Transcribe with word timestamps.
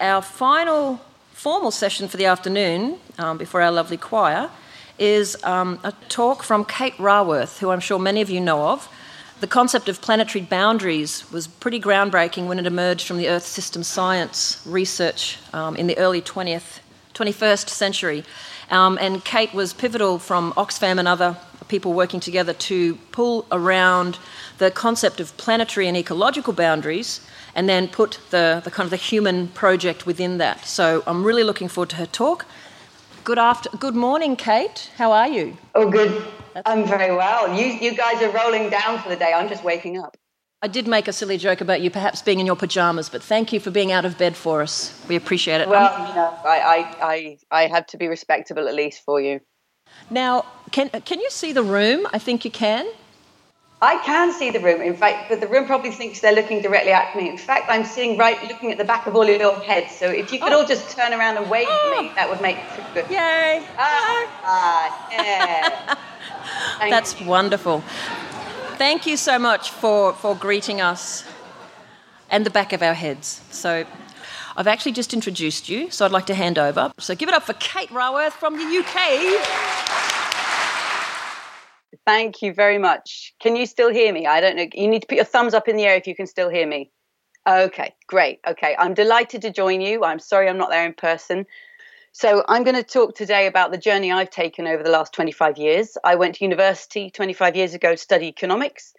Our 0.00 0.22
final 0.22 1.00
formal 1.32 1.72
session 1.72 2.06
for 2.06 2.16
the 2.16 2.26
afternoon, 2.26 3.00
um, 3.18 3.36
before 3.36 3.62
our 3.62 3.72
lovely 3.72 3.96
choir, 3.96 4.48
is 4.96 5.36
um, 5.42 5.80
a 5.82 5.90
talk 6.08 6.44
from 6.44 6.64
Kate 6.64 6.96
Raworth, 6.98 7.58
who 7.58 7.70
I'm 7.70 7.80
sure 7.80 7.98
many 7.98 8.20
of 8.20 8.30
you 8.30 8.40
know 8.40 8.68
of. 8.68 8.88
The 9.40 9.48
concept 9.48 9.88
of 9.88 10.00
planetary 10.00 10.44
boundaries 10.44 11.28
was 11.32 11.48
pretty 11.48 11.80
groundbreaking 11.80 12.46
when 12.46 12.60
it 12.60 12.66
emerged 12.66 13.08
from 13.08 13.16
the 13.16 13.28
Earth 13.28 13.44
system 13.44 13.82
science 13.82 14.62
research 14.64 15.38
um, 15.52 15.74
in 15.74 15.88
the 15.88 15.98
early 15.98 16.22
20th, 16.22 16.78
21st 17.14 17.68
century. 17.68 18.24
Um, 18.70 18.98
and 19.00 19.24
Kate 19.24 19.52
was 19.52 19.72
pivotal 19.72 20.20
from 20.20 20.52
Oxfam 20.52 21.00
and 21.00 21.08
other 21.08 21.36
people 21.66 21.92
working 21.92 22.20
together 22.20 22.52
to 22.52 22.94
pull 23.10 23.46
around 23.50 24.18
the 24.58 24.70
concept 24.70 25.18
of 25.18 25.36
planetary 25.36 25.88
and 25.88 25.96
ecological 25.96 26.52
boundaries 26.52 27.20
and 27.58 27.68
then 27.68 27.88
put 27.88 28.20
the, 28.30 28.62
the 28.62 28.70
kind 28.70 28.86
of 28.86 28.90
the 28.90 28.96
human 28.96 29.48
project 29.48 30.06
within 30.06 30.38
that. 30.38 30.64
So 30.64 31.02
I'm 31.08 31.24
really 31.24 31.42
looking 31.42 31.66
forward 31.66 31.90
to 31.90 31.96
her 31.96 32.06
talk. 32.06 32.46
Good 33.24 33.36
after, 33.36 33.68
good 33.70 33.96
morning, 33.96 34.36
Kate. 34.36 34.92
How 34.96 35.10
are 35.10 35.26
you? 35.26 35.58
Oh, 35.74 35.90
good. 35.90 36.22
I'm 36.64 36.86
very 36.86 37.12
well. 37.12 37.52
You, 37.52 37.66
you 37.66 37.96
guys 37.96 38.22
are 38.22 38.30
rolling 38.30 38.70
down 38.70 39.02
for 39.02 39.08
the 39.08 39.16
day. 39.16 39.32
I'm 39.34 39.48
just 39.48 39.64
waking 39.64 39.98
up. 39.98 40.16
I 40.62 40.68
did 40.68 40.86
make 40.86 41.08
a 41.08 41.12
silly 41.12 41.36
joke 41.36 41.60
about 41.60 41.80
you 41.80 41.90
perhaps 41.90 42.22
being 42.22 42.38
in 42.38 42.46
your 42.46 42.54
pajamas, 42.54 43.08
but 43.08 43.24
thank 43.24 43.52
you 43.52 43.58
for 43.58 43.72
being 43.72 43.90
out 43.90 44.04
of 44.04 44.16
bed 44.16 44.36
for 44.36 44.62
us. 44.62 44.94
We 45.08 45.16
appreciate 45.16 45.60
it. 45.60 45.68
Well, 45.68 45.92
um, 45.92 46.06
you 46.06 46.14
know, 46.14 46.32
I, 46.44 46.60
I, 46.60 46.78
I, 47.02 47.38
I 47.50 47.66
have 47.66 47.88
to 47.88 47.96
be 47.96 48.06
respectable 48.06 48.68
at 48.68 48.74
least 48.76 49.02
for 49.04 49.20
you. 49.20 49.40
Now, 50.10 50.46
can, 50.70 50.90
can 50.90 51.18
you 51.18 51.30
see 51.30 51.52
the 51.52 51.64
room? 51.64 52.06
I 52.12 52.20
think 52.20 52.44
you 52.44 52.52
can. 52.52 52.86
I 53.80 53.98
can 54.04 54.32
see 54.32 54.50
the 54.50 54.58
room, 54.58 54.82
in 54.82 54.96
fact, 54.96 55.28
but 55.28 55.40
the 55.40 55.46
room 55.46 55.64
probably 55.64 55.92
thinks 55.92 56.18
they're 56.20 56.34
looking 56.34 56.60
directly 56.62 56.90
at 56.90 57.14
me. 57.14 57.28
In 57.28 57.38
fact, 57.38 57.66
I'm 57.68 57.84
sitting 57.84 58.18
right 58.18 58.36
looking 58.48 58.72
at 58.72 58.78
the 58.78 58.84
back 58.84 59.06
of 59.06 59.14
all 59.14 59.24
your 59.24 59.60
heads. 59.60 59.94
So 59.94 60.06
if 60.06 60.32
you 60.32 60.40
could 60.40 60.52
oh. 60.52 60.60
all 60.60 60.66
just 60.66 60.96
turn 60.96 61.12
around 61.12 61.36
and 61.36 61.48
wave 61.48 61.68
oh. 61.70 61.94
at 61.96 62.02
me, 62.02 62.12
that 62.16 62.28
would 62.28 62.40
make 62.40 62.56
it 62.56 62.94
good. 62.94 63.08
Yay! 63.08 63.64
Ah, 63.78 64.40
ah 64.42 65.08
yeah. 65.12 65.94
That's 66.90 67.20
you. 67.20 67.28
wonderful. 67.28 67.84
Thank 68.78 69.06
you 69.06 69.16
so 69.16 69.38
much 69.38 69.70
for, 69.70 70.12
for 70.12 70.34
greeting 70.34 70.80
us 70.80 71.24
and 72.30 72.44
the 72.44 72.50
back 72.50 72.72
of 72.72 72.82
our 72.82 72.94
heads. 72.94 73.42
So 73.50 73.84
I've 74.56 74.66
actually 74.66 74.92
just 74.92 75.14
introduced 75.14 75.68
you, 75.68 75.88
so 75.92 76.04
I'd 76.04 76.10
like 76.10 76.26
to 76.26 76.34
hand 76.34 76.58
over. 76.58 76.90
So 76.98 77.14
give 77.14 77.28
it 77.28 77.34
up 77.34 77.44
for 77.44 77.52
Kate 77.54 77.90
Raworth 77.90 78.32
from 78.32 78.56
the 78.56 78.78
UK. 78.78 79.97
Thank 82.06 82.42
you 82.42 82.52
very 82.54 82.78
much. 82.78 83.34
Can 83.40 83.56
you 83.56 83.66
still 83.66 83.90
hear 83.90 84.12
me? 84.12 84.26
I 84.26 84.40
don't 84.40 84.56
know. 84.56 84.66
You 84.72 84.88
need 84.88 85.00
to 85.00 85.06
put 85.06 85.16
your 85.16 85.24
thumbs 85.24 85.54
up 85.54 85.68
in 85.68 85.76
the 85.76 85.84
air 85.84 85.96
if 85.96 86.06
you 86.06 86.14
can 86.14 86.26
still 86.26 86.48
hear 86.48 86.66
me. 86.66 86.90
Okay, 87.48 87.94
great. 88.06 88.40
Okay, 88.46 88.76
I'm 88.78 88.94
delighted 88.94 89.42
to 89.42 89.50
join 89.50 89.80
you. 89.80 90.04
I'm 90.04 90.18
sorry 90.18 90.48
I'm 90.48 90.58
not 90.58 90.70
there 90.70 90.84
in 90.84 90.94
person. 90.94 91.46
So, 92.12 92.42
I'm 92.48 92.64
going 92.64 92.76
to 92.76 92.82
talk 92.82 93.14
today 93.14 93.46
about 93.46 93.70
the 93.70 93.78
journey 93.78 94.10
I've 94.10 94.30
taken 94.30 94.66
over 94.66 94.82
the 94.82 94.90
last 94.90 95.12
25 95.12 95.56
years. 95.56 95.96
I 96.02 96.16
went 96.16 96.36
to 96.36 96.44
university 96.44 97.10
25 97.10 97.54
years 97.54 97.74
ago 97.74 97.92
to 97.92 97.96
study 97.96 98.26
economics 98.26 98.92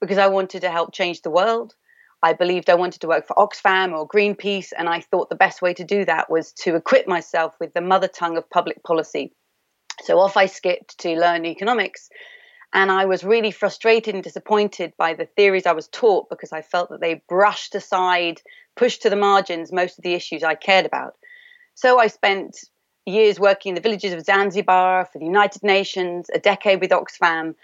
because 0.00 0.18
I 0.18 0.26
wanted 0.26 0.62
to 0.62 0.70
help 0.70 0.92
change 0.92 1.22
the 1.22 1.30
world. 1.30 1.74
I 2.22 2.32
believed 2.32 2.70
I 2.70 2.74
wanted 2.74 3.00
to 3.02 3.08
work 3.08 3.26
for 3.26 3.36
Oxfam 3.36 3.92
or 3.92 4.08
Greenpeace, 4.08 4.72
and 4.76 4.88
I 4.88 5.00
thought 5.00 5.28
the 5.28 5.36
best 5.36 5.62
way 5.62 5.74
to 5.74 5.84
do 5.84 6.04
that 6.06 6.30
was 6.30 6.52
to 6.64 6.74
equip 6.74 7.06
myself 7.06 7.54
with 7.60 7.74
the 7.74 7.82
mother 7.82 8.08
tongue 8.08 8.38
of 8.38 8.48
public 8.50 8.82
policy. 8.82 9.32
So, 10.02 10.18
off 10.18 10.36
I 10.36 10.46
skipped 10.46 10.98
to 11.00 11.16
learn 11.16 11.44
economics 11.44 12.08
and 12.74 12.90
I 12.90 13.04
was 13.04 13.22
really 13.22 13.52
frustrated 13.52 14.14
and 14.14 14.24
disappointed 14.24 14.92
by 14.98 15.14
the 15.14 15.26
theories 15.26 15.64
I 15.64 15.72
was 15.72 15.86
taught 15.88 16.28
because 16.28 16.52
I 16.52 16.60
felt 16.60 16.90
that 16.90 17.00
they 17.00 17.22
brushed 17.28 17.76
aside, 17.76 18.42
pushed 18.74 19.02
to 19.02 19.10
the 19.10 19.16
margins 19.16 19.72
most 19.72 19.96
of 19.96 20.02
the 20.02 20.14
issues 20.14 20.42
I 20.42 20.56
cared 20.56 20.84
about. 20.84 21.14
So 21.76 22.00
I 22.00 22.08
spent 22.08 22.58
years 23.06 23.38
working 23.38 23.70
in 23.70 23.74
the 23.76 23.80
villages 23.80 24.12
of 24.12 24.24
Zanzibar 24.24 25.04
for 25.04 25.20
the 25.20 25.24
United 25.24 25.62
Nations, 25.62 26.28
a 26.34 26.40
decade 26.40 26.80
with 26.80 26.90
Oxfam. 26.90 27.54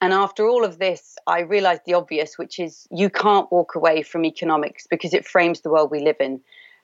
And 0.00 0.12
after 0.12 0.46
all 0.46 0.64
of 0.64 0.78
this, 0.78 1.16
I 1.26 1.40
realized 1.40 1.82
the 1.84 1.94
obvious, 1.94 2.38
which 2.38 2.60
is 2.60 2.86
you 2.92 3.10
can't 3.10 3.50
walk 3.50 3.74
away 3.74 4.02
from 4.02 4.24
economics 4.24 4.86
because 4.88 5.14
it 5.14 5.26
frames 5.26 5.60
the 5.60 5.70
world 5.70 5.90
we 5.90 6.00
live 6.00 6.16
in. 6.20 6.40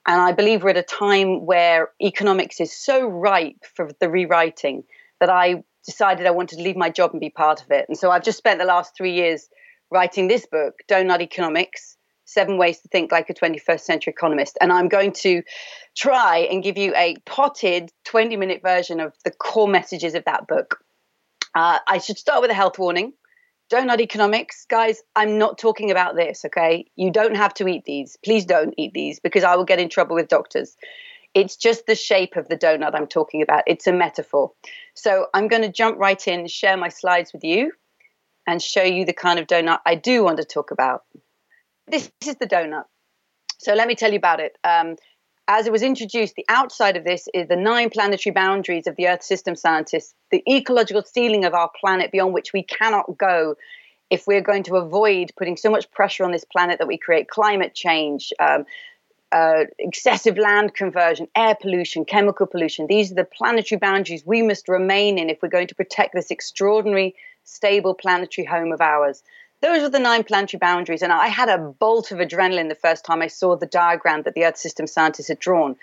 And 0.08 0.20
I 0.20 0.32
believe 0.32 0.64
we're 0.64 0.70
at 0.70 0.76
a 0.76 0.82
time 0.82 1.46
where 1.46 1.90
economics 2.02 2.60
is 2.60 2.76
so 2.76 3.06
ripe 3.06 3.64
for 3.74 3.90
the 4.00 4.10
rewriting 4.10 4.84
that 5.20 5.30
I 5.30 5.62
decided 5.86 6.26
I 6.26 6.32
wanted 6.32 6.56
to 6.56 6.62
leave 6.62 6.76
my 6.76 6.90
job 6.90 7.12
and 7.12 7.20
be 7.20 7.30
part 7.30 7.62
of 7.62 7.70
it. 7.70 7.86
And 7.88 7.96
so 7.96 8.10
I've 8.10 8.24
just 8.24 8.38
spent 8.38 8.58
the 8.58 8.66
last 8.66 8.96
three 8.96 9.14
years 9.14 9.48
writing 9.90 10.28
this 10.28 10.46
book, 10.46 10.74
Doughnut 10.88 11.22
Economics 11.22 11.96
Seven 12.26 12.58
Ways 12.58 12.80
to 12.80 12.88
Think 12.88 13.12
Like 13.12 13.30
a 13.30 13.34
21st 13.34 13.80
Century 13.80 14.12
Economist. 14.12 14.58
And 14.60 14.72
I'm 14.72 14.88
going 14.88 15.12
to 15.12 15.42
try 15.96 16.48
and 16.50 16.62
give 16.62 16.76
you 16.76 16.92
a 16.94 17.16
potted 17.24 17.90
20 18.04 18.36
minute 18.36 18.60
version 18.62 19.00
of 19.00 19.14
the 19.24 19.30
core 19.30 19.68
messages 19.68 20.14
of 20.14 20.24
that 20.24 20.46
book. 20.46 20.80
Uh, 21.54 21.78
I 21.88 21.98
should 21.98 22.18
start 22.18 22.42
with 22.42 22.50
a 22.50 22.54
health 22.54 22.78
warning. 22.78 23.12
Donut 23.72 24.00
economics, 24.00 24.64
guys, 24.68 25.02
I'm 25.16 25.38
not 25.38 25.58
talking 25.58 25.90
about 25.90 26.14
this, 26.14 26.44
okay? 26.44 26.86
You 26.94 27.10
don't 27.10 27.34
have 27.34 27.52
to 27.54 27.66
eat 27.66 27.84
these. 27.84 28.16
Please 28.24 28.44
don't 28.44 28.74
eat 28.76 28.92
these 28.92 29.18
because 29.18 29.42
I 29.42 29.56
will 29.56 29.64
get 29.64 29.80
in 29.80 29.88
trouble 29.88 30.14
with 30.14 30.28
doctors. 30.28 30.76
It's 31.36 31.54
just 31.54 31.84
the 31.86 31.94
shape 31.94 32.36
of 32.36 32.48
the 32.48 32.56
donut 32.56 32.94
I'm 32.94 33.06
talking 33.06 33.42
about. 33.42 33.64
It's 33.66 33.86
a 33.86 33.92
metaphor. 33.92 34.52
So 34.94 35.26
I'm 35.34 35.48
going 35.48 35.60
to 35.60 35.68
jump 35.68 35.98
right 35.98 36.26
in, 36.26 36.46
share 36.46 36.78
my 36.78 36.88
slides 36.88 37.34
with 37.34 37.44
you, 37.44 37.72
and 38.46 38.62
show 38.62 38.82
you 38.82 39.04
the 39.04 39.12
kind 39.12 39.38
of 39.38 39.46
donut 39.46 39.80
I 39.84 39.96
do 39.96 40.24
want 40.24 40.38
to 40.38 40.44
talk 40.44 40.70
about. 40.70 41.02
This 41.88 42.10
is 42.26 42.36
the 42.36 42.46
donut. 42.46 42.84
So 43.58 43.74
let 43.74 43.86
me 43.86 43.94
tell 43.94 44.12
you 44.12 44.16
about 44.16 44.40
it. 44.40 44.56
Um, 44.64 44.96
as 45.46 45.66
it 45.66 45.72
was 45.72 45.82
introduced, 45.82 46.36
the 46.36 46.46
outside 46.48 46.96
of 46.96 47.04
this 47.04 47.28
is 47.34 47.48
the 47.48 47.54
nine 47.54 47.90
planetary 47.90 48.32
boundaries 48.32 48.86
of 48.86 48.96
the 48.96 49.08
Earth 49.08 49.22
system 49.22 49.56
scientists, 49.56 50.14
the 50.30 50.42
ecological 50.50 51.02
ceiling 51.02 51.44
of 51.44 51.52
our 51.52 51.70
planet 51.78 52.12
beyond 52.12 52.32
which 52.32 52.54
we 52.54 52.62
cannot 52.62 53.18
go 53.18 53.56
if 54.08 54.26
we're 54.26 54.40
going 54.40 54.62
to 54.62 54.76
avoid 54.76 55.32
putting 55.36 55.58
so 55.58 55.70
much 55.70 55.90
pressure 55.90 56.24
on 56.24 56.32
this 56.32 56.44
planet 56.44 56.78
that 56.78 56.88
we 56.88 56.96
create 56.96 57.28
climate 57.28 57.74
change, 57.74 58.32
um, 58.40 58.64
uh, 59.32 59.64
excessive 59.78 60.38
land 60.38 60.74
conversion, 60.74 61.28
air 61.36 61.56
pollution, 61.60 62.04
chemical 62.04 62.46
pollution. 62.46 62.86
These 62.86 63.12
are 63.12 63.16
the 63.16 63.24
planetary 63.24 63.78
boundaries 63.78 64.24
we 64.24 64.42
must 64.42 64.68
remain 64.68 65.18
in 65.18 65.30
if 65.30 65.42
we're 65.42 65.48
going 65.48 65.66
to 65.68 65.74
protect 65.74 66.14
this 66.14 66.30
extraordinary, 66.30 67.14
stable 67.44 67.94
planetary 67.94 68.46
home 68.46 68.72
of 68.72 68.80
ours. 68.80 69.22
Those 69.62 69.82
are 69.82 69.88
the 69.88 69.98
nine 69.98 70.22
planetary 70.24 70.58
boundaries. 70.58 71.02
And 71.02 71.12
I 71.12 71.28
had 71.28 71.48
a 71.48 71.58
bolt 71.58 72.12
of 72.12 72.18
adrenaline 72.18 72.68
the 72.68 72.74
first 72.74 73.04
time 73.04 73.22
I 73.22 73.26
saw 73.26 73.56
the 73.56 73.66
diagram 73.66 74.22
that 74.22 74.34
the 74.34 74.44
Earth 74.44 74.58
system 74.58 74.86
scientists 74.86 75.28
had 75.28 75.38
drawn. 75.38 75.76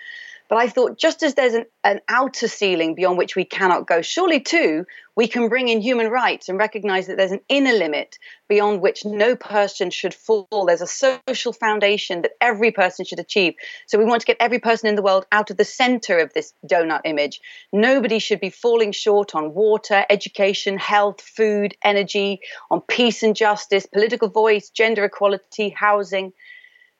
But 0.48 0.58
I 0.58 0.68
thought, 0.68 0.98
just 0.98 1.22
as 1.22 1.34
there's 1.34 1.54
an, 1.54 1.64
an 1.84 2.00
outer 2.08 2.48
ceiling 2.48 2.94
beyond 2.94 3.16
which 3.16 3.34
we 3.34 3.44
cannot 3.44 3.86
go, 3.86 4.02
surely 4.02 4.40
too 4.40 4.84
we 5.16 5.26
can 5.26 5.48
bring 5.48 5.68
in 5.68 5.80
human 5.80 6.10
rights 6.10 6.48
and 6.48 6.58
recognize 6.58 7.06
that 7.06 7.16
there's 7.16 7.32
an 7.32 7.40
inner 7.48 7.72
limit 7.72 8.18
beyond 8.48 8.80
which 8.80 9.04
no 9.04 9.36
person 9.36 9.90
should 9.90 10.12
fall. 10.12 10.66
There's 10.66 10.82
a 10.82 10.86
social 10.86 11.52
foundation 11.52 12.22
that 12.22 12.32
every 12.40 12.72
person 12.72 13.04
should 13.04 13.20
achieve. 13.20 13.54
So 13.86 13.98
we 13.98 14.04
want 14.04 14.20
to 14.20 14.26
get 14.26 14.36
every 14.40 14.58
person 14.58 14.88
in 14.88 14.96
the 14.96 15.02
world 15.02 15.24
out 15.32 15.50
of 15.50 15.56
the 15.56 15.64
center 15.64 16.18
of 16.18 16.32
this 16.34 16.52
donut 16.66 17.02
image. 17.04 17.40
Nobody 17.72 18.18
should 18.18 18.40
be 18.40 18.50
falling 18.50 18.92
short 18.92 19.34
on 19.34 19.54
water, 19.54 20.04
education, 20.10 20.78
health, 20.78 21.20
food, 21.20 21.74
energy, 21.82 22.40
on 22.70 22.80
peace 22.82 23.22
and 23.22 23.36
justice, 23.36 23.86
political 23.86 24.28
voice, 24.28 24.68
gender 24.70 25.04
equality, 25.04 25.70
housing. 25.70 26.32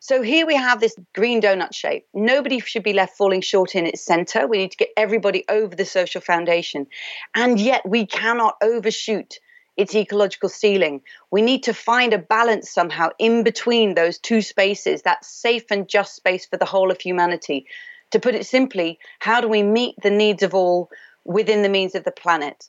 So 0.06 0.20
here 0.20 0.46
we 0.46 0.54
have 0.54 0.80
this 0.80 0.94
green 1.14 1.40
donut 1.40 1.74
shape. 1.74 2.06
Nobody 2.12 2.60
should 2.60 2.82
be 2.82 2.92
left 2.92 3.16
falling 3.16 3.40
short 3.40 3.74
in 3.74 3.86
its 3.86 4.04
center. 4.04 4.46
We 4.46 4.58
need 4.58 4.72
to 4.72 4.76
get 4.76 4.90
everybody 4.98 5.46
over 5.48 5.74
the 5.74 5.86
social 5.86 6.20
foundation. 6.20 6.88
And 7.34 7.58
yet 7.58 7.88
we 7.88 8.04
cannot 8.04 8.56
overshoot 8.62 9.38
its 9.78 9.94
ecological 9.94 10.50
ceiling. 10.50 11.00
We 11.30 11.40
need 11.40 11.62
to 11.62 11.72
find 11.72 12.12
a 12.12 12.18
balance 12.18 12.70
somehow 12.70 13.12
in 13.18 13.44
between 13.44 13.94
those 13.94 14.18
two 14.18 14.42
spaces, 14.42 15.00
that 15.04 15.24
safe 15.24 15.70
and 15.70 15.88
just 15.88 16.14
space 16.14 16.44
for 16.44 16.58
the 16.58 16.66
whole 16.66 16.90
of 16.90 17.00
humanity. 17.00 17.64
To 18.10 18.20
put 18.20 18.34
it 18.34 18.44
simply, 18.44 18.98
how 19.20 19.40
do 19.40 19.48
we 19.48 19.62
meet 19.62 19.94
the 20.02 20.10
needs 20.10 20.42
of 20.42 20.52
all 20.52 20.90
within 21.24 21.62
the 21.62 21.70
means 21.70 21.94
of 21.94 22.04
the 22.04 22.12
planet? 22.12 22.68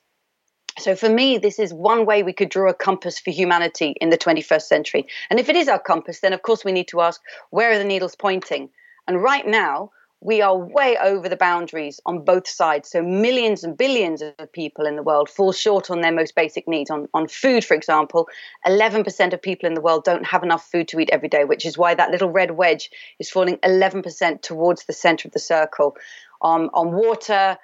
So 0.78 0.96
for 0.96 1.10
me, 1.10 1.38
this 1.38 1.58
is 1.58 1.74
one 1.74 2.06
way 2.06 2.22
we 2.24 2.34
could 2.34 2.50
draw 2.50 2.70
a 2.70 2.74
compass 2.74 3.18
for 3.20 3.32
humanity 3.32 3.96
in 4.02 4.10
the 4.10 4.18
21st 4.18 4.64
century. 4.64 5.08
And 5.30 5.40
if 5.40 5.48
it 5.48 5.56
is 5.56 5.70
our 5.70 5.80
compass, 5.80 6.20
then 6.20 6.34
of 6.34 6.42
course 6.42 6.66
we 6.66 6.74
need 6.74 6.90
to 6.90 7.02
ask 7.02 7.22
where 7.50 7.72
are 7.72 7.78
the 7.78 7.86
needles 7.86 8.16
pointing? 8.16 8.70
And 9.08 9.22
right 9.22 9.48
now, 9.48 9.92
we 10.22 10.42
are 10.42 10.58
way 10.58 10.98
over 11.02 11.30
the 11.30 11.36
boundaries 11.36 12.00
on 12.06 12.26
both 12.26 12.48
sides. 12.48 12.90
So 12.90 13.04
millions 13.04 13.64
and 13.64 13.78
billions 13.78 14.22
of 14.22 14.52
people 14.52 14.86
in 14.86 14.96
the 14.96 15.04
world 15.04 15.30
fall 15.30 15.52
short 15.52 15.92
on 15.92 16.02
their 16.02 16.12
most 16.12 16.36
basic 16.36 16.68
needs. 16.68 16.90
On, 16.90 17.08
on 17.14 17.28
food, 17.28 17.64
for 17.64 17.76
example, 17.76 18.28
11% 18.66 19.34
of 19.34 19.42
people 19.42 19.68
in 19.68 19.76
the 19.76 19.82
world 19.82 20.04
don't 20.04 20.26
have 20.26 20.42
enough 20.42 20.70
food 20.70 20.88
to 20.90 21.00
eat 21.00 21.10
every 21.12 21.30
day, 21.30 21.46
which 21.46 21.66
is 21.66 21.78
why 21.78 21.94
that 21.94 22.12
little 22.12 22.32
red 22.32 22.52
wedge 22.52 22.90
is 23.20 23.30
falling 23.30 23.58
11% 23.58 24.42
towards 24.42 24.86
the 24.86 24.94
center 24.94 25.28
of 25.28 25.34
the 25.34 25.40
circle. 25.40 25.96
Um, 26.42 26.72
on 26.74 26.92
water, 26.92 27.58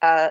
uh, 0.00 0.28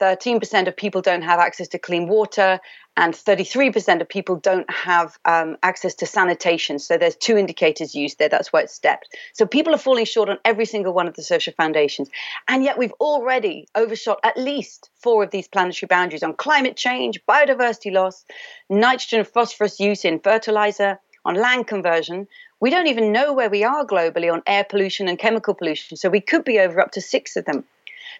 13% 0.00 0.68
of 0.68 0.76
people 0.76 1.00
don't 1.00 1.22
have 1.22 1.40
access 1.40 1.68
to 1.68 1.78
clean 1.78 2.08
water, 2.08 2.60
and 2.96 3.12
33% 3.12 4.00
of 4.00 4.08
people 4.08 4.36
don't 4.36 4.70
have 4.70 5.18
um, 5.24 5.56
access 5.62 5.94
to 5.96 6.06
sanitation. 6.06 6.78
So 6.78 6.96
there's 6.96 7.16
two 7.16 7.36
indicators 7.36 7.94
used 7.94 8.18
there. 8.18 8.28
That's 8.28 8.52
why 8.52 8.62
it's 8.62 8.74
stepped. 8.74 9.16
So 9.32 9.46
people 9.46 9.74
are 9.74 9.78
falling 9.78 10.04
short 10.04 10.28
on 10.28 10.38
every 10.44 10.64
single 10.64 10.92
one 10.92 11.08
of 11.08 11.14
the 11.14 11.22
social 11.22 11.52
foundations. 11.54 12.08
And 12.46 12.62
yet 12.62 12.78
we've 12.78 12.92
already 13.00 13.66
overshot 13.74 14.20
at 14.22 14.36
least 14.36 14.90
four 14.96 15.24
of 15.24 15.30
these 15.30 15.48
planetary 15.48 15.88
boundaries 15.88 16.22
on 16.22 16.34
climate 16.34 16.76
change, 16.76 17.20
biodiversity 17.28 17.92
loss, 17.92 18.24
nitrogen 18.70 19.20
and 19.20 19.28
phosphorus 19.28 19.80
use 19.80 20.04
in 20.04 20.20
fertilizer, 20.20 21.00
on 21.24 21.34
land 21.34 21.66
conversion. 21.66 22.28
We 22.60 22.70
don't 22.70 22.86
even 22.86 23.12
know 23.12 23.32
where 23.32 23.50
we 23.50 23.64
are 23.64 23.84
globally 23.84 24.32
on 24.32 24.42
air 24.46 24.64
pollution 24.64 25.08
and 25.08 25.18
chemical 25.18 25.54
pollution. 25.54 25.96
So 25.96 26.08
we 26.08 26.20
could 26.20 26.44
be 26.44 26.60
over 26.60 26.80
up 26.80 26.92
to 26.92 27.00
six 27.00 27.36
of 27.36 27.44
them. 27.44 27.64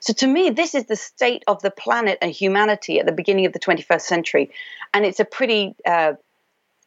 So 0.00 0.12
to 0.14 0.26
me, 0.26 0.50
this 0.50 0.74
is 0.74 0.84
the 0.86 0.96
state 0.96 1.44
of 1.46 1.62
the 1.62 1.70
planet 1.70 2.18
and 2.20 2.30
humanity 2.30 2.98
at 3.00 3.06
the 3.06 3.12
beginning 3.12 3.46
of 3.46 3.52
the 3.52 3.58
21st 3.58 4.02
century. 4.02 4.50
And 4.92 5.04
it's 5.04 5.20
a 5.20 5.24
pretty 5.24 5.74
uh, 5.86 6.14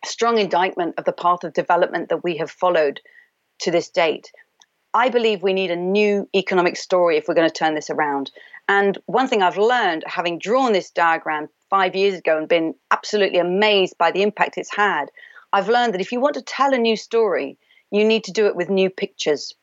strong 0.06 0.38
indictment 0.38 0.95
of 0.98 1.06
the 1.06 1.13
path 1.13 1.44
of 1.44 1.54
development 1.54 2.09
that 2.09 2.24
we 2.24 2.38
have 2.38 2.51
followed 2.51 3.01
to 3.59 3.71
this 3.71 3.89
date. 3.89 4.31
I 4.94 5.09
believe 5.09 5.44
we 5.44 5.54
need 5.54 5.71
a 5.71 5.75
new 5.75 6.27
economic 6.36 6.77
story 6.77 7.18
if 7.18 7.27
we're 7.27 7.36
going 7.36 7.50
to 7.50 7.54
turn 7.54 7.75
this 7.75 7.89
around. 7.89 8.31
And 8.68 8.98
one 9.06 9.27
thing 9.27 9.42
I've 9.42 9.57
learned, 9.57 10.04
having 10.07 10.39
drawn 10.39 10.74
this 10.74 10.92
diagram 10.92 11.50
five 11.69 11.95
years 11.95 12.18
ago 12.18 12.38
and 12.38 12.48
been 12.48 12.74
absolutely 12.92 13.39
amazed 13.39 13.98
by 13.98 14.12
the 14.12 14.24
impact 14.24 14.57
it's 14.57 14.75
had, 14.75 15.06
I've 15.54 15.69
learned 15.69 15.94
that 15.94 16.01
if 16.01 16.12
you 16.12 16.19
want 16.19 16.36
to 16.36 16.42
tell 16.42 16.74
a 16.74 16.77
new 16.77 16.95
story, 16.95 17.57
you 17.92 18.06
need 18.06 18.25
to 18.25 18.31
do 18.31 18.48
it 18.48 18.56
with 18.56 18.69
new 18.69 18.89
pictures. 18.89 19.54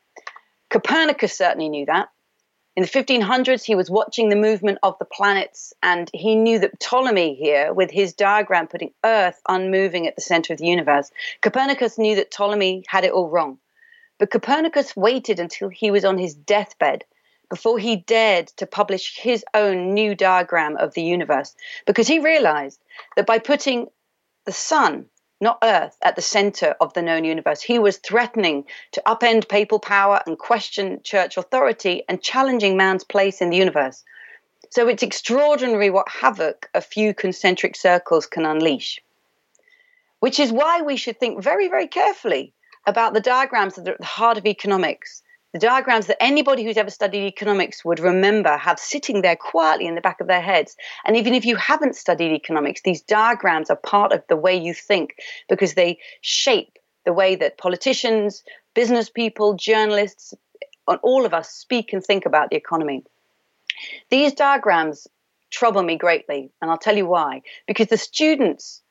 Copernicus 0.70 1.37
certainly 1.37 1.69
knew 1.69 1.87
that. 1.87 2.08
In 2.76 2.82
the 2.82 2.88
1500s, 2.88 3.62
he 3.62 3.76
was 3.76 3.88
watching 3.88 4.29
the 4.29 4.37
movement 4.37 4.79
of 4.82 4.99
the 4.99 5.05
planets, 5.05 5.73
and 5.81 6.11
he 6.12 6.35
knew 6.35 6.59
that 6.59 6.81
Ptolemy 6.81 7.37
here, 7.37 7.73
with 7.73 7.93
his 7.93 8.12
diagram 8.12 8.67
putting 8.67 8.93
Earth 9.05 9.41
unmoving 9.49 10.09
at 10.09 10.17
the 10.17 10.23
center 10.23 10.53
of 10.53 10.59
the 10.59 10.67
universe, 10.67 11.12
Copernicus 11.41 11.99
knew 11.99 12.17
that 12.17 12.32
Ptolemy 12.32 12.85
had 12.88 13.05
it 13.05 13.12
all 13.12 13.29
wrong. 13.29 13.59
But 14.19 14.32
Copernicus 14.32 14.97
waited 14.97 15.38
until 15.38 15.69
he 15.69 15.93
was 15.93 16.05
on 16.05 16.19
his 16.19 16.35
deathbed 16.35 17.05
before 17.49 17.79
he 17.79 17.94
dared 17.94 18.49
to 18.56 18.67
publish 18.67 19.19
his 19.19 19.44
own 19.55 19.94
new 19.94 20.17
diagram 20.17 20.77
of 20.77 20.94
the 20.94 21.03
universe, 21.03 21.55
because 21.87 22.09
he 22.09 22.19
realized 22.19 22.81
that 23.15 23.27
by 23.27 23.38
putting 23.38 23.87
the 24.47 24.53
sun 24.53 25.06
not 25.44 25.58
Earth, 25.62 25.96
at 26.02 26.17
the 26.17 26.23
center 26.23 26.75
of 26.81 26.94
the 26.94 27.02
known 27.02 27.23
universe. 27.23 27.61
He 27.61 27.79
was 27.79 27.99
threatening 27.99 28.64
to 28.93 29.02
upend 29.06 29.49
papal 29.49 29.79
power 29.79 30.20
and 30.26 30.38
question 30.38 31.00
church 31.05 31.37
authority 31.37 32.02
and 32.08 32.20
challenging 32.20 32.76
man's 32.79 33.05
place 33.05 33.43
in 33.43 33.50
the 33.50 33.58
universe. 33.58 34.02
So 34.70 34.88
it's 34.88 35.02
extraordinary 35.02 35.91
what 35.91 36.08
havoc 36.08 36.70
a 36.75 36.81
few 36.81 37.12
concentric 37.12 37.76
circles 37.76 38.26
can 38.26 38.46
unleash. 38.46 39.00
Which 40.20 40.41
is 40.41 40.50
why 40.50 40.81
we 40.81 40.96
should 40.96 41.20
think 41.20 41.43
very, 41.43 41.69
very 41.69 41.88
carefully 41.88 42.55
about 42.87 43.12
the 43.12 43.20
diagrams 43.20 43.75
that 43.75 43.87
are 43.87 43.93
at 43.93 43.99
the 43.99 44.06
heart 44.06 44.38
of 44.38 44.46
economics 44.46 45.23
the 45.55 45.61
diagrams 45.61 46.09
that 46.09 46.21
anybody 46.21 46.65
who's 46.65 46.77
ever 46.77 46.91
studied 46.91 47.29
economics 47.29 47.85
would 47.85 48.01
remember 48.01 48.56
have 48.56 48.77
sitting 48.77 49.23
there 49.23 49.37
quietly 49.37 49.87
in 49.87 49.95
the 49.95 50.01
back 50.01 50.21
of 50.21 50.27
their 50.27 50.43
heads. 50.43 50.77
And 51.06 51.17
even 51.17 51.33
if 51.33 51.47
you 51.47 51.55
haven't 51.55 51.95
studied 51.95 52.35
economics, 52.35 52.83
these 52.83 53.01
diagrams 53.01 53.71
are 53.71 53.77
part 53.77 54.12
of 54.12 54.25
the 54.29 54.37
way 54.37 54.56
you 54.56 54.75
think 54.75 55.15
because 55.49 55.75
they 55.75 56.01
shape 56.23 56.77
the 57.05 57.12
way 57.12 57.37
that 57.37 57.56
politicians, 57.56 58.43
business 58.75 59.09
people, 59.09 59.55
journalists, 59.55 60.35
and 60.89 60.99
all 61.05 61.25
of 61.25 61.33
us 61.33 61.51
speak 61.51 61.93
and 61.93 62.05
think 62.05 62.27
about 62.27 62.51
the 62.51 62.56
economy. 62.56 63.05
These 64.11 64.33
diagrams 64.33 65.06
trouble 65.53 65.85
me 65.85 65.97
greatly, 65.97 66.51
and 66.61 66.69
I'll 66.69 66.79
tell 66.79 66.97
you 66.97 67.06
why. 67.06 67.43
Because 67.69 67.87
the 67.87 67.97
students 67.97 68.83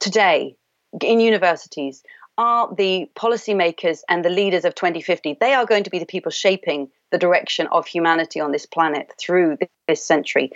today 0.00 0.56
in 1.02 1.20
universities 1.20 2.02
are 2.38 2.74
the 2.74 3.10
policymakers 3.16 4.00
and 4.08 4.24
the 4.24 4.30
leaders 4.30 4.64
of 4.64 4.74
2050. 4.74 5.38
They 5.40 5.54
are 5.54 5.66
going 5.66 5.84
to 5.84 5.90
be 5.90 5.98
the 5.98 6.06
people 6.06 6.30
shaping 6.30 6.90
the 7.10 7.18
direction 7.18 7.66
of 7.68 7.86
humanity 7.86 8.40
on 8.40 8.52
this 8.52 8.66
planet 8.66 9.12
through 9.18 9.58
this 9.88 10.04
century. 10.04 10.50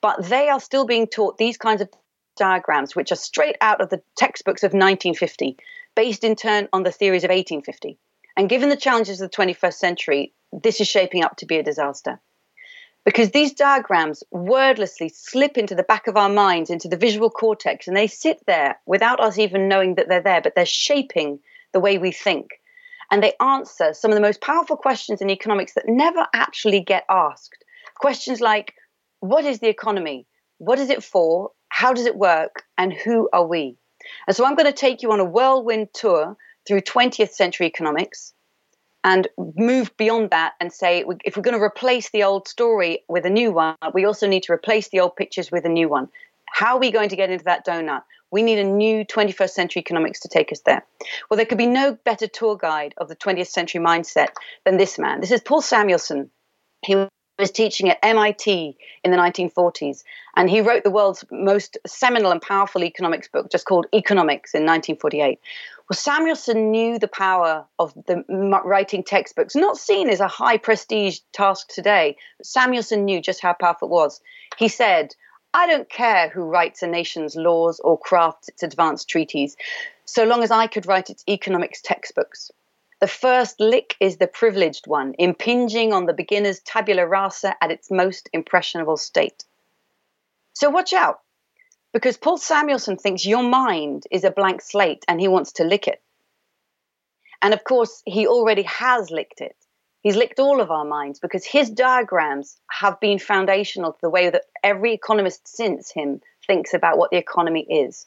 But 0.00 0.24
they 0.24 0.48
are 0.48 0.60
still 0.60 0.86
being 0.86 1.06
taught 1.06 1.38
these 1.38 1.56
kinds 1.56 1.82
of 1.82 1.88
diagrams, 2.36 2.94
which 2.94 3.12
are 3.12 3.16
straight 3.16 3.56
out 3.60 3.80
of 3.80 3.90
the 3.90 4.00
textbooks 4.16 4.62
of 4.62 4.68
1950, 4.68 5.56
based 5.94 6.24
in 6.24 6.36
turn 6.36 6.68
on 6.72 6.82
the 6.82 6.92
theories 6.92 7.24
of 7.24 7.30
1850. 7.30 7.98
And 8.36 8.48
given 8.48 8.68
the 8.68 8.76
challenges 8.76 9.20
of 9.20 9.30
the 9.30 9.36
21st 9.36 9.74
century, 9.74 10.32
this 10.52 10.80
is 10.80 10.88
shaping 10.88 11.24
up 11.24 11.36
to 11.38 11.46
be 11.46 11.56
a 11.56 11.62
disaster 11.62 12.20
because 13.08 13.30
these 13.30 13.54
diagrams 13.54 14.22
wordlessly 14.30 15.08
slip 15.08 15.56
into 15.56 15.74
the 15.74 15.82
back 15.82 16.08
of 16.08 16.18
our 16.18 16.28
minds, 16.28 16.68
into 16.68 16.88
the 16.88 16.96
visual 16.98 17.30
cortex, 17.30 17.88
and 17.88 17.96
they 17.96 18.06
sit 18.06 18.38
there 18.46 18.78
without 18.84 19.18
us 19.18 19.38
even 19.38 19.66
knowing 19.66 19.94
that 19.94 20.10
they're 20.10 20.20
there, 20.20 20.42
but 20.42 20.54
they're 20.54 20.66
shaping 20.66 21.38
the 21.72 21.80
way 21.80 21.96
we 21.96 22.12
think. 22.12 22.60
And 23.10 23.22
they 23.22 23.32
answer 23.40 23.94
some 23.94 24.10
of 24.10 24.14
the 24.14 24.20
most 24.20 24.42
powerful 24.42 24.76
questions 24.76 25.22
in 25.22 25.30
economics 25.30 25.72
that 25.72 25.88
never 25.88 26.26
actually 26.34 26.80
get 26.80 27.06
asked. 27.08 27.64
Questions 27.94 28.42
like 28.42 28.74
what 29.20 29.46
is 29.46 29.60
the 29.60 29.68
economy? 29.68 30.26
What 30.58 30.78
is 30.78 30.90
it 30.90 31.02
for? 31.02 31.52
How 31.70 31.94
does 31.94 32.04
it 32.04 32.14
work? 32.14 32.64
And 32.76 32.92
who 32.92 33.30
are 33.32 33.46
we? 33.46 33.78
And 34.26 34.36
so 34.36 34.44
I'm 34.44 34.54
going 34.54 34.70
to 34.70 34.72
take 34.78 35.00
you 35.00 35.12
on 35.12 35.20
a 35.20 35.24
whirlwind 35.24 35.88
tour 35.94 36.36
through 36.66 36.82
20th 36.82 37.30
century 37.30 37.68
economics 37.68 38.34
and 39.04 39.28
move 39.56 39.96
beyond 39.96 40.30
that 40.30 40.54
and 40.60 40.72
say 40.72 41.04
if 41.24 41.36
we're 41.36 41.42
going 41.42 41.56
to 41.56 41.62
replace 41.62 42.10
the 42.10 42.24
old 42.24 42.48
story 42.48 43.04
with 43.08 43.24
a 43.24 43.30
new 43.30 43.52
one, 43.52 43.76
we 43.94 44.04
also 44.04 44.26
need 44.26 44.42
to 44.44 44.52
replace 44.52 44.88
the 44.88 45.00
old 45.00 45.16
pictures 45.16 45.50
with 45.50 45.64
a 45.64 45.68
new 45.68 45.88
one. 45.88 46.08
How 46.46 46.76
are 46.76 46.80
we 46.80 46.90
going 46.90 47.10
to 47.10 47.16
get 47.16 47.30
into 47.30 47.44
that 47.44 47.66
donut? 47.66 48.02
We 48.30 48.42
need 48.42 48.58
a 48.58 48.64
new 48.64 49.04
21st 49.04 49.50
century 49.50 49.80
economics 49.80 50.20
to 50.20 50.28
take 50.28 50.52
us 50.52 50.60
there. 50.60 50.84
Well, 51.28 51.36
there 51.36 51.46
could 51.46 51.58
be 51.58 51.66
no 51.66 51.96
better 52.04 52.26
tour 52.26 52.56
guide 52.56 52.94
of 52.98 53.08
the 53.08 53.16
20th 53.16 53.46
century 53.46 53.80
mindset 53.80 54.28
than 54.64 54.76
this 54.76 54.98
man. 54.98 55.20
This 55.20 55.30
is 55.30 55.40
Paul 55.40 55.62
Samuelson. 55.62 56.30
He 56.84 56.94
was 57.38 57.50
teaching 57.50 57.88
at 57.88 57.98
MIT 58.02 58.76
in 59.04 59.10
the 59.10 59.16
1940s, 59.16 60.02
and 60.36 60.50
he 60.50 60.60
wrote 60.60 60.84
the 60.84 60.90
world's 60.90 61.24
most 61.30 61.78
seminal 61.86 62.32
and 62.32 62.42
powerful 62.42 62.84
economics 62.84 63.28
book, 63.28 63.50
just 63.50 63.64
called 63.64 63.86
Economics, 63.94 64.54
in 64.54 64.62
1948. 64.62 65.38
Well, 65.88 65.96
Samuelson 65.96 66.70
knew 66.70 66.98
the 66.98 67.08
power 67.08 67.66
of 67.78 67.94
the 68.06 68.22
writing 68.28 69.02
textbooks, 69.02 69.56
not 69.56 69.78
seen 69.78 70.10
as 70.10 70.20
a 70.20 70.28
high 70.28 70.58
prestige 70.58 71.20
task 71.32 71.68
today, 71.68 72.16
but 72.36 72.46
Samuelson 72.46 73.06
knew 73.06 73.22
just 73.22 73.40
how 73.40 73.54
powerful 73.54 73.88
it 73.88 73.92
was. 73.92 74.20
He 74.58 74.68
said, 74.68 75.14
I 75.54 75.66
don't 75.66 75.88
care 75.88 76.28
who 76.28 76.42
writes 76.42 76.82
a 76.82 76.86
nation's 76.86 77.36
laws 77.36 77.80
or 77.80 77.98
crafts 77.98 78.50
its 78.50 78.62
advanced 78.62 79.08
treaties, 79.08 79.56
so 80.04 80.24
long 80.24 80.42
as 80.42 80.50
I 80.50 80.66
could 80.66 80.86
write 80.86 81.08
its 81.08 81.24
economics 81.26 81.80
textbooks. 81.80 82.50
The 83.00 83.08
first 83.08 83.58
lick 83.58 83.96
is 83.98 84.18
the 84.18 84.26
privileged 84.26 84.86
one, 84.86 85.14
impinging 85.18 85.94
on 85.94 86.04
the 86.04 86.12
beginner's 86.12 86.60
tabula 86.60 87.06
rasa 87.06 87.54
at 87.62 87.70
its 87.70 87.90
most 87.90 88.28
impressionable 88.34 88.98
state. 88.98 89.44
So 90.52 90.68
watch 90.68 90.92
out 90.92 91.20
because 91.92 92.16
Paul 92.16 92.38
Samuelson 92.38 92.96
thinks 92.96 93.24
your 93.24 93.42
mind 93.42 94.04
is 94.10 94.24
a 94.24 94.30
blank 94.30 94.60
slate 94.60 95.04
and 95.08 95.20
he 95.20 95.28
wants 95.28 95.52
to 95.52 95.64
lick 95.64 95.88
it. 95.88 96.02
And 97.40 97.54
of 97.54 97.64
course, 97.64 98.02
he 98.04 98.26
already 98.26 98.62
has 98.62 99.10
licked 99.10 99.40
it. 99.40 99.56
He's 100.00 100.16
licked 100.16 100.38
all 100.38 100.60
of 100.60 100.70
our 100.70 100.84
minds 100.84 101.18
because 101.18 101.44
his 101.44 101.70
diagrams 101.70 102.58
have 102.70 103.00
been 103.00 103.18
foundational 103.18 103.92
to 103.92 103.98
the 104.00 104.10
way 104.10 104.30
that 104.30 104.44
every 104.62 104.92
economist 104.92 105.48
since 105.48 105.90
him 105.90 106.20
thinks 106.46 106.74
about 106.74 106.98
what 106.98 107.10
the 107.10 107.16
economy 107.16 107.66
is. 107.68 108.06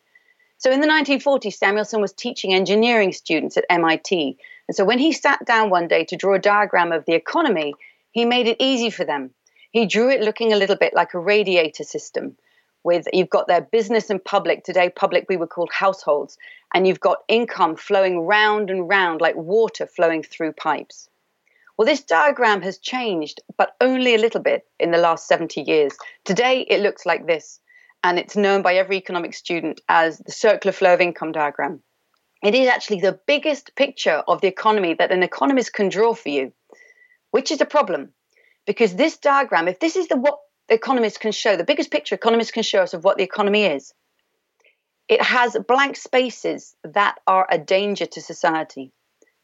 So 0.57 0.71
in 0.71 0.79
the 0.79 0.87
1940s, 0.87 1.53
Samuelson 1.53 2.01
was 2.01 2.13
teaching 2.13 2.53
engineering 2.53 3.13
students 3.13 3.57
at 3.57 3.65
MIT. 3.69 4.37
And 4.67 4.75
so 4.75 4.85
when 4.85 4.99
he 4.99 5.11
sat 5.11 5.43
down 5.45 5.69
one 5.69 5.87
day 5.87 6.05
to 6.05 6.15
draw 6.15 6.35
a 6.35 6.39
diagram 6.39 6.91
of 6.91 7.05
the 7.05 7.13
economy, 7.13 7.73
he 8.11 8.25
made 8.25 8.47
it 8.47 8.57
easy 8.59 8.89
for 8.89 9.03
them. 9.03 9.31
He 9.71 9.85
drew 9.85 10.09
it 10.09 10.21
looking 10.21 10.53
a 10.53 10.57
little 10.57 10.75
bit 10.75 10.93
like 10.93 11.13
a 11.13 11.19
radiator 11.19 11.83
system 11.83 12.37
with 12.83 13.07
you've 13.13 13.29
got 13.29 13.47
their 13.47 13.61
business 13.61 14.09
and 14.09 14.23
public 14.23 14.63
today 14.63 14.89
public 14.89 15.25
we 15.29 15.37
would 15.37 15.49
call 15.49 15.67
households 15.71 16.37
and 16.73 16.87
you've 16.87 16.99
got 16.99 17.23
income 17.27 17.75
flowing 17.75 18.21
round 18.21 18.69
and 18.69 18.87
round 18.89 19.21
like 19.21 19.35
water 19.35 19.85
flowing 19.85 20.23
through 20.23 20.53
pipes. 20.53 21.09
Well 21.77 21.85
this 21.85 22.03
diagram 22.03 22.61
has 22.61 22.77
changed 22.77 23.41
but 23.57 23.75
only 23.81 24.15
a 24.15 24.19
little 24.19 24.41
bit 24.41 24.67
in 24.79 24.91
the 24.91 24.97
last 24.97 25.27
70 25.27 25.61
years. 25.61 25.93
Today 26.25 26.61
it 26.69 26.81
looks 26.81 27.05
like 27.05 27.27
this 27.27 27.59
and 28.03 28.17
it's 28.17 28.35
known 28.35 28.61
by 28.61 28.75
every 28.75 28.97
economic 28.97 29.33
student 29.33 29.81
as 29.87 30.17
the 30.19 30.31
circular 30.31 30.71
flow 30.71 30.93
of 30.93 31.01
income 31.01 31.31
diagram. 31.31 31.81
It 32.43 32.55
is 32.55 32.67
actually 32.67 33.01
the 33.01 33.19
biggest 33.27 33.75
picture 33.75 34.23
of 34.27 34.41
the 34.41 34.47
economy 34.47 34.95
that 34.95 35.11
an 35.11 35.21
economist 35.21 35.73
can 35.73 35.89
draw 35.89 36.13
for 36.13 36.29
you 36.29 36.51
which 37.31 37.51
is 37.51 37.61
a 37.61 37.65
problem 37.65 38.09
because 38.67 38.95
this 38.95 39.17
diagram 39.17 39.67
if 39.67 39.79
this 39.79 39.95
is 39.95 40.07
the 40.07 40.17
what 40.17 40.39
economists 40.73 41.17
can 41.17 41.31
show, 41.31 41.55
the 41.55 41.63
biggest 41.63 41.91
picture 41.91 42.15
economists 42.15 42.51
can 42.51 42.63
show 42.63 42.81
us 42.81 42.93
of 42.93 43.03
what 43.03 43.17
the 43.17 43.23
economy 43.23 43.65
is, 43.65 43.93
it 45.07 45.21
has 45.21 45.57
blank 45.67 45.97
spaces 45.97 46.75
that 46.83 47.19
are 47.27 47.45
a 47.49 47.57
danger 47.57 48.05
to 48.05 48.21
society. 48.21 48.91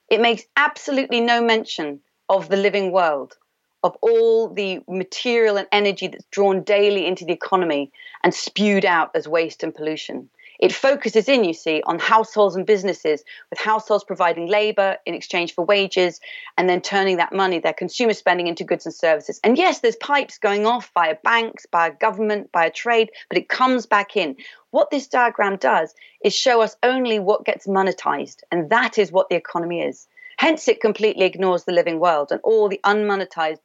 It 0.09 0.21
makes 0.21 0.43
absolutely 0.55 1.19
no 1.19 1.41
mention 1.41 1.99
of 2.29 2.47
the 2.47 2.55
living 2.55 2.91
world, 2.91 3.37
of 3.83 3.97
all 4.01 4.47
the 4.47 4.79
material 4.87 5.57
and 5.57 5.67
energy 5.71 6.07
that's 6.07 6.25
drawn 6.31 6.63
daily 6.63 7.05
into 7.05 7.25
the 7.25 7.33
economy 7.33 7.91
and 8.23 8.33
spewed 8.33 8.85
out 8.85 9.11
as 9.13 9.27
waste 9.27 9.63
and 9.63 9.75
pollution. 9.75 10.29
It 10.59 10.73
focuses 10.73 11.29
in, 11.29 11.43
you 11.43 11.53
see, 11.53 11.81
on 11.85 11.99
households 11.99 12.55
and 12.55 12.65
businesses, 12.65 13.23
with 13.49 13.59
households 13.59 14.03
providing 14.03 14.47
labor 14.47 14.97
in 15.05 15.13
exchange 15.13 15.53
for 15.53 15.65
wages 15.65 16.19
and 16.57 16.67
then 16.67 16.81
turning 16.81 17.17
that 17.17 17.33
money, 17.33 17.59
their 17.59 17.73
consumer 17.73 18.13
spending, 18.13 18.47
into 18.47 18.63
goods 18.63 18.85
and 18.85 18.95
services. 18.95 19.39
And 19.43 19.57
yes, 19.57 19.79
there's 19.79 19.95
pipes 19.97 20.37
going 20.37 20.65
off 20.65 20.91
via 20.93 21.15
banks, 21.23 21.65
by 21.65 21.91
government, 21.91 22.51
by 22.51 22.69
trade, 22.69 23.11
but 23.29 23.37
it 23.37 23.49
comes 23.49 23.85
back 23.85 24.17
in. 24.17 24.35
What 24.71 24.89
this 24.89 25.07
diagram 25.07 25.57
does 25.57 25.93
is 26.23 26.35
show 26.35 26.61
us 26.61 26.75
only 26.83 27.19
what 27.19 27.45
gets 27.45 27.67
monetized, 27.67 28.41
and 28.51 28.69
that 28.69 28.97
is 28.97 29.11
what 29.11 29.29
the 29.29 29.35
economy 29.35 29.81
is. 29.81 30.07
Hence, 30.37 30.67
it 30.67 30.81
completely 30.81 31.25
ignores 31.25 31.63
the 31.63 31.71
living 31.71 31.99
world 31.99 32.31
and 32.31 32.39
all 32.43 32.69
the 32.69 32.79
unmonetized 32.83 33.61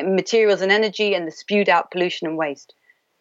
materials 0.00 0.60
and 0.60 0.72
energy 0.72 1.14
and 1.14 1.26
the 1.26 1.32
spewed 1.32 1.68
out 1.68 1.90
pollution 1.90 2.26
and 2.26 2.36
waste. 2.36 2.74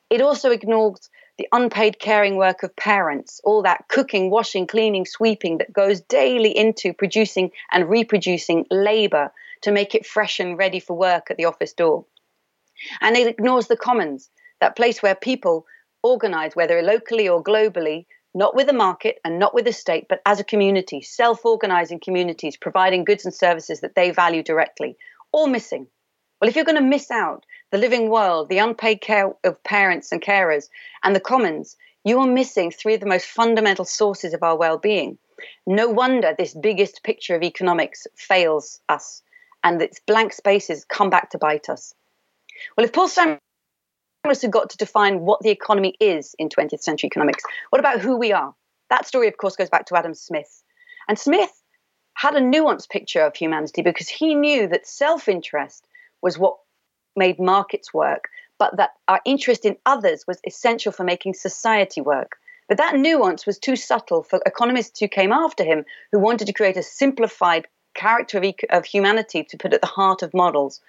It 0.09 0.21
also 0.21 0.51
ignores 0.51 1.09
the 1.37 1.47
unpaid 1.51 1.99
caring 1.99 2.37
work 2.37 2.63
of 2.63 2.75
parents, 2.75 3.41
all 3.43 3.63
that 3.63 3.85
cooking, 3.87 4.29
washing, 4.29 4.67
cleaning, 4.67 5.05
sweeping 5.05 5.57
that 5.57 5.73
goes 5.73 6.01
daily 6.01 6.55
into 6.55 6.93
producing 6.93 7.51
and 7.71 7.89
reproducing 7.89 8.65
labor 8.69 9.31
to 9.61 9.71
make 9.71 9.95
it 9.95 10.05
fresh 10.05 10.39
and 10.39 10.57
ready 10.57 10.79
for 10.79 10.95
work 10.95 11.31
at 11.31 11.37
the 11.37 11.45
office 11.45 11.73
door. 11.73 12.05
And 13.01 13.15
it 13.15 13.27
ignores 13.27 13.67
the 13.67 13.77
commons, 13.77 14.29
that 14.59 14.75
place 14.75 15.01
where 15.01 15.15
people 15.15 15.65
organize, 16.03 16.55
whether 16.55 16.81
locally 16.81 17.27
or 17.27 17.43
globally, 17.43 18.05
not 18.35 18.55
with 18.55 18.67
the 18.67 18.73
market 18.73 19.19
and 19.23 19.39
not 19.39 19.53
with 19.53 19.65
the 19.65 19.73
state, 19.73 20.07
but 20.09 20.21
as 20.25 20.39
a 20.39 20.43
community, 20.43 21.01
self 21.01 21.45
organizing 21.45 21.99
communities, 21.99 22.57
providing 22.57 23.05
goods 23.05 23.25
and 23.25 23.33
services 23.33 23.81
that 23.81 23.95
they 23.95 24.11
value 24.11 24.43
directly, 24.43 24.97
all 25.31 25.47
missing. 25.47 25.87
Well, 26.39 26.49
if 26.49 26.55
you're 26.55 26.65
going 26.65 26.77
to 26.77 26.83
miss 26.83 27.09
out 27.09 27.45
the 27.73 27.79
living 27.79 28.07
world, 28.07 28.49
the 28.49 28.59
unpaid 28.59 29.01
care 29.01 29.31
of 29.43 29.63
parents 29.63 30.11
and 30.11 30.21
carers, 30.21 30.69
and 31.03 31.15
the 31.15 31.19
commons, 31.19 31.75
you 32.03 32.19
are 32.19 32.27
missing 32.27 32.69
three 32.69 32.93
of 32.93 32.99
the 32.99 33.07
most 33.07 33.25
fundamental 33.25 33.83
sources 33.83 34.35
of 34.35 34.43
our 34.43 34.55
well 34.55 34.77
being. 34.77 35.17
No 35.65 35.89
wonder 35.89 36.35
this 36.37 36.53
biggest 36.53 37.01
picture 37.01 37.35
of 37.35 37.41
economics 37.41 38.05
fails 38.15 38.79
us 38.89 39.23
and 39.63 39.81
its 39.81 39.99
blank 40.01 40.33
spaces 40.33 40.85
come 40.85 41.09
back 41.09 41.31
to 41.31 41.39
bite 41.39 41.67
us. 41.67 41.95
Well, 42.77 42.85
if 42.85 42.93
Paul 42.93 43.07
Samuelson 43.07 43.39
had 44.23 44.51
got 44.51 44.69
to 44.69 44.77
define 44.77 45.21
what 45.21 45.41
the 45.41 45.49
economy 45.49 45.95
is 45.99 46.35
in 46.37 46.49
20th 46.49 46.83
century 46.83 47.07
economics, 47.07 47.43
what 47.71 47.79
about 47.79 48.01
who 48.01 48.17
we 48.17 48.33
are? 48.33 48.53
That 48.91 49.07
story, 49.07 49.27
of 49.27 49.37
course, 49.37 49.55
goes 49.55 49.71
back 49.71 49.87
to 49.87 49.97
Adam 49.97 50.13
Smith. 50.13 50.61
And 51.07 51.17
Smith 51.17 51.63
had 52.13 52.35
a 52.35 52.39
nuanced 52.39 52.89
picture 52.89 53.21
of 53.21 53.35
humanity 53.35 53.81
because 53.81 54.09
he 54.09 54.35
knew 54.35 54.67
that 54.67 54.85
self 54.85 55.27
interest 55.27 55.87
was 56.21 56.37
what 56.37 56.57
made 57.15 57.39
markets 57.39 57.93
work, 57.93 58.29
but 58.57 58.77
that 58.77 58.91
our 59.07 59.21
interest 59.25 59.65
in 59.65 59.77
others 59.85 60.25
was 60.27 60.39
essential 60.45 60.91
for 60.91 61.03
making 61.03 61.33
society 61.33 62.01
work. 62.01 62.37
But 62.67 62.77
that 62.77 62.95
nuance 62.95 63.45
was 63.45 63.59
too 63.59 63.75
subtle 63.75 64.23
for 64.23 64.39
economists 64.45 64.99
who 64.99 65.07
came 65.07 65.31
after 65.31 65.63
him, 65.63 65.85
who 66.11 66.19
wanted 66.19 66.47
to 66.47 66.53
create 66.53 66.77
a 66.77 66.83
simplified 66.83 67.67
character 67.93 68.37
of, 68.37 68.45
of 68.69 68.85
humanity 68.85 69.43
to 69.43 69.57
put 69.57 69.73
at 69.73 69.81
the 69.81 69.87
heart 69.87 70.23
of 70.23 70.33
models. 70.33 70.81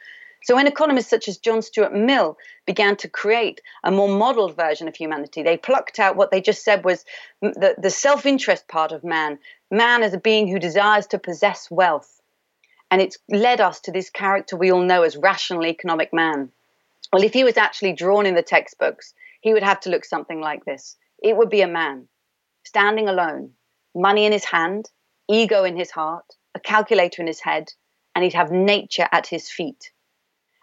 So 0.45 0.55
when 0.55 0.67
economists 0.67 1.09
such 1.09 1.27
as 1.27 1.39
John 1.39 1.63
Stuart 1.63 1.95
Mill 1.95 2.37
began 2.67 2.97
to 2.97 3.09
create 3.09 3.63
a 3.83 3.91
more 3.91 4.09
modeled 4.09 4.55
version 4.55 4.89
of 4.89 4.95
humanity, 4.95 5.43
they 5.43 5.57
plucked 5.57 5.99
out 5.99 6.17
what 6.17 6.31
they 6.31 6.43
just 6.43 6.63
said 6.63 6.85
was 6.85 7.05
the, 7.41 7.75
the 7.79 7.91
self 7.91 8.27
interest 8.27 8.69
part 8.69 8.93
of 8.93 9.03
man, 9.03 9.39
man 9.71 10.03
as 10.03 10.13
a 10.13 10.19
being 10.19 10.47
who 10.47 10.59
desires 10.59 11.07
to 11.09 11.19
possess 11.19 11.71
wealth. 11.71 12.21
And 12.95 13.03
it's 13.03 13.19
led 13.29 13.61
us 13.61 13.81
to 13.81 13.91
this 13.91 14.09
character 14.09 14.57
we 14.57 14.71
all 14.71 14.81
know 14.81 15.03
as 15.03 15.17
rational 15.17 15.67
economic 15.67 16.13
man. 16.13 16.53
Well, 17.13 17.25
if 17.25 17.33
he 17.33 17.43
was 17.43 17.57
actually 17.57 17.93
drawn 17.93 18.25
in 18.25 18.37
the 18.37 18.41
textbooks, 18.43 19.15
he 19.41 19.53
would 19.53 19.65
have 19.65 19.81
to 19.81 19.91
look 19.91 20.05
something 20.05 20.41
like 20.41 20.65
this. 20.65 20.95
It 21.21 21.37
would 21.37 21.51
be 21.51 21.63
a 21.63 21.67
man 21.67 22.07
standing 22.65 23.09
alone, 23.09 23.51
money 23.97 24.27
in 24.27 24.33
his 24.33 24.45
hand, 24.45 24.91
ego 25.29 25.65
in 25.65 25.77
his 25.77 25.91
heart, 25.91 26.25
a 26.55 26.61
calculator 26.61 27.21
in 27.21 27.27
his 27.27 27.41
head, 27.41 27.73
and 28.15 28.23
he'd 28.23 28.35
have 28.35 28.53
nature 28.53 29.09
at 29.11 29.27
his 29.27 29.51
feet. 29.51 29.91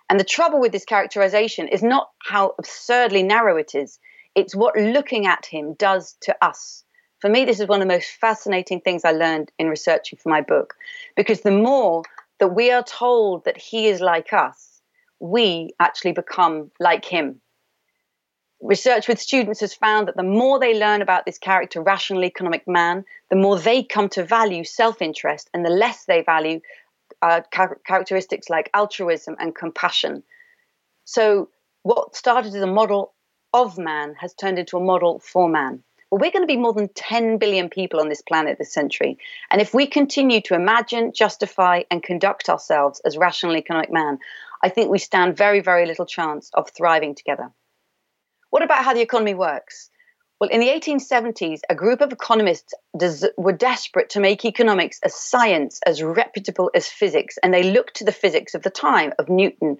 And 0.09 0.17
the 0.17 0.23
trouble 0.23 0.61
with 0.61 0.71
this 0.71 0.85
characterization 0.85 1.67
is 1.67 1.83
not 1.83 2.11
how 2.25 2.55
absurdly 2.57 3.23
narrow 3.23 3.57
it 3.57 3.75
is, 3.75 3.99
it's 4.35 4.55
what 4.55 4.77
looking 4.77 5.25
at 5.25 5.45
him 5.45 5.73
does 5.73 6.15
to 6.21 6.33
us. 6.41 6.85
For 7.19 7.29
me, 7.29 7.43
this 7.43 7.59
is 7.59 7.67
one 7.67 7.81
of 7.81 7.87
the 7.87 7.93
most 7.93 8.09
fascinating 8.21 8.79
things 8.79 9.03
I 9.03 9.11
learned 9.11 9.51
in 9.59 9.67
researching 9.67 10.17
for 10.17 10.29
my 10.29 10.39
book, 10.39 10.75
because 11.17 11.41
the 11.41 11.51
more 11.51 12.03
that 12.41 12.55
we 12.55 12.71
are 12.71 12.83
told 12.83 13.45
that 13.45 13.55
he 13.55 13.87
is 13.87 14.01
like 14.01 14.33
us, 14.33 14.81
we 15.19 15.69
actually 15.79 16.11
become 16.11 16.71
like 16.79 17.05
him. 17.05 17.39
Research 18.59 19.07
with 19.07 19.19
students 19.19 19.59
has 19.59 19.75
found 19.75 20.07
that 20.07 20.17
the 20.17 20.23
more 20.23 20.59
they 20.59 20.77
learn 20.77 21.03
about 21.03 21.23
this 21.27 21.37
character, 21.37 21.83
rational 21.83 22.25
economic 22.25 22.67
man, 22.67 23.05
the 23.29 23.35
more 23.35 23.59
they 23.59 23.83
come 23.83 24.09
to 24.09 24.23
value 24.23 24.63
self 24.63 25.03
interest 25.03 25.51
and 25.53 25.63
the 25.63 25.69
less 25.69 26.05
they 26.05 26.23
value 26.23 26.61
uh, 27.21 27.41
characteristics 27.85 28.49
like 28.49 28.71
altruism 28.73 29.35
and 29.39 29.55
compassion. 29.55 30.23
So, 31.05 31.49
what 31.83 32.15
started 32.15 32.55
as 32.55 32.61
a 32.63 32.67
model 32.67 33.13
of 33.53 33.77
man 33.77 34.15
has 34.19 34.33
turned 34.33 34.57
into 34.57 34.77
a 34.77 34.83
model 34.83 35.19
for 35.19 35.47
man. 35.47 35.83
Well, 36.11 36.19
we're 36.19 36.31
going 36.31 36.43
to 36.43 36.53
be 36.53 36.57
more 36.57 36.73
than 36.73 36.89
10 36.89 37.37
billion 37.37 37.69
people 37.69 38.01
on 38.01 38.09
this 38.09 38.21
planet 38.21 38.57
this 38.57 38.73
century. 38.73 39.17
And 39.49 39.61
if 39.61 39.73
we 39.73 39.87
continue 39.87 40.41
to 40.41 40.55
imagine, 40.55 41.13
justify, 41.13 41.83
and 41.89 42.03
conduct 42.03 42.49
ourselves 42.49 43.01
as 43.05 43.15
rational 43.15 43.55
economic 43.55 43.91
man, 43.91 44.19
I 44.61 44.67
think 44.67 44.91
we 44.91 44.99
stand 44.99 45.37
very, 45.37 45.61
very 45.61 45.85
little 45.85 46.05
chance 46.05 46.51
of 46.53 46.69
thriving 46.69 47.15
together. 47.15 47.51
What 48.49 48.61
about 48.61 48.83
how 48.83 48.93
the 48.93 48.99
economy 48.99 49.33
works? 49.33 49.89
Well, 50.41 50.49
in 50.49 50.59
the 50.59 50.67
1870s, 50.67 51.61
a 51.69 51.75
group 51.75 52.01
of 52.01 52.11
economists 52.11 52.73
des- 52.97 53.31
were 53.37 53.53
desperate 53.53 54.09
to 54.09 54.19
make 54.19 54.43
economics 54.43 54.99
a 55.03 55.09
science 55.09 55.79
as 55.85 56.03
reputable 56.03 56.71
as 56.75 56.87
physics, 56.87 57.37
and 57.41 57.53
they 57.53 57.71
looked 57.71 57.97
to 57.97 58.03
the 58.03 58.11
physics 58.11 58.53
of 58.53 58.63
the 58.63 58.69
time 58.69 59.13
of 59.17 59.29
Newton, 59.29 59.77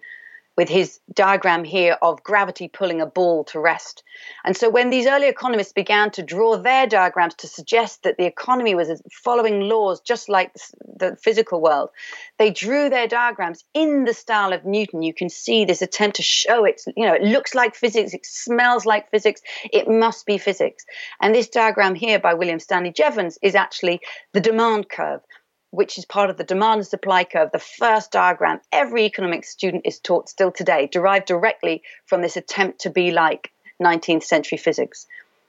with 0.58 0.68
his 0.70 1.00
diagram 1.14 1.64
here 1.64 1.98
of 2.02 2.24
gravity 2.24 2.68
pulling 2.68 3.02
a 3.02 3.06
ball 3.06 3.44
to 3.46 3.60
rest. 3.60 4.04
And 4.44 4.56
so 4.56 4.70
when 4.70 4.90
these 4.90 5.08
early 5.08 5.28
economists 5.28 5.72
began 5.72 6.12
to 6.12 6.24
draw 6.24 6.58
their 6.58 6.88
diagrams 6.88 7.36
to 7.36 7.48
suggest 7.48 8.04
that 8.04 8.18
the 8.18 8.26
economy 8.26 8.76
was 8.76 9.02
following 9.24 9.62
laws 9.62 10.02
just 10.02 10.28
like 10.30 10.54
the 10.98 11.16
physical 11.22 11.62
world, 11.62 11.90
they 12.38 12.52
drew 12.52 12.90
their 12.90 13.08
diagrams 13.08 13.64
in 13.74 14.04
the 14.04 14.14
style 14.14 14.52
of 14.52 14.66
Newton. 14.66 15.02
You 15.02 15.14
can 15.14 15.30
see 15.30 15.64
this 15.64 15.82
attempt 15.82 16.18
to 16.18 16.24
show 16.24 16.66
it, 16.66 16.82
you 16.98 17.06
know, 17.06 17.14
it 17.14 17.24
looks 17.24 17.56
like 17.56 17.74
physics, 17.76 18.14
it 18.14 18.26
smells 18.26 18.86
like 18.86 19.10
physics, 19.10 19.42
it 19.72 19.88
must 19.88 20.26
be 20.26 20.38
physics. 20.38 20.86
And 21.22 21.34
this 21.34 21.48
diagram 21.48 21.96
here 21.96 22.20
by 22.20 22.34
William 22.34 22.60
Stanley 22.60 22.92
Jevons 22.92 23.38
is 23.42 23.56
actually 23.56 24.02
the 24.34 24.42
demand 24.42 24.90
curve 24.90 25.22
which 25.72 25.98
is 25.98 26.06
part 26.06 26.30
of 26.30 26.38
the 26.38 26.44
demand 26.44 26.80
and 26.80 26.88
supply 26.88 27.24
curve, 27.24 27.52
the 27.52 27.60
first 27.60 28.12
diagram 28.12 28.60
every 28.72 29.06
economics 29.06 29.50
student 29.50 29.86
is 29.86 30.00
taught 30.00 30.30
still 30.30 30.52
today, 30.52 30.88
derived 30.92 31.26
directly 31.26 31.82
from 32.06 32.22
this 32.22 32.38
attempt 32.38 32.82
to 32.82 32.90
be 32.90 33.12
like 33.12 33.52
19th 33.82 34.24
century 34.24 34.58
physics. 34.58 35.08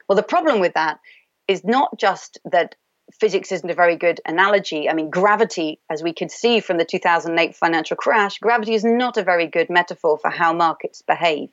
Well, 0.09 0.17
the 0.17 0.23
problem 0.23 0.61
with 0.61 0.75
that 0.75 1.01
is 1.49 1.65
not 1.65 1.99
just 1.99 2.39
that 2.45 2.77
physics 3.21 3.53
isn't 3.53 3.71
a 3.71 3.75
very 3.75 3.97
good 3.97 4.21
analogy. 4.25 4.89
I 4.89 4.95
mean, 4.95 5.11
gravity, 5.11 5.81
as 5.91 6.03
we 6.03 6.15
could 6.15 6.31
see 6.31 6.61
from 6.61 6.79
the 6.79 6.85
2008 6.85 7.57
financial 7.57 7.97
crash, 7.97 8.39
gravity 8.39 8.75
is 8.75 8.85
not 8.85 9.17
a 9.17 9.25
very 9.25 9.47
good 9.47 9.69
metaphor 9.71 10.19
for 10.19 10.31
how 10.31 10.53
markets 10.53 11.03
behave. 11.03 11.51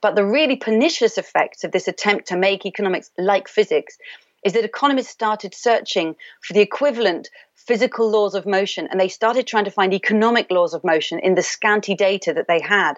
But 0.00 0.14
the 0.14 0.24
really 0.24 0.56
pernicious 0.56 1.16
effects 1.16 1.64
of 1.64 1.72
this 1.72 1.88
attempt 1.88 2.28
to 2.28 2.36
make 2.36 2.66
economics 2.66 3.10
like 3.16 3.48
physics 3.48 3.96
is 4.44 4.52
that 4.52 4.64
economists 4.64 5.08
started 5.08 5.54
searching 5.54 6.14
for 6.42 6.52
the 6.52 6.60
equivalent 6.60 7.30
physical 7.66 8.10
laws 8.10 8.34
of 8.34 8.46
motion 8.46 8.86
and 8.90 9.00
they 9.00 9.08
started 9.08 9.46
trying 9.46 9.64
to 9.64 9.70
find 9.70 9.94
economic 9.94 10.50
laws 10.50 10.74
of 10.74 10.84
motion 10.84 11.18
in 11.18 11.34
the 11.34 11.42
scanty 11.42 11.94
data 11.94 12.32
that 12.32 12.46
they 12.46 12.60
had. 12.60 12.94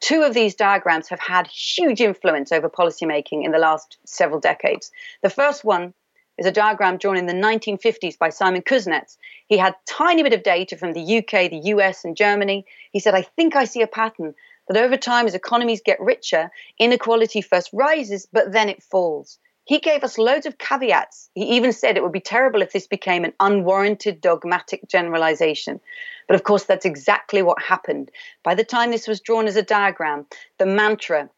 Two 0.00 0.22
of 0.22 0.34
these 0.34 0.54
diagrams 0.54 1.08
have 1.08 1.20
had 1.20 1.46
huge 1.46 2.00
influence 2.00 2.52
over 2.52 2.68
policymaking 2.68 3.44
in 3.44 3.52
the 3.52 3.58
last 3.58 3.98
several 4.04 4.40
decades. 4.40 4.90
The 5.22 5.30
first 5.30 5.64
one 5.64 5.94
is 6.36 6.46
a 6.46 6.52
diagram 6.52 6.98
drawn 6.98 7.16
in 7.16 7.26
the 7.26 7.32
1950s 7.32 8.16
by 8.16 8.30
Simon 8.30 8.62
Kuznets. 8.62 9.16
He 9.48 9.58
had 9.58 9.74
tiny 9.86 10.22
bit 10.22 10.32
of 10.32 10.44
data 10.44 10.76
from 10.76 10.92
the 10.92 11.18
UK, 11.18 11.50
the 11.50 11.62
US, 11.74 12.04
and 12.04 12.16
Germany. 12.16 12.64
He 12.92 13.00
said, 13.00 13.14
I 13.14 13.22
think 13.22 13.56
I 13.56 13.64
see 13.64 13.82
a 13.82 13.88
pattern 13.88 14.34
that 14.68 14.76
over 14.76 14.96
time, 14.96 15.26
as 15.26 15.34
economies 15.34 15.82
get 15.84 16.00
richer, 16.00 16.50
inequality 16.78 17.40
first 17.40 17.70
rises, 17.72 18.28
but 18.32 18.52
then 18.52 18.68
it 18.68 18.82
falls. 18.82 19.38
He 19.68 19.80
gave 19.80 20.02
us 20.02 20.16
loads 20.16 20.46
of 20.46 20.56
caveats. 20.56 21.28
He 21.34 21.44
even 21.56 21.74
said 21.74 21.98
it 21.98 22.02
would 22.02 22.10
be 22.10 22.20
terrible 22.20 22.62
if 22.62 22.72
this 22.72 22.86
became 22.86 23.22
an 23.22 23.34
unwarranted 23.38 24.22
dogmatic 24.22 24.88
generalization. 24.88 25.78
But 26.26 26.36
of 26.36 26.42
course, 26.42 26.64
that's 26.64 26.86
exactly 26.86 27.42
what 27.42 27.60
happened. 27.60 28.10
By 28.42 28.54
the 28.54 28.64
time 28.64 28.90
this 28.90 29.06
was 29.06 29.20
drawn 29.20 29.46
as 29.46 29.56
a 29.56 29.62
diagram, 29.62 30.24
the 30.56 30.64
mantra 30.64 31.28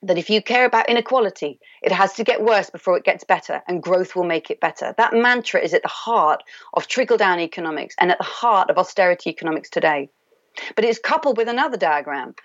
that 0.00 0.16
if 0.16 0.30
you 0.30 0.40
care 0.40 0.64
about 0.64 0.88
inequality, 0.88 1.58
it 1.82 1.90
has 1.90 2.12
to 2.12 2.22
get 2.22 2.44
worse 2.44 2.70
before 2.70 2.96
it 2.96 3.04
gets 3.04 3.24
better, 3.24 3.64
and 3.66 3.82
growth 3.82 4.14
will 4.14 4.22
make 4.22 4.48
it 4.48 4.60
better. 4.60 4.94
That 4.96 5.12
mantra 5.12 5.60
is 5.60 5.74
at 5.74 5.82
the 5.82 5.88
heart 5.88 6.44
of 6.74 6.86
trickle 6.86 7.16
down 7.16 7.40
economics 7.40 7.96
and 7.98 8.12
at 8.12 8.18
the 8.18 8.24
heart 8.24 8.70
of 8.70 8.78
austerity 8.78 9.30
economics 9.30 9.68
today. 9.68 10.08
But 10.76 10.84
it's 10.84 11.00
coupled 11.00 11.36
with 11.36 11.48
another 11.48 11.76
diagram. 11.76 12.36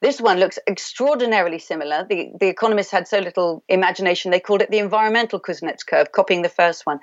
This 0.00 0.20
one 0.20 0.38
looks 0.38 0.58
extraordinarily 0.68 1.58
similar. 1.58 2.06
The, 2.08 2.30
the 2.38 2.48
economists 2.48 2.92
had 2.92 3.08
so 3.08 3.18
little 3.18 3.64
imagination, 3.68 4.30
they 4.30 4.40
called 4.40 4.62
it 4.62 4.70
the 4.70 4.78
environmental 4.78 5.40
Kuznets 5.40 5.84
curve, 5.86 6.12
copying 6.12 6.42
the 6.42 6.48
first 6.48 6.86
one 6.86 7.00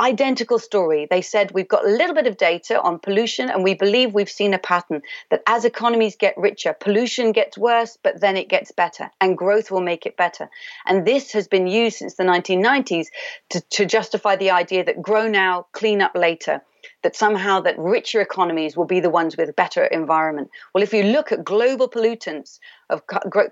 identical 0.00 0.58
story. 0.58 1.06
They 1.08 1.22
said 1.22 1.52
we've 1.52 1.68
got 1.68 1.84
a 1.84 1.90
little 1.90 2.14
bit 2.14 2.26
of 2.26 2.36
data 2.36 2.80
on 2.80 2.98
pollution 2.98 3.48
and 3.48 3.62
we 3.62 3.74
believe 3.74 4.12
we've 4.12 4.30
seen 4.30 4.54
a 4.54 4.58
pattern 4.58 5.02
that 5.30 5.42
as 5.46 5.64
economies 5.64 6.16
get 6.16 6.36
richer, 6.36 6.72
pollution 6.72 7.32
gets 7.32 7.56
worse, 7.56 7.96
but 8.02 8.20
then 8.20 8.36
it 8.36 8.48
gets 8.48 8.72
better 8.72 9.10
and 9.20 9.38
growth 9.38 9.70
will 9.70 9.80
make 9.80 10.06
it 10.06 10.16
better. 10.16 10.48
And 10.86 11.06
this 11.06 11.32
has 11.32 11.46
been 11.46 11.66
used 11.66 11.98
since 11.98 12.14
the 12.14 12.24
1990s 12.24 13.06
to, 13.50 13.60
to 13.60 13.86
justify 13.86 14.36
the 14.36 14.50
idea 14.50 14.84
that 14.84 15.00
grow 15.00 15.28
now, 15.28 15.66
clean 15.72 16.02
up 16.02 16.12
later 16.14 16.62
that 17.02 17.16
somehow 17.16 17.60
that 17.60 17.78
richer 17.78 18.20
economies 18.20 18.76
will 18.76 18.84
be 18.84 19.00
the 19.00 19.10
ones 19.10 19.36
with 19.36 19.56
better 19.56 19.84
environment. 19.84 20.50
Well, 20.72 20.82
if 20.82 20.92
you 20.92 21.02
look 21.02 21.32
at 21.32 21.44
global 21.44 21.88
pollutants 21.88 22.58
of 22.90 23.02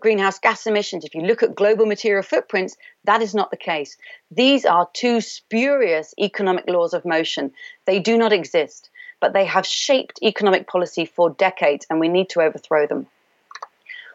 greenhouse 0.01 0.39
gas 0.39 0.67
emissions, 0.67 1.05
if 1.05 1.15
you 1.15 1.23
look 1.23 1.43
at 1.43 1.55
global 1.55 1.87
material 1.87 2.23
footprints, 2.23 2.77
that 3.05 3.23
is 3.23 3.35
not 3.35 3.51
the 3.51 3.57
case. 3.57 3.97
These 4.31 4.65
are 4.65 4.89
two 4.93 5.21
spurious 5.21 6.15
economic 6.19 6.65
laws 6.69 6.95
of 6.95 7.05
motion. 7.05 7.53
They 7.87 8.01
do 8.01 8.19
not 8.19 8.33
exist, 8.33 8.91
but 9.21 9.33
they 9.33 9.45
have 9.45 9.67
shaped 9.67 10.19
economic 10.23 10.67
policy 10.67 11.05
for 11.05 11.31
decades, 11.31 11.87
and 11.89 12.01
we 12.01 12.09
need 12.09 12.29
to 12.31 12.43
overthrow 12.43 12.87
them. 12.87 13.07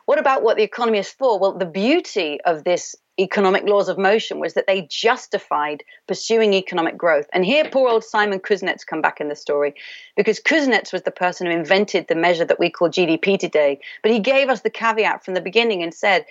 What 0.08 0.20
about 0.20 0.42
what 0.42 0.56
the 0.56 0.64
economy 0.64 1.00
is 1.00 1.12
for? 1.12 1.38
Well, 1.38 1.58
the 1.58 1.66
beauty 1.66 2.40
of 2.46 2.64
this 2.64 2.96
economic 3.20 3.64
laws 3.66 3.90
of 3.90 3.98
motion 3.98 4.40
was 4.40 4.54
that 4.54 4.66
they 4.66 4.88
justified 4.90 5.84
pursuing 6.08 6.54
economic 6.54 6.98
growth. 6.98 7.26
And 7.34 7.44
here, 7.44 7.70
poor 7.70 7.90
old 7.90 8.06
Simon 8.06 8.40
Kuznets 8.40 8.88
come 8.88 9.02
back 9.02 9.20
in 9.20 9.28
the 9.28 9.36
story 9.36 9.74
because 10.16 10.40
Kuznets 10.40 10.94
was 10.94 11.02
the 11.02 11.12
person 11.12 11.46
who 11.46 11.52
invented 11.52 12.08
the 12.08 12.16
measure 12.16 12.46
that 12.46 12.58
we 12.58 12.70
call 12.70 12.88
GDP 12.88 13.38
today. 13.38 13.82
But 14.02 14.14
he 14.14 14.20
gave 14.20 14.48
us 14.48 14.62
the 14.62 14.70
caveat 14.70 15.26
from 15.26 15.34
the 15.34 15.42
beginning 15.42 15.84
and 15.84 15.94
said, 15.94 16.26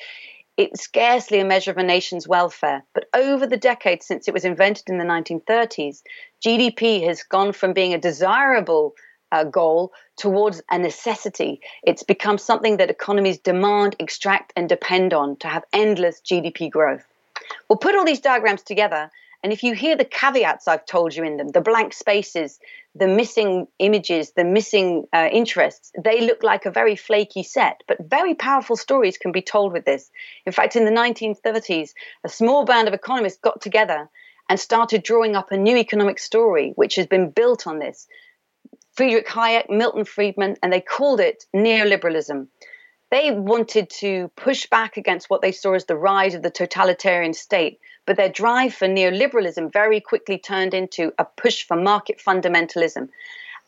it's 0.56 0.85
scarcely 0.85 1.38
a 1.40 1.45
measure 1.45 1.71
of 1.71 1.76
a 1.76 1.83
nation's 1.83 2.26
welfare. 2.26 2.83
But 2.95 3.11
over 3.12 3.47
the 3.47 3.59
decades 3.59 4.06
since 4.06 4.26
it 4.26 4.33
was 4.33 4.47
invented 4.47 4.88
in 4.88 4.97
the 4.97 5.04
1930s, 5.04 6.00
GDP 6.42 7.06
has 7.06 7.23
gone 7.25 7.52
from 7.52 7.75
being 7.75 7.92
a 7.92 7.99
desirable 7.99 8.95
uh, 9.33 9.45
goal 9.45 9.92
towards 10.16 10.62
a 10.71 10.78
necessity. 10.78 11.61
It's 11.83 12.02
become 12.02 12.38
something 12.38 12.78
that 12.78 12.90
economies 12.90 13.38
demand, 13.38 13.97
extract, 13.99 14.52
and 14.56 14.68
depend 14.68 15.12
on 15.12 15.37
to 15.37 15.49
have 15.49 15.64
endless 15.73 16.21
GDP 16.21 16.71
growth. 16.71 17.04
We'll 17.68 17.78
put 17.78 17.95
all 17.95 18.04
these 18.04 18.21
diagrams 18.21 18.62
together, 18.62 19.11
and 19.42 19.52
if 19.52 19.62
you 19.62 19.75
hear 19.75 19.97
the 19.97 20.04
caveats 20.04 20.66
I've 20.66 20.87
told 20.87 21.14
you 21.14 21.23
in 21.23 21.37
them, 21.37 21.49
the 21.49 21.61
blank 21.61 21.92
spaces, 21.92 22.59
the 22.95 23.06
missing 23.06 23.68
images, 23.78 24.33
the 24.33 24.45
missing 24.45 25.06
uh, 25.12 25.28
interests, 25.30 25.92
they 26.02 26.23
look 26.23 26.42
like 26.42 26.66
a 26.66 26.71
very 26.71 26.97
flaky 26.97 27.42
set, 27.42 27.83
but 27.87 27.99
very 28.00 28.35
powerful 28.35 28.76
stories 28.76 29.18
can 29.18 29.33
be 29.33 29.42
told 29.42 29.73
with 29.73 29.85
this. 29.85 30.11
In 30.47 30.52
fact, 30.52 30.75
in 30.75 30.85
the 30.85 30.90
1930s, 30.90 31.92
a 32.25 32.28
small 32.28 32.64
band 32.64 32.88
of 32.88 32.95
economists 32.95 33.38
got 33.38 33.61
together 33.61 34.09
and 34.49 34.59
started 34.59 35.02
drawing 35.02 35.37
up 35.37 35.52
a 35.52 35.56
new 35.56 35.76
economic 35.76 36.18
story, 36.18 36.73
which 36.76 36.95
has 36.97 37.06
been 37.06 37.30
built 37.30 37.66
on 37.66 37.78
this. 37.78 38.09
Friedrich 38.97 39.26
Hayek, 39.26 39.69
Milton 39.69 40.07
Friedman, 40.07 40.57
and 40.62 40.73
they 40.73 40.81
called 40.81 41.21
it 41.21 41.45
neoliberalism. 41.55 42.49
They 43.11 43.31
wanted 43.31 43.91
to 44.00 44.31
push 44.37 44.67
back 44.69 44.97
against 44.97 45.29
what 45.29 45.43
they 45.43 45.53
saw 45.53 45.75
as 45.75 45.85
the 45.85 45.99
rise 45.99 46.35
of 46.35 46.43
the 46.43 46.50
totalitarian 46.50 47.35
state, 47.35 47.79
but 48.07 48.17
their 48.17 48.31
drive 48.31 48.73
for 48.73 48.88
neoliberalism 48.88 49.71
very 49.71 50.00
quickly 50.00 50.38
turned 50.38 50.73
into 50.73 51.12
a 51.19 51.26
push 51.26 51.67
for 51.67 51.76
market 51.76 52.23
fundamentalism. 52.26 53.11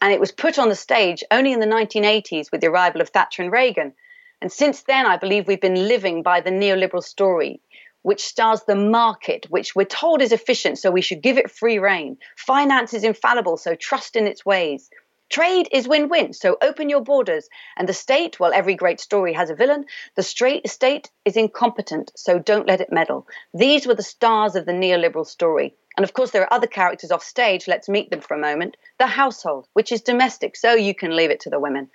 And 0.00 0.12
it 0.14 0.18
was 0.18 0.32
put 0.32 0.58
on 0.58 0.70
the 0.70 0.75
stage 0.75 1.23
only 1.30 1.52
in 1.52 1.61
the 1.61 1.66
1980s 1.66 2.50
with 2.50 2.62
the 2.62 2.68
arrival 2.68 3.02
of 3.02 3.11
Thatcher 3.11 3.42
and 3.42 3.52
Reagan. 3.52 3.92
And 4.40 4.50
since 4.50 4.85
then, 4.85 5.04
I 5.04 5.18
believe 5.18 5.47
we've 5.47 5.61
been 5.61 5.88
living 5.88 6.23
by 6.23 6.40
the 6.40 6.50
neoliberal 6.50 7.04
story, 7.04 7.61
which 8.00 8.25
stars 8.25 8.62
the 8.62 8.76
market, 8.76 9.44
which 9.50 9.76
we're 9.76 9.85
told 9.85 10.23
is 10.23 10.32
efficient, 10.32 10.78
so 10.78 10.90
we 10.90 11.02
should 11.02 11.20
give 11.20 11.37
it 11.37 11.50
free 11.50 11.78
rein. 11.78 12.16
Finance 12.38 12.94
is 12.94 13.04
infallible, 13.04 13.58
so 13.58 13.75
trust 13.75 14.16
in 14.16 14.26
its 14.26 14.47
ways. 14.47 14.88
Trade 15.28 15.68
is 15.73 15.87
win 15.87 16.08
win, 16.08 16.32
so 16.32 16.56
open 16.62 16.88
your 16.88 17.02
borders. 17.02 17.49
And 17.76 17.88
the 17.88 17.92
state, 17.92 18.40
well, 18.40 18.52
every 18.54 18.75
great 18.75 18.99
story 18.99 19.35
has 19.35 19.50
a 19.50 19.54
villain. 19.54 19.85
The 20.14 20.23
straight 20.23 20.68
state 20.70 21.11
is 21.25 21.37
incompetent, 21.37 22.12
so 22.16 22.38
don't 22.38 22.67
let 22.67 22.80
it 22.80 22.91
meddle. 22.91 23.26
These 23.52 23.86
were 23.86 23.95
the 23.95 24.02
stars 24.02 24.56
of 24.56 24.64
the 24.64 24.73
neoliberal 24.73 25.26
story. 25.26 25.75
And 25.97 26.04
of 26.04 26.14
course, 26.14 26.30
there 26.30 26.43
are 26.43 26.52
other 26.52 26.67
characters 26.67 27.10
off 27.10 27.23
stage. 27.23 27.69
Let's 27.69 27.88
meet 27.88 28.10
them 28.10 28.21
for 28.21 28.34
a 28.34 28.41
moment. 28.41 28.76
The 28.99 29.06
household, 29.06 29.69
which 29.75 29.93
is 29.93 30.00
domestic, 30.00 30.56
so 30.56 30.75
you 30.75 30.95
can 30.95 31.14
leave 31.14 31.30
it 31.30 31.41
to 31.41 31.50
the 31.50 31.60
women. 31.60 31.91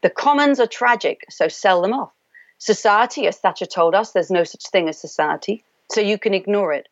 The 0.00 0.10
commons 0.10 0.60
are 0.60 0.66
tragic, 0.66 1.24
so 1.28 1.48
sell 1.48 1.82
them 1.82 1.92
off. 1.92 2.12
Society, 2.58 3.26
as 3.26 3.36
Thatcher 3.36 3.66
told 3.66 3.94
us, 3.94 4.12
there's 4.12 4.30
no 4.30 4.44
such 4.44 4.68
thing 4.68 4.88
as 4.88 4.98
society, 4.98 5.64
so 5.92 6.00
you 6.00 6.18
can 6.18 6.34
ignore 6.34 6.72
it. 6.72 6.88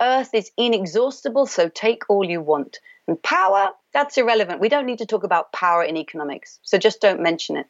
Earth 0.00 0.34
is 0.34 0.50
inexhaustible, 0.56 1.46
so 1.46 1.68
take 1.68 2.02
all 2.08 2.24
you 2.24 2.40
want. 2.40 2.78
And 3.06 3.22
power, 3.22 3.70
that's 3.92 4.16
irrelevant. 4.16 4.60
We 4.60 4.68
don't 4.68 4.86
need 4.86 4.98
to 4.98 5.06
talk 5.06 5.24
about 5.24 5.52
power 5.52 5.82
in 5.82 5.96
economics, 5.96 6.58
so 6.62 6.78
just 6.78 7.00
don't 7.00 7.20
mention 7.20 7.56
it. 7.56 7.66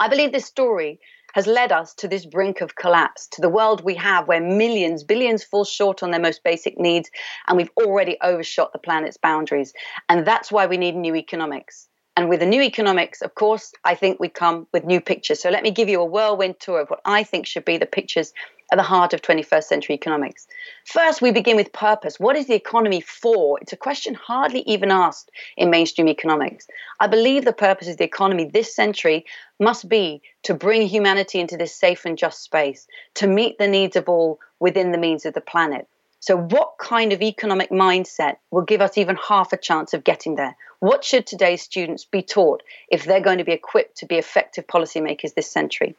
I 0.00 0.08
believe 0.08 0.32
this 0.32 0.46
story 0.46 0.98
has 1.34 1.46
led 1.46 1.72
us 1.72 1.94
to 1.94 2.08
this 2.08 2.26
brink 2.26 2.60
of 2.60 2.74
collapse, 2.74 3.28
to 3.28 3.40
the 3.40 3.48
world 3.48 3.84
we 3.84 3.94
have 3.96 4.26
where 4.26 4.40
millions, 4.40 5.04
billions 5.04 5.44
fall 5.44 5.64
short 5.64 6.02
on 6.02 6.10
their 6.10 6.20
most 6.20 6.42
basic 6.42 6.78
needs, 6.78 7.10
and 7.46 7.56
we've 7.56 7.70
already 7.76 8.16
overshot 8.20 8.72
the 8.72 8.78
planet's 8.78 9.18
boundaries. 9.18 9.72
And 10.08 10.26
that's 10.26 10.50
why 10.50 10.66
we 10.66 10.78
need 10.78 10.96
new 10.96 11.14
economics. 11.14 11.89
And 12.16 12.28
with 12.28 12.40
the 12.40 12.46
new 12.46 12.60
economics, 12.60 13.22
of 13.22 13.34
course, 13.34 13.72
I 13.84 13.94
think 13.94 14.18
we 14.18 14.28
come 14.28 14.66
with 14.72 14.84
new 14.84 15.00
pictures. 15.00 15.40
So 15.40 15.48
let 15.48 15.62
me 15.62 15.70
give 15.70 15.88
you 15.88 16.00
a 16.00 16.04
whirlwind 16.04 16.58
tour 16.58 16.80
of 16.80 16.88
what 16.88 17.00
I 17.04 17.22
think 17.22 17.46
should 17.46 17.64
be 17.64 17.78
the 17.78 17.86
pictures 17.86 18.32
at 18.72 18.76
the 18.76 18.82
heart 18.82 19.12
of 19.12 19.22
21st 19.22 19.64
century 19.64 19.94
economics. 19.94 20.46
First, 20.84 21.22
we 21.22 21.32
begin 21.32 21.56
with 21.56 21.72
purpose. 21.72 22.20
What 22.20 22.36
is 22.36 22.46
the 22.46 22.54
economy 22.54 23.00
for? 23.00 23.58
It's 23.60 23.72
a 23.72 23.76
question 23.76 24.14
hardly 24.14 24.60
even 24.62 24.90
asked 24.90 25.30
in 25.56 25.70
mainstream 25.70 26.08
economics. 26.08 26.66
I 27.00 27.06
believe 27.06 27.44
the 27.44 27.52
purpose 27.52 27.88
of 27.88 27.96
the 27.96 28.04
economy 28.04 28.44
this 28.44 28.74
century 28.74 29.24
must 29.58 29.88
be 29.88 30.22
to 30.44 30.54
bring 30.54 30.86
humanity 30.86 31.40
into 31.40 31.56
this 31.56 31.74
safe 31.74 32.04
and 32.04 32.18
just 32.18 32.42
space, 32.42 32.86
to 33.14 33.26
meet 33.26 33.58
the 33.58 33.68
needs 33.68 33.96
of 33.96 34.08
all 34.08 34.38
within 34.58 34.92
the 34.92 34.98
means 34.98 35.26
of 35.26 35.34
the 35.34 35.40
planet. 35.40 35.88
So, 36.20 36.36
what 36.36 36.74
kind 36.78 37.12
of 37.12 37.22
economic 37.22 37.70
mindset 37.70 38.36
will 38.50 38.62
give 38.62 38.82
us 38.82 38.98
even 38.98 39.16
half 39.16 39.52
a 39.52 39.56
chance 39.56 39.94
of 39.94 40.04
getting 40.04 40.34
there? 40.34 40.54
What 40.80 41.04
should 41.04 41.26
today's 41.26 41.60
students 41.60 42.06
be 42.06 42.22
taught 42.22 42.62
if 42.88 43.04
they're 43.04 43.20
going 43.20 43.36
to 43.36 43.44
be 43.44 43.52
equipped 43.52 43.98
to 43.98 44.06
be 44.06 44.16
effective 44.16 44.66
policymakers 44.66 45.34
this 45.34 45.50
century? 45.50 45.94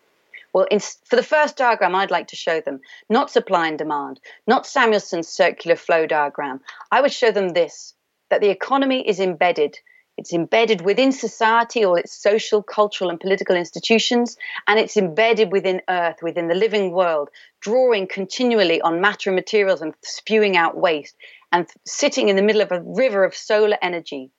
Well, 0.54 0.66
in, 0.72 0.80
for 0.80 1.16
the 1.16 1.24
first 1.24 1.56
diagram, 1.56 1.94
I'd 1.94 2.10
like 2.10 2.30
to 2.30 2.36
show 2.36 2.62
them 2.62 2.82
not 3.08 3.30
supply 3.30 3.68
and 3.68 3.78
demand, 3.78 4.20
not 4.48 4.66
Samuelson's 4.66 5.28
circular 5.28 5.76
flow 5.76 6.08
diagram. 6.08 6.62
I 6.92 7.02
would 7.02 7.14
show 7.14 7.32
them 7.32 7.50
this 7.50 7.94
that 8.30 8.42
the 8.42 8.50
economy 8.50 9.08
is 9.08 9.20
embedded. 9.20 9.78
It's 10.18 10.34
embedded 10.34 10.82
within 10.82 11.12
society 11.12 11.86
or 11.86 12.00
its 12.00 12.12
social, 12.14 12.64
cultural, 12.64 13.12
and 13.12 13.20
political 13.20 13.56
institutions, 13.56 14.36
and 14.68 14.80
it's 14.80 14.98
embedded 14.98 15.52
within 15.52 15.82
Earth, 15.88 16.24
within 16.24 16.48
the 16.48 16.56
living 16.56 16.92
world, 16.92 17.30
drawing 17.60 18.08
continually 18.08 18.82
on 18.82 19.00
matter 19.00 19.30
and 19.30 19.36
materials 19.36 19.82
and 19.84 19.94
spewing 20.04 20.58
out 20.58 20.76
waste, 20.76 21.16
and 21.52 21.68
sitting 21.86 22.30
in 22.30 22.36
the 22.36 22.42
middle 22.42 22.62
of 22.62 22.72
a 22.72 22.82
river 22.82 23.24
of 23.24 23.36
solar 23.36 23.78
energy. 23.80 24.32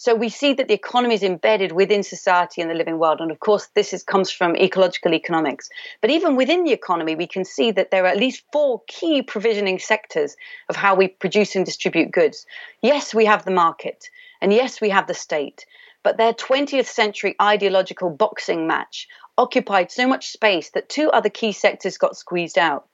So 0.00 0.14
we 0.14 0.30
see 0.30 0.54
that 0.54 0.66
the 0.66 0.72
economy 0.72 1.14
is 1.14 1.22
embedded 1.22 1.72
within 1.72 2.02
society 2.02 2.62
and 2.62 2.70
the 2.70 2.74
living 2.74 2.98
world. 2.98 3.20
And 3.20 3.30
of 3.30 3.38
course, 3.38 3.68
this 3.74 3.92
is, 3.92 4.02
comes 4.02 4.30
from 4.30 4.56
ecological 4.56 5.12
economics. 5.12 5.68
But 6.00 6.08
even 6.08 6.36
within 6.36 6.64
the 6.64 6.72
economy, 6.72 7.14
we 7.14 7.26
can 7.26 7.44
see 7.44 7.70
that 7.72 7.90
there 7.90 8.04
are 8.04 8.06
at 8.06 8.16
least 8.16 8.42
four 8.50 8.80
key 8.86 9.20
provisioning 9.20 9.78
sectors 9.78 10.36
of 10.70 10.76
how 10.76 10.94
we 10.94 11.08
produce 11.08 11.54
and 11.54 11.66
distribute 11.66 12.12
goods. 12.12 12.46
Yes, 12.80 13.12
we 13.12 13.26
have 13.26 13.44
the 13.44 13.50
market. 13.50 14.08
And 14.40 14.54
yes, 14.54 14.80
we 14.80 14.88
have 14.88 15.06
the 15.06 15.12
state. 15.12 15.66
But 16.02 16.16
their 16.16 16.32
20th 16.32 16.86
century 16.86 17.36
ideological 17.38 18.08
boxing 18.08 18.66
match 18.66 19.06
occupied 19.36 19.92
so 19.92 20.08
much 20.08 20.28
space 20.28 20.70
that 20.70 20.88
two 20.88 21.10
other 21.10 21.28
key 21.28 21.52
sectors 21.52 21.98
got 21.98 22.16
squeezed 22.16 22.56
out 22.56 22.88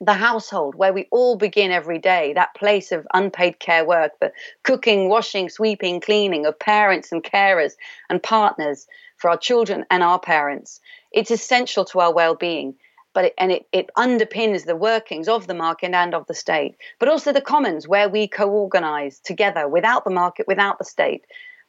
the 0.00 0.12
household 0.12 0.74
where 0.74 0.92
we 0.92 1.08
all 1.10 1.36
begin 1.36 1.70
every 1.70 1.98
day, 1.98 2.32
that 2.34 2.54
place 2.54 2.92
of 2.92 3.06
unpaid 3.14 3.58
care 3.58 3.84
work, 3.84 4.12
the 4.20 4.32
cooking, 4.62 5.08
washing, 5.08 5.48
sweeping, 5.48 6.00
cleaning 6.00 6.46
of 6.46 6.58
parents 6.58 7.12
and 7.12 7.22
carers 7.22 7.72
and 8.10 8.22
partners 8.22 8.86
for 9.16 9.30
our 9.30 9.38
children 9.38 9.84
and 9.90 10.02
our 10.02 10.18
parents. 10.18 10.80
It's 11.12 11.30
essential 11.30 11.84
to 11.86 12.00
our 12.00 12.12
well 12.12 12.34
being. 12.34 12.74
But 13.14 13.26
it, 13.26 13.34
and 13.38 13.52
it, 13.52 13.66
it 13.70 13.90
underpins 13.96 14.64
the 14.64 14.74
workings 14.74 15.28
of 15.28 15.46
the 15.46 15.54
market 15.54 15.92
and 15.92 16.16
of 16.16 16.26
the 16.26 16.34
state, 16.34 16.74
but 16.98 17.08
also 17.08 17.32
the 17.32 17.40
commons 17.40 17.86
where 17.86 18.08
we 18.08 18.26
co-organize 18.26 19.20
together 19.20 19.68
without 19.68 20.04
the 20.04 20.10
market, 20.10 20.48
without 20.48 20.78
the 20.78 20.84
state, 20.84 21.24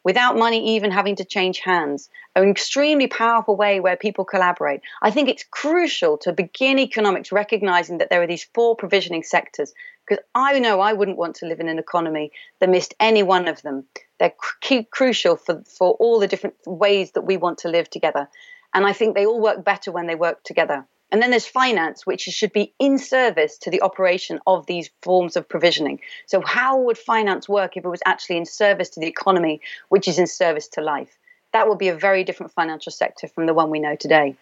without 0.05 0.37
money 0.37 0.75
even 0.75 0.91
having 0.91 1.17
to 1.17 1.25
change 1.25 1.59
hands, 1.59 2.09
an 2.35 2.47
extremely 2.47 3.07
powerful 3.07 3.57
way 3.57 3.79
where 3.79 3.97
people 3.97 4.23
collaborate. 4.23 4.79
I 5.01 5.09
think 5.09 5.27
it's 5.27 5.43
crucial 5.49 6.17
to 6.19 6.31
begin 6.31 6.77
economics 6.79 7.31
recognizing 7.31 7.97
that 7.97 8.09
there 8.11 8.21
are 8.21 8.27
these 8.27 8.47
four 8.53 8.75
provisioning 8.77 9.23
sectors 9.23 9.73
because 10.07 10.23
I 10.35 10.59
know 10.59 10.79
I 10.79 10.93
wouldn't 10.93 11.17
want 11.17 11.37
to 11.37 11.47
live 11.47 11.59
in 11.59 11.67
an 11.67 11.79
economy 11.79 12.31
that 12.59 12.69
missed 12.69 12.93
any 12.99 13.23
one 13.23 13.47
of 13.47 13.63
them. 13.63 13.85
They're 14.19 14.35
cr- 14.37 14.83
crucial 14.91 15.35
for, 15.35 15.63
for 15.63 15.93
all 15.93 16.19
the 16.19 16.27
different 16.27 16.55
ways 16.67 17.11
that 17.13 17.23
we 17.23 17.37
want 17.37 17.57
to 17.59 17.69
live 17.69 17.89
together. 17.89 18.29
And 18.75 18.85
I 18.85 18.93
think 18.93 19.15
they 19.15 19.25
all 19.25 19.41
work 19.41 19.65
better 19.65 19.91
when 19.91 20.05
they 20.05 20.15
work 20.15 20.43
together. 20.43 20.85
And 21.15 21.21
then 21.21 21.30
there's 21.30 21.45
finance, 21.45 22.06
which 22.06 22.23
should 22.23 22.51
be 22.51 22.73
in 22.78 22.97
service 22.97 23.58
to 23.60 23.69
the 23.69 23.82
operation 23.82 24.41
of 24.45 24.65
these 24.65 24.89
forms 25.01 25.38
of 25.38 25.47
provisioning. 25.47 26.01
So, 26.25 26.41
how 26.41 26.78
would 26.82 26.97
finance 26.97 27.47
work 27.47 27.78
if 27.78 27.86
it 27.86 27.88
was 27.88 28.01
actually 28.06 28.36
in 28.36 28.45
service 28.45 28.89
to 28.89 28.99
the 28.99 29.08
economy, 29.08 29.62
which 29.88 30.10
is 30.10 30.19
in 30.19 30.28
service 30.28 30.67
to 30.73 30.82
life? 30.82 31.17
That 31.54 31.69
would 31.69 31.78
be 31.78 31.88
a 31.88 31.95
very 31.95 32.25
different 32.25 32.51
financial 32.51 32.91
sector 32.91 33.30
from 33.30 33.45
the 33.45 33.54
one 33.54 33.69
we 33.69 33.80
know 33.80 33.95
today. 33.95 34.36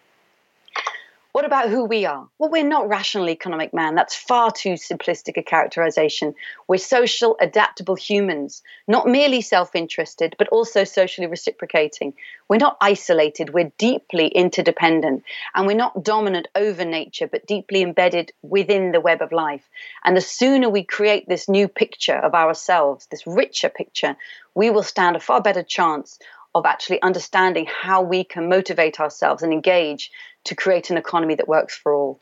What 1.34 1.44
about 1.44 1.68
who 1.68 1.84
we 1.84 2.06
are? 2.06 2.28
Well, 2.38 2.48
we're 2.48 2.62
not 2.62 2.88
rational 2.88 3.28
economic 3.28 3.74
man. 3.74 3.96
That's 3.96 4.14
far 4.14 4.52
too 4.52 4.74
simplistic 4.74 5.36
a 5.36 5.42
characterization. 5.42 6.36
We're 6.68 6.76
social, 6.76 7.36
adaptable 7.40 7.96
humans, 7.96 8.62
not 8.86 9.08
merely 9.08 9.40
self 9.40 9.74
interested, 9.74 10.36
but 10.38 10.46
also 10.50 10.84
socially 10.84 11.26
reciprocating. 11.26 12.14
We're 12.48 12.58
not 12.58 12.76
isolated, 12.80 13.52
we're 13.52 13.72
deeply 13.78 14.28
interdependent. 14.28 15.24
And 15.56 15.66
we're 15.66 15.74
not 15.74 16.04
dominant 16.04 16.46
over 16.54 16.84
nature, 16.84 17.26
but 17.26 17.48
deeply 17.48 17.82
embedded 17.82 18.30
within 18.42 18.92
the 18.92 19.00
web 19.00 19.20
of 19.20 19.32
life. 19.32 19.68
And 20.04 20.16
the 20.16 20.20
sooner 20.20 20.70
we 20.70 20.84
create 20.84 21.28
this 21.28 21.48
new 21.48 21.66
picture 21.66 22.14
of 22.16 22.34
ourselves, 22.34 23.08
this 23.10 23.26
richer 23.26 23.70
picture, 23.70 24.14
we 24.54 24.70
will 24.70 24.84
stand 24.84 25.16
a 25.16 25.20
far 25.20 25.42
better 25.42 25.64
chance 25.64 26.20
of 26.54 26.66
actually 26.66 27.02
understanding 27.02 27.66
how 27.66 28.02
we 28.02 28.24
can 28.24 28.48
motivate 28.48 29.00
ourselves 29.00 29.42
and 29.42 29.52
engage 29.52 30.10
to 30.44 30.54
create 30.54 30.90
an 30.90 30.96
economy 30.96 31.34
that 31.34 31.48
works 31.48 31.74
for 31.76 31.94
all. 31.94 32.20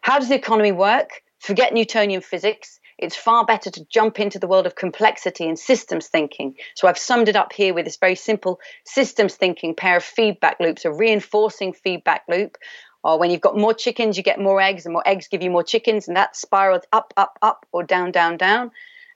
How 0.00 0.18
does 0.18 0.28
the 0.28 0.34
economy 0.34 0.72
work? 0.72 1.22
Forget 1.40 1.72
Newtonian 1.72 2.20
physics. 2.20 2.78
It's 2.98 3.16
far 3.16 3.46
better 3.46 3.70
to 3.70 3.84
jump 3.86 4.20
into 4.20 4.38
the 4.38 4.46
world 4.46 4.66
of 4.66 4.74
complexity 4.74 5.48
and 5.48 5.58
systems 5.58 6.08
thinking. 6.08 6.54
So 6.74 6.86
I've 6.86 6.98
summed 6.98 7.28
it 7.28 7.36
up 7.36 7.52
here 7.52 7.72
with 7.72 7.86
this 7.86 7.96
very 7.96 8.14
simple 8.14 8.60
systems 8.84 9.34
thinking 9.34 9.74
pair 9.74 9.96
of 9.96 10.04
feedback 10.04 10.60
loops, 10.60 10.84
a 10.84 10.92
reinforcing 10.92 11.72
feedback 11.72 12.24
loop. 12.28 12.58
Or 13.02 13.18
when 13.18 13.30
you've 13.30 13.40
got 13.40 13.56
more 13.56 13.72
chickens, 13.72 14.18
you 14.18 14.22
get 14.22 14.38
more 14.38 14.60
eggs, 14.60 14.84
and 14.84 14.92
more 14.92 15.08
eggs 15.08 15.28
give 15.28 15.42
you 15.42 15.50
more 15.50 15.62
chickens, 15.64 16.06
and 16.06 16.16
that 16.18 16.36
spirals 16.36 16.82
up, 16.92 17.14
up, 17.16 17.38
up, 17.40 17.64
or 17.72 17.82
down, 17.82 18.12
down, 18.12 18.36
down 18.36 18.70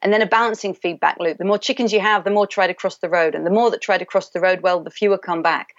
and 0.04 0.12
then 0.12 0.22
a 0.22 0.26
balancing 0.26 0.74
feedback 0.74 1.16
loop. 1.18 1.38
The 1.38 1.46
more 1.46 1.58
chickens 1.58 1.92
you 1.92 2.00
have, 2.00 2.24
the 2.24 2.30
more 2.30 2.46
try 2.46 2.66
to 2.66 2.74
cross 2.74 2.98
the 2.98 3.08
road. 3.08 3.34
And 3.34 3.46
the 3.46 3.50
more 3.50 3.70
that 3.70 3.80
try 3.80 3.96
to 3.96 4.04
cross 4.04 4.28
the 4.28 4.40
road, 4.40 4.60
well, 4.60 4.80
the 4.80 4.90
fewer 4.90 5.16
come 5.16 5.42
back. 5.42 5.74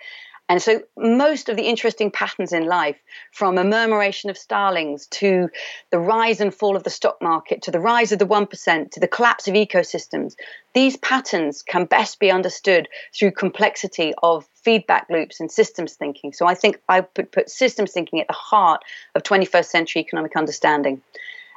And 0.48 0.62
so, 0.62 0.82
most 0.96 1.50
of 1.50 1.58
the 1.58 1.64
interesting 1.64 2.12
patterns 2.12 2.54
in 2.54 2.66
life, 2.66 2.98
from 3.32 3.58
a 3.58 3.64
murmuration 3.64 4.30
of 4.30 4.38
starlings 4.38 5.08
to 5.08 5.50
the 5.90 5.98
rise 5.98 6.40
and 6.40 6.54
fall 6.54 6.76
of 6.76 6.84
the 6.84 6.92
stock 6.92 7.18
market, 7.20 7.64
to 7.64 7.72
the 7.72 7.80
rise 7.80 8.12
of 8.12 8.20
the 8.20 8.28
1%, 8.28 8.92
to 8.92 9.00
the 9.00 9.08
collapse 9.08 9.48
of 9.48 9.56
ecosystems, 9.56 10.36
these 10.76 10.98
patterns 10.98 11.64
can 11.64 11.86
best 11.86 12.20
be 12.20 12.30
understood 12.30 12.88
through 13.18 13.32
complexity 13.32 14.14
of 14.22 14.48
feedback 14.54 15.08
loops 15.10 15.40
and 15.40 15.52
systems 15.52 15.94
thinking. 15.94 16.32
So, 16.32 16.46
I 16.46 16.54
think 16.54 16.80
I 16.88 17.00
would 17.18 17.32
put 17.32 17.50
systems 17.50 17.92
thinking 17.92 18.22
at 18.22 18.28
the 18.28 18.34
heart 18.34 18.84
of 19.16 19.24
21st 19.24 19.66
century 19.66 20.02
economic 20.02 20.36
understanding. 20.36 21.02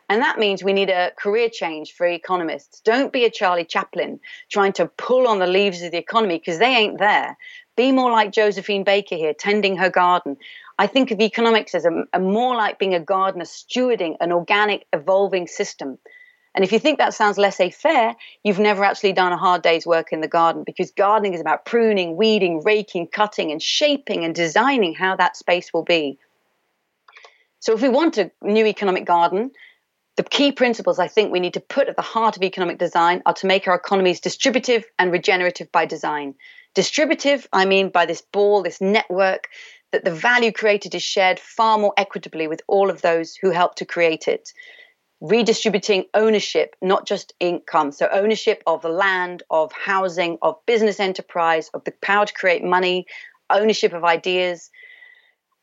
And 0.08 0.22
that 0.22 0.38
means 0.38 0.64
we 0.64 0.72
need 0.72 0.88
a 0.88 1.12
career 1.18 1.50
change 1.50 1.92
for 1.92 2.06
economists. 2.06 2.80
Don't 2.80 3.12
be 3.12 3.24
a 3.24 3.30
Charlie 3.30 3.64
Chaplin 3.64 4.20
trying 4.50 4.72
to 4.74 4.86
pull 4.86 5.28
on 5.28 5.38
the 5.38 5.46
leaves 5.46 5.82
of 5.82 5.92
the 5.92 5.98
economy 5.98 6.38
because 6.38 6.58
they 6.58 6.74
ain't 6.76 6.98
there. 6.98 7.36
Be 7.76 7.92
more 7.92 8.10
like 8.10 8.32
Josephine 8.32 8.84
Baker 8.84 9.16
here, 9.16 9.34
tending 9.34 9.76
her 9.76 9.90
garden. 9.90 10.36
I 10.78 10.86
think 10.86 11.10
of 11.10 11.20
economics 11.20 11.74
as 11.74 11.84
a, 11.84 12.04
a 12.12 12.18
more 12.18 12.56
like 12.56 12.78
being 12.78 12.94
a 12.94 13.00
gardener 13.00 13.44
stewarding 13.44 14.16
an 14.20 14.32
organic, 14.32 14.86
evolving 14.92 15.46
system. 15.46 15.98
And 16.54 16.64
if 16.64 16.72
you 16.72 16.78
think 16.78 16.98
that 16.98 17.14
sounds 17.14 17.36
laissez 17.36 17.70
faire, 17.70 18.16
you've 18.42 18.58
never 18.58 18.82
actually 18.84 19.12
done 19.12 19.32
a 19.32 19.36
hard 19.36 19.62
day's 19.62 19.86
work 19.86 20.12
in 20.12 20.22
the 20.22 20.28
garden 20.28 20.64
because 20.64 20.90
gardening 20.90 21.34
is 21.34 21.40
about 21.40 21.66
pruning, 21.66 22.16
weeding, 22.16 22.62
raking, 22.64 23.08
cutting, 23.08 23.52
and 23.52 23.62
shaping 23.62 24.24
and 24.24 24.34
designing 24.34 24.94
how 24.94 25.14
that 25.16 25.36
space 25.36 25.72
will 25.72 25.84
be. 25.84 26.18
So, 27.60 27.74
if 27.74 27.82
we 27.82 27.88
want 27.88 28.18
a 28.18 28.30
new 28.42 28.66
economic 28.66 29.04
garden, 29.04 29.50
the 30.18 30.24
key 30.24 30.50
principles 30.50 30.98
I 30.98 31.06
think 31.06 31.30
we 31.30 31.38
need 31.38 31.54
to 31.54 31.60
put 31.60 31.86
at 31.86 31.94
the 31.94 32.02
heart 32.02 32.36
of 32.36 32.42
economic 32.42 32.76
design 32.76 33.22
are 33.24 33.34
to 33.34 33.46
make 33.46 33.68
our 33.68 33.76
economies 33.76 34.18
distributive 34.18 34.84
and 34.98 35.12
regenerative 35.12 35.70
by 35.70 35.86
design. 35.86 36.34
Distributive, 36.74 37.46
I 37.52 37.66
mean 37.66 37.90
by 37.90 38.04
this 38.04 38.20
ball, 38.20 38.64
this 38.64 38.80
network, 38.80 39.46
that 39.92 40.04
the 40.04 40.10
value 40.10 40.50
created 40.50 40.96
is 40.96 41.04
shared 41.04 41.38
far 41.38 41.78
more 41.78 41.94
equitably 41.96 42.48
with 42.48 42.62
all 42.66 42.90
of 42.90 43.00
those 43.00 43.36
who 43.36 43.52
help 43.52 43.76
to 43.76 43.84
create 43.84 44.26
it. 44.26 44.50
Redistributing 45.20 46.06
ownership, 46.14 46.74
not 46.82 47.06
just 47.06 47.32
income. 47.38 47.92
So, 47.92 48.08
ownership 48.10 48.64
of 48.66 48.82
the 48.82 48.88
land, 48.88 49.44
of 49.50 49.70
housing, 49.70 50.36
of 50.42 50.56
business 50.66 50.98
enterprise, 50.98 51.70
of 51.74 51.84
the 51.84 51.92
power 52.02 52.26
to 52.26 52.34
create 52.34 52.64
money, 52.64 53.06
ownership 53.50 53.92
of 53.92 54.02
ideas. 54.02 54.68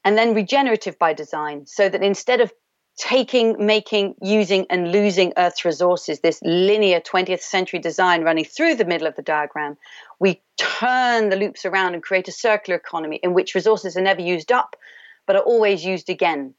And 0.05 0.17
then 0.17 0.33
regenerative 0.33 0.97
by 0.97 1.11
design, 1.11 1.65
so 1.65 1.89
that 1.89 2.03
instead 2.03 2.39
of 2.39 2.53
taking, 2.97 3.65
making, 3.65 4.15
using, 4.21 4.65
and 4.69 4.91
losing 4.91 5.33
Earth's 5.37 5.65
resources, 5.65 6.19
this 6.19 6.41
linear 6.43 7.01
20th 7.01 7.41
century 7.41 7.79
design 7.79 8.23
running 8.23 8.45
through 8.45 8.75
the 8.75 8.85
middle 8.85 9.07
of 9.07 9.15
the 9.15 9.21
diagram, 9.21 9.77
we 10.19 10.41
turn 10.57 11.29
the 11.29 11.35
loops 11.35 11.65
around 11.65 11.93
and 11.93 12.03
create 12.03 12.27
a 12.27 12.31
circular 12.31 12.77
economy 12.77 13.19
in 13.21 13.33
which 13.33 13.55
resources 13.55 13.97
are 13.97 14.01
never 14.01 14.21
used 14.21 14.51
up, 14.51 14.75
but 15.27 15.35
are 15.35 15.41
always 15.41 15.83
used 15.83 16.09
again. 16.09 16.53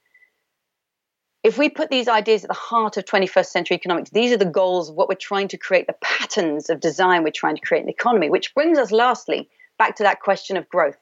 If 1.43 1.57
we 1.57 1.69
put 1.69 1.91
these 1.91 2.09
ideas 2.09 2.45
at 2.45 2.49
the 2.49 2.55
heart 2.55 2.97
of 2.97 3.05
21st 3.05 3.47
century 3.47 3.77
economics, 3.77 4.11
these 4.11 4.33
are 4.33 4.37
the 4.37 4.45
goals 4.45 4.91
of 4.91 4.97
what 4.97 5.09
we're 5.09 5.15
trying 5.15 5.49
to 5.49 5.57
create, 5.57 5.87
the 5.87 5.97
patterns 6.03 6.69
of 6.69 6.81
design 6.81 7.23
we're 7.23 7.31
trying 7.31 7.55
to 7.55 7.63
create 7.63 7.81
in 7.81 7.87
the 7.87 7.93
economy, 7.93 8.29
which 8.29 8.53
brings 8.55 8.79
us 8.79 8.91
lastly 8.91 9.49
back 9.79 9.97
to 9.97 10.03
that 10.03 10.21
question 10.21 10.57
of 10.57 10.69
growth. 10.69 10.97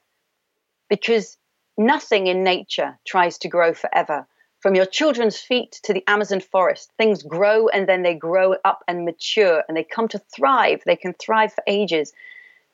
Because 0.91 1.39
nothing 1.79 2.27
in 2.27 2.45
nature 2.45 2.99
tries 3.07 3.39
to 3.39 3.49
grow 3.49 3.73
forever 3.73 4.29
from 4.65 4.75
your 4.75 4.87
children's 4.87 5.37
feet 5.39 5.79
to 5.83 5.93
the 5.93 6.03
Amazon 6.07 6.41
forest, 6.41 6.91
things 6.97 7.23
grow 7.23 7.69
and 7.69 7.87
then 7.87 8.03
they 8.03 8.15
grow 8.15 8.55
up 8.65 8.83
and 8.89 9.05
mature 9.05 9.63
and 9.69 9.77
they 9.77 9.85
come 9.85 10.09
to 10.09 10.19
thrive. 10.35 10.81
They 10.87 10.97
can 10.97 11.13
thrive 11.13 11.53
for 11.53 11.63
ages. 11.67 12.15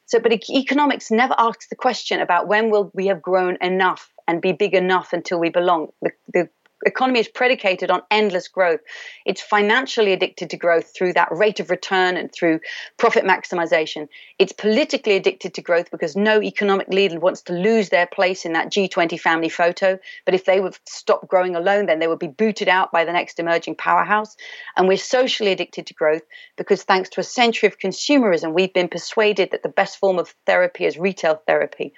So, 0.06 0.20
but 0.20 0.32
economics 0.48 1.10
never 1.10 1.34
asks 1.36 1.66
the 1.66 1.74
question 1.74 2.20
about 2.20 2.46
when 2.46 2.70
will 2.70 2.92
we 2.94 3.08
have 3.08 3.20
grown 3.20 3.58
enough 3.60 4.12
and 4.28 4.40
be 4.40 4.52
big 4.52 4.72
enough 4.72 5.12
until 5.12 5.40
we 5.40 5.50
belong. 5.50 5.88
The, 6.00 6.12
the 6.32 6.48
economy 6.86 7.20
is 7.20 7.28
predicated 7.28 7.90
on 7.90 8.02
endless 8.10 8.48
growth. 8.48 8.80
It's 9.26 9.40
financially 9.40 10.12
addicted 10.12 10.50
to 10.50 10.56
growth 10.56 10.92
through 10.94 11.14
that 11.14 11.28
rate 11.30 11.60
of 11.60 11.70
return 11.70 12.16
and 12.16 12.32
through 12.32 12.60
profit 12.96 13.24
maximization. 13.24 14.08
It's 14.38 14.52
politically 14.52 15.16
addicted 15.16 15.54
to 15.54 15.62
growth 15.62 15.90
because 15.90 16.16
no 16.16 16.42
economic 16.42 16.88
leader 16.88 17.20
wants 17.20 17.42
to 17.42 17.52
lose 17.52 17.88
their 17.90 18.06
place 18.06 18.44
in 18.44 18.54
that 18.54 18.70
G20 18.70 19.20
family 19.20 19.48
photo. 19.48 19.98
But 20.24 20.34
if 20.34 20.44
they 20.44 20.60
would 20.60 20.78
stop 20.86 21.28
growing 21.28 21.56
alone, 21.56 21.86
then 21.86 21.98
they 21.98 22.08
would 22.08 22.18
be 22.18 22.28
booted 22.28 22.68
out 22.68 22.92
by 22.92 23.04
the 23.04 23.12
next 23.12 23.38
emerging 23.38 23.76
powerhouse. 23.76 24.36
And 24.76 24.88
we're 24.88 24.96
socially 24.96 25.52
addicted 25.52 25.86
to 25.86 25.94
growth 25.94 26.22
because 26.56 26.82
thanks 26.82 27.10
to 27.10 27.20
a 27.20 27.24
century 27.24 27.66
of 27.68 27.78
consumerism, 27.78 28.52
we've 28.52 28.72
been 28.72 28.88
persuaded 28.88 29.50
that 29.52 29.62
the 29.62 29.68
best 29.68 29.98
form 29.98 30.18
of 30.18 30.34
therapy 30.46 30.84
is 30.84 30.98
retail 30.98 31.40
therapy. 31.46 31.92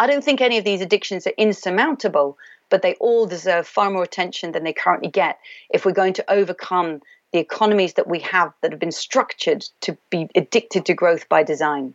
I 0.00 0.06
don't 0.06 0.22
think 0.22 0.40
any 0.40 0.58
of 0.58 0.64
these 0.64 0.80
addictions 0.80 1.26
are 1.26 1.34
insurmountable, 1.36 2.38
but 2.70 2.82
they 2.82 2.94
all 2.94 3.26
deserve 3.26 3.66
far 3.66 3.90
more 3.90 4.02
attention 4.02 4.52
than 4.52 4.64
they 4.64 4.72
currently 4.72 5.10
get 5.10 5.38
if 5.70 5.84
we're 5.84 5.92
going 5.92 6.14
to 6.14 6.30
overcome 6.30 7.00
the 7.32 7.38
economies 7.38 7.94
that 7.94 8.08
we 8.08 8.20
have 8.20 8.52
that 8.62 8.70
have 8.70 8.80
been 8.80 8.92
structured 8.92 9.64
to 9.80 9.96
be 10.10 10.28
addicted 10.34 10.86
to 10.86 10.94
growth 10.94 11.28
by 11.28 11.42
design. 11.42 11.94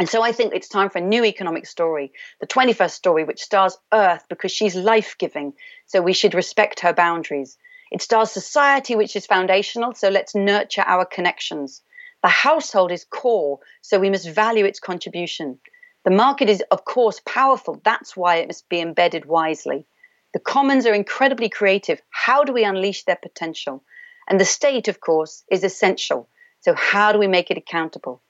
And 0.00 0.08
so 0.08 0.22
I 0.22 0.32
think 0.32 0.52
it's 0.52 0.68
time 0.68 0.90
for 0.90 0.98
a 0.98 1.02
new 1.02 1.24
economic 1.24 1.66
story, 1.66 2.12
the 2.40 2.48
21st 2.48 2.90
story, 2.90 3.22
which 3.22 3.40
stars 3.40 3.78
Earth 3.92 4.24
because 4.28 4.50
she's 4.50 4.74
life 4.74 5.14
giving, 5.18 5.52
so 5.86 6.02
we 6.02 6.12
should 6.12 6.34
respect 6.34 6.80
her 6.80 6.92
boundaries. 6.92 7.56
It 7.92 8.02
stars 8.02 8.32
society, 8.32 8.96
which 8.96 9.14
is 9.14 9.26
foundational, 9.26 9.94
so 9.94 10.08
let's 10.08 10.34
nurture 10.34 10.82
our 10.84 11.04
connections. 11.04 11.80
The 12.24 12.28
household 12.28 12.90
is 12.90 13.04
core, 13.04 13.60
so 13.82 14.00
we 14.00 14.10
must 14.10 14.28
value 14.28 14.64
its 14.64 14.80
contribution. 14.80 15.60
The 16.04 16.10
market 16.10 16.50
is, 16.50 16.62
of 16.72 16.84
course, 16.84 17.20
powerful, 17.24 17.80
that's 17.84 18.16
why 18.16 18.36
it 18.36 18.48
must 18.48 18.68
be 18.68 18.80
embedded 18.80 19.26
wisely. 19.26 19.86
The 20.34 20.40
commons 20.40 20.84
are 20.84 20.92
incredibly 20.92 21.48
creative. 21.48 22.02
How 22.10 22.42
do 22.42 22.52
we 22.52 22.64
unleash 22.64 23.04
their 23.04 23.14
potential? 23.16 23.84
And 24.28 24.40
the 24.40 24.44
state, 24.44 24.88
of 24.88 24.98
course, 25.00 25.44
is 25.48 25.62
essential. 25.62 26.28
So, 26.58 26.74
how 26.74 27.12
do 27.12 27.20
we 27.20 27.28
make 27.28 27.52
it 27.52 27.56
accountable? 27.56 28.20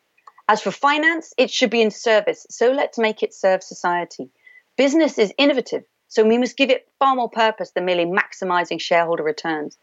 As 0.47 0.61
for 0.61 0.71
finance, 0.71 1.33
it 1.39 1.51
should 1.51 1.71
be 1.71 1.81
in 1.81 1.91
service. 1.91 2.47
So, 2.51 2.73
let's 2.73 2.99
make 2.99 3.23
it 3.23 3.33
serve 3.33 3.63
society. 3.63 4.31
Business 4.77 5.17
is 5.19 5.33
innovative. 5.39 5.85
So, 6.09 6.25
we 6.25 6.37
must 6.37 6.59
give 6.59 6.69
it 6.69 6.87
far 6.99 7.17
more 7.17 7.31
purpose 7.31 7.71
than 7.71 7.87
merely 7.87 8.05
maximizing 8.05 8.83
shareholder 8.83 9.23
returns. 9.23 9.79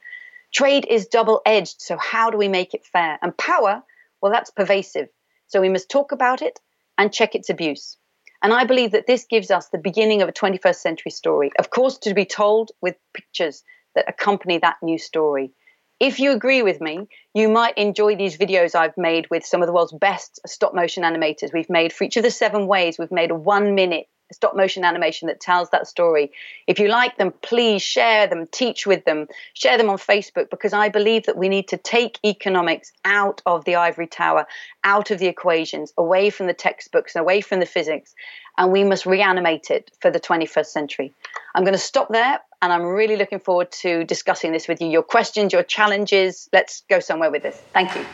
Trade 0.53 0.85
is 0.87 1.07
double 1.07 1.41
edged. 1.43 1.81
So, 1.81 1.97
how 1.97 2.29
do 2.29 2.37
we 2.37 2.49
make 2.49 2.75
it 2.75 2.85
fair? 2.85 3.17
And 3.23 3.35
power, 3.35 3.81
well, 4.21 4.31
that's 4.31 4.51
pervasive. 4.51 5.09
So, 5.47 5.59
we 5.59 5.69
must 5.69 5.89
talk 5.89 6.11
about 6.11 6.43
it 6.43 6.59
and 6.99 7.11
check 7.11 7.33
its 7.33 7.49
abuse. 7.49 7.97
And 8.43 8.53
I 8.53 8.65
believe 8.65 8.91
that 8.91 9.07
this 9.07 9.25
gives 9.25 9.51
us 9.51 9.69
the 9.69 9.77
beginning 9.77 10.21
of 10.21 10.29
a 10.29 10.33
21st 10.33 10.75
century 10.75 11.11
story, 11.11 11.51
of 11.59 11.69
course, 11.69 11.97
to 11.99 12.13
be 12.13 12.25
told 12.25 12.71
with 12.81 12.95
pictures 13.13 13.63
that 13.95 14.05
accompany 14.07 14.57
that 14.59 14.77
new 14.81 14.97
story. 14.97 15.51
If 15.99 16.19
you 16.19 16.31
agree 16.31 16.63
with 16.63 16.81
me, 16.81 17.07
you 17.35 17.47
might 17.47 17.77
enjoy 17.77 18.15
these 18.15 18.37
videos 18.37 18.73
I've 18.73 18.97
made 18.97 19.29
with 19.29 19.45
some 19.45 19.61
of 19.61 19.67
the 19.67 19.73
world's 19.73 19.93
best 19.93 20.39
stop 20.47 20.73
motion 20.73 21.03
animators. 21.03 21.53
We've 21.53 21.69
made 21.69 21.93
for 21.93 22.05
each 22.05 22.17
of 22.17 22.23
the 22.23 22.31
seven 22.31 22.65
ways, 22.65 22.97
we've 22.97 23.11
made 23.11 23.29
a 23.29 23.35
one 23.35 23.75
minute 23.75 24.07
stop 24.31 24.55
motion 24.55 24.83
animation 24.83 25.27
that 25.27 25.39
tells 25.39 25.69
that 25.69 25.87
story. 25.87 26.31
If 26.67 26.79
you 26.79 26.87
like 26.87 27.17
them, 27.17 27.33
please 27.41 27.81
share 27.81 28.27
them, 28.27 28.47
teach 28.51 28.85
with 28.85 29.05
them, 29.05 29.27
share 29.53 29.77
them 29.77 29.89
on 29.89 29.97
Facebook 29.97 30.49
because 30.49 30.73
I 30.73 30.89
believe 30.89 31.25
that 31.25 31.37
we 31.37 31.49
need 31.49 31.67
to 31.69 31.77
take 31.77 32.19
economics 32.25 32.91
out 33.05 33.41
of 33.45 33.65
the 33.65 33.75
ivory 33.75 34.07
tower, 34.07 34.45
out 34.83 35.11
of 35.11 35.19
the 35.19 35.27
equations, 35.27 35.93
away 35.97 36.29
from 36.29 36.47
the 36.47 36.53
textbooks, 36.53 37.15
away 37.15 37.41
from 37.41 37.59
the 37.59 37.65
physics, 37.65 38.15
and 38.57 38.71
we 38.71 38.83
must 38.83 39.05
reanimate 39.05 39.71
it 39.71 39.91
for 39.99 40.11
the 40.11 40.19
21st 40.19 40.65
century. 40.65 41.13
I'm 41.55 41.63
going 41.63 41.73
to 41.73 41.79
stop 41.79 42.09
there 42.09 42.39
and 42.61 42.71
I'm 42.71 42.83
really 42.83 43.15
looking 43.15 43.39
forward 43.39 43.71
to 43.71 44.03
discussing 44.03 44.51
this 44.51 44.67
with 44.67 44.81
you. 44.81 44.87
Your 44.87 45.03
questions, 45.03 45.51
your 45.51 45.63
challenges, 45.63 46.49
let's 46.53 46.83
go 46.89 46.99
somewhere 46.99 47.31
with 47.31 47.43
this. 47.43 47.61
Thank 47.73 47.95
you. 47.95 48.05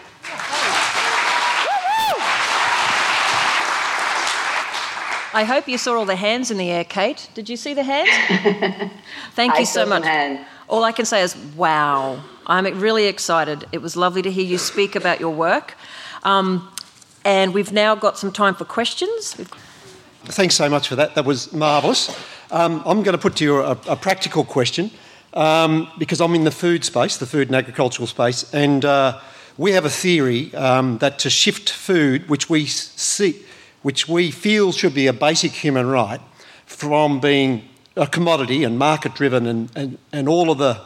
I 5.37 5.43
hope 5.43 5.67
you 5.67 5.77
saw 5.77 5.95
all 5.95 6.05
the 6.05 6.15
hands 6.15 6.49
in 6.49 6.57
the 6.57 6.71
air, 6.71 6.83
Kate. 6.83 7.29
Did 7.35 7.47
you 7.47 7.57
see 7.57 7.75
the 7.75 7.83
hands? 7.83 8.09
Thank 9.33 9.53
you 9.53 9.59
I 9.59 9.63
so 9.65 9.85
much. 9.85 10.03
Hands. 10.03 10.43
All 10.67 10.83
I 10.83 10.91
can 10.91 11.05
say 11.05 11.21
is, 11.21 11.37
wow. 11.55 12.23
I'm 12.47 12.65
really 12.79 13.05
excited. 13.05 13.65
It 13.71 13.83
was 13.83 13.95
lovely 13.95 14.23
to 14.23 14.31
hear 14.31 14.43
you 14.43 14.57
speak 14.57 14.95
about 14.95 15.19
your 15.19 15.29
work. 15.29 15.75
Um, 16.23 16.67
and 17.23 17.53
we've 17.53 17.71
now 17.71 17.93
got 17.93 18.17
some 18.17 18.31
time 18.31 18.55
for 18.55 18.65
questions. 18.65 19.35
Thanks 20.25 20.55
so 20.55 20.69
much 20.69 20.87
for 20.87 20.95
that. 20.95 21.13
That 21.13 21.25
was 21.25 21.53
marvellous. 21.53 22.09
Um, 22.49 22.81
I'm 22.83 23.03
going 23.03 23.15
to 23.15 23.21
put 23.21 23.35
to 23.35 23.43
you 23.43 23.59
a, 23.59 23.77
a 23.87 23.95
practical 23.95 24.43
question 24.43 24.89
um, 25.35 25.87
because 25.99 26.19
I'm 26.19 26.33
in 26.33 26.45
the 26.45 26.51
food 26.51 26.83
space, 26.83 27.17
the 27.17 27.27
food 27.27 27.49
and 27.49 27.55
agricultural 27.55 28.07
space, 28.07 28.51
and 28.55 28.83
uh, 28.83 29.19
we 29.55 29.73
have 29.73 29.85
a 29.85 29.91
theory 29.91 30.51
um, 30.55 30.97
that 30.97 31.19
to 31.19 31.29
shift 31.29 31.69
food, 31.69 32.27
which 32.27 32.49
we 32.49 32.65
see, 32.65 33.43
which 33.81 34.07
we 34.07 34.31
feel 34.31 34.71
should 34.71 34.93
be 34.93 35.07
a 35.07 35.13
basic 35.13 35.51
human 35.51 35.87
right, 35.87 36.21
from 36.65 37.19
being 37.19 37.67
a 37.95 38.07
commodity 38.07 38.63
and 38.63 38.77
market 38.77 39.15
driven 39.15 39.45
and, 39.45 39.71
and, 39.75 39.97
and 40.11 40.29
all 40.29 40.51
of 40.51 40.57
the, 40.57 40.79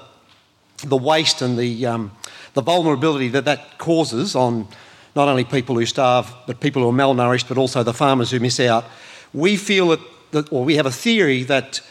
the 0.86 0.98
waste 0.98 1.42
and 1.42 1.58
the, 1.58 1.86
um, 1.86 2.12
the 2.54 2.62
vulnerability 2.62 3.28
that 3.28 3.46
that 3.46 3.78
causes 3.78 4.36
on 4.36 4.68
not 5.16 5.28
only 5.28 5.44
people 5.44 5.76
who 5.76 5.86
starve, 5.86 6.34
but 6.48 6.60
people 6.60 6.82
who 6.82 6.90
are 6.90 6.94
malnourished, 6.94 7.48
but 7.48 7.58
also 7.58 7.84
the 7.84 7.94
farmers 7.94 8.32
who 8.32 8.40
miss 8.40 8.60
out. 8.60 8.86
We 9.34 9.58
feel 9.58 9.90
that, 9.90 10.00
that 10.32 10.52
or 10.54 10.64
we 10.64 10.76
have 10.76 10.86
a 10.86 10.92
theory 10.92 11.44
that 11.44 11.82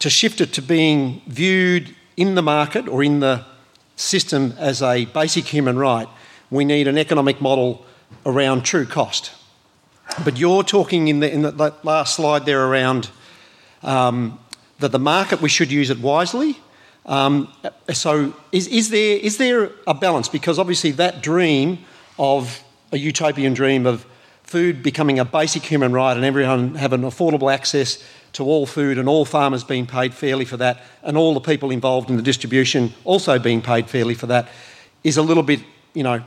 to 0.00 0.10
shift 0.10 0.40
it 0.40 0.52
to 0.54 0.62
being 0.62 1.22
viewed 1.26 1.94
in 2.16 2.34
the 2.34 2.42
market 2.42 2.88
or 2.88 3.02
in 3.02 3.20
the 3.20 3.44
system 3.96 4.54
as 4.58 4.82
a 4.82 5.06
basic 5.06 5.46
human 5.46 5.78
right, 5.78 6.08
we 6.50 6.64
need 6.64 6.88
an 6.88 6.98
economic 6.98 7.40
model 7.40 7.84
around 8.24 8.62
true 8.62 8.86
cost. 8.86 9.32
But 10.24 10.38
you're 10.38 10.62
talking 10.62 11.08
in 11.08 11.20
the, 11.20 11.32
in 11.32 11.42
the 11.42 11.74
last 11.82 12.16
slide 12.16 12.46
there 12.46 12.66
around 12.66 13.10
um, 13.82 14.38
that 14.80 14.92
the 14.92 14.98
market, 14.98 15.40
we 15.40 15.48
should 15.48 15.70
use 15.70 15.90
it 15.90 15.98
wisely. 15.98 16.58
Um, 17.06 17.52
so, 17.92 18.34
is, 18.52 18.66
is, 18.68 18.90
there, 18.90 19.16
is 19.18 19.38
there 19.38 19.70
a 19.86 19.94
balance? 19.94 20.28
Because 20.28 20.58
obviously, 20.58 20.90
that 20.92 21.22
dream 21.22 21.78
of 22.18 22.62
a 22.92 22.98
utopian 22.98 23.54
dream 23.54 23.86
of 23.86 24.06
food 24.42 24.82
becoming 24.82 25.18
a 25.18 25.24
basic 25.24 25.62
human 25.62 25.92
right 25.92 26.16
and 26.16 26.24
everyone 26.24 26.74
having 26.74 27.02
affordable 27.02 27.52
access 27.52 28.02
to 28.32 28.44
all 28.44 28.64
food 28.64 28.96
and 28.98 29.08
all 29.08 29.24
farmers 29.24 29.62
being 29.62 29.86
paid 29.86 30.14
fairly 30.14 30.44
for 30.44 30.56
that 30.56 30.82
and 31.02 31.18
all 31.18 31.34
the 31.34 31.40
people 31.40 31.70
involved 31.70 32.08
in 32.08 32.16
the 32.16 32.22
distribution 32.22 32.92
also 33.04 33.38
being 33.38 33.60
paid 33.60 33.90
fairly 33.90 34.14
for 34.14 34.26
that 34.26 34.48
is 35.04 35.18
a 35.18 35.22
little 35.22 35.42
bit, 35.42 35.60
you 35.92 36.02
know, 36.02 36.22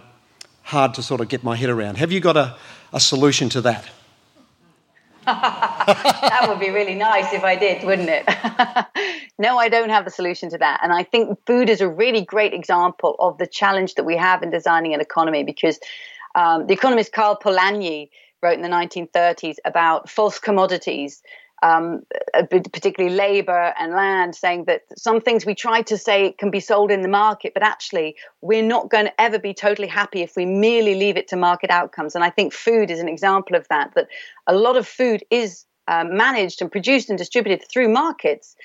hard 0.62 0.94
to 0.94 1.02
sort 1.02 1.20
of 1.20 1.30
get 1.30 1.44
my 1.44 1.56
head 1.56 1.70
around. 1.70 1.98
Have 1.98 2.12
you 2.12 2.20
got 2.20 2.38
a, 2.38 2.56
a 2.94 3.00
solution 3.00 3.50
to 3.50 3.62
that? 3.62 3.86
that 5.26 6.46
would 6.48 6.60
be 6.60 6.72
really 6.72 6.96
nice 6.96 7.32
if 7.32 7.44
I 7.44 7.56
did, 7.56 7.86
wouldn't 7.86 8.10
it? 8.10 8.26
no, 9.38 9.58
I 9.58 9.70
don't 9.70 9.90
have 9.90 10.04
the 10.04 10.12
solution 10.12 10.50
to 10.50 10.58
that. 10.58 10.80
And 10.84 10.92
I 10.92 11.04
think 11.04 11.38
food 11.46 11.70
is 11.70 11.80
a 11.80 11.88
really 11.88 12.22
great 12.22 12.54
example 12.54 13.16
of 13.20 13.38
the 13.38 13.46
challenge 13.46 13.96
that 13.96 14.04
we 14.04 14.18
have 14.18 14.42
in 14.42 14.50
designing 14.50 14.96
an 14.96 15.02
economy 15.02 15.44
because 15.44 15.80
um, 16.34 16.66
the 16.66 16.74
economist 16.74 17.14
Karl 17.14 17.38
Polanyi 17.42 18.10
wrote 18.42 18.56
in 18.56 18.64
the 18.64 18.68
1930s 18.68 19.58
about 19.64 20.10
false 20.10 20.40
commodities 20.40 21.22
um, 21.62 22.02
uh, 22.34 22.44
particularly 22.50 23.16
labor 23.16 23.74
and 23.78 23.94
land, 23.94 24.36
saying 24.36 24.66
that 24.66 24.82
some 24.98 25.22
things 25.22 25.46
we 25.46 25.56
try 25.56 25.82
to 25.84 25.98
say 25.98 26.34
can 26.34 26.52
be 26.52 26.60
sold 26.60 26.92
in 26.92 27.02
the 27.02 27.08
market, 27.08 27.54
but 27.54 27.64
actually 27.64 28.16
we're 28.42 28.64
not 28.64 28.90
going 28.90 29.06
to 29.06 29.22
ever 29.22 29.40
be 29.40 29.54
totally 29.54 29.88
happy 29.88 30.22
if 30.22 30.36
we 30.36 30.46
merely 30.46 30.96
leave 30.96 31.18
it 31.18 31.28
to 31.30 31.36
market 31.36 31.70
outcomes. 31.70 32.16
And 32.16 32.24
I 32.24 32.30
think 32.30 32.54
food 32.54 32.90
is 32.90 33.00
an 33.00 33.10
example 33.10 33.56
of 33.56 33.68
that, 33.70 33.94
that 33.96 34.08
a 34.48 34.56
lot 34.56 34.78
of 34.78 34.88
food 34.88 35.24
is 35.30 35.66
um, 35.88 36.16
managed 36.16 36.62
and 36.62 36.72
produced 36.72 37.10
and 37.10 37.18
distributed 37.18 37.68
through 37.70 37.90
markets 37.90 38.56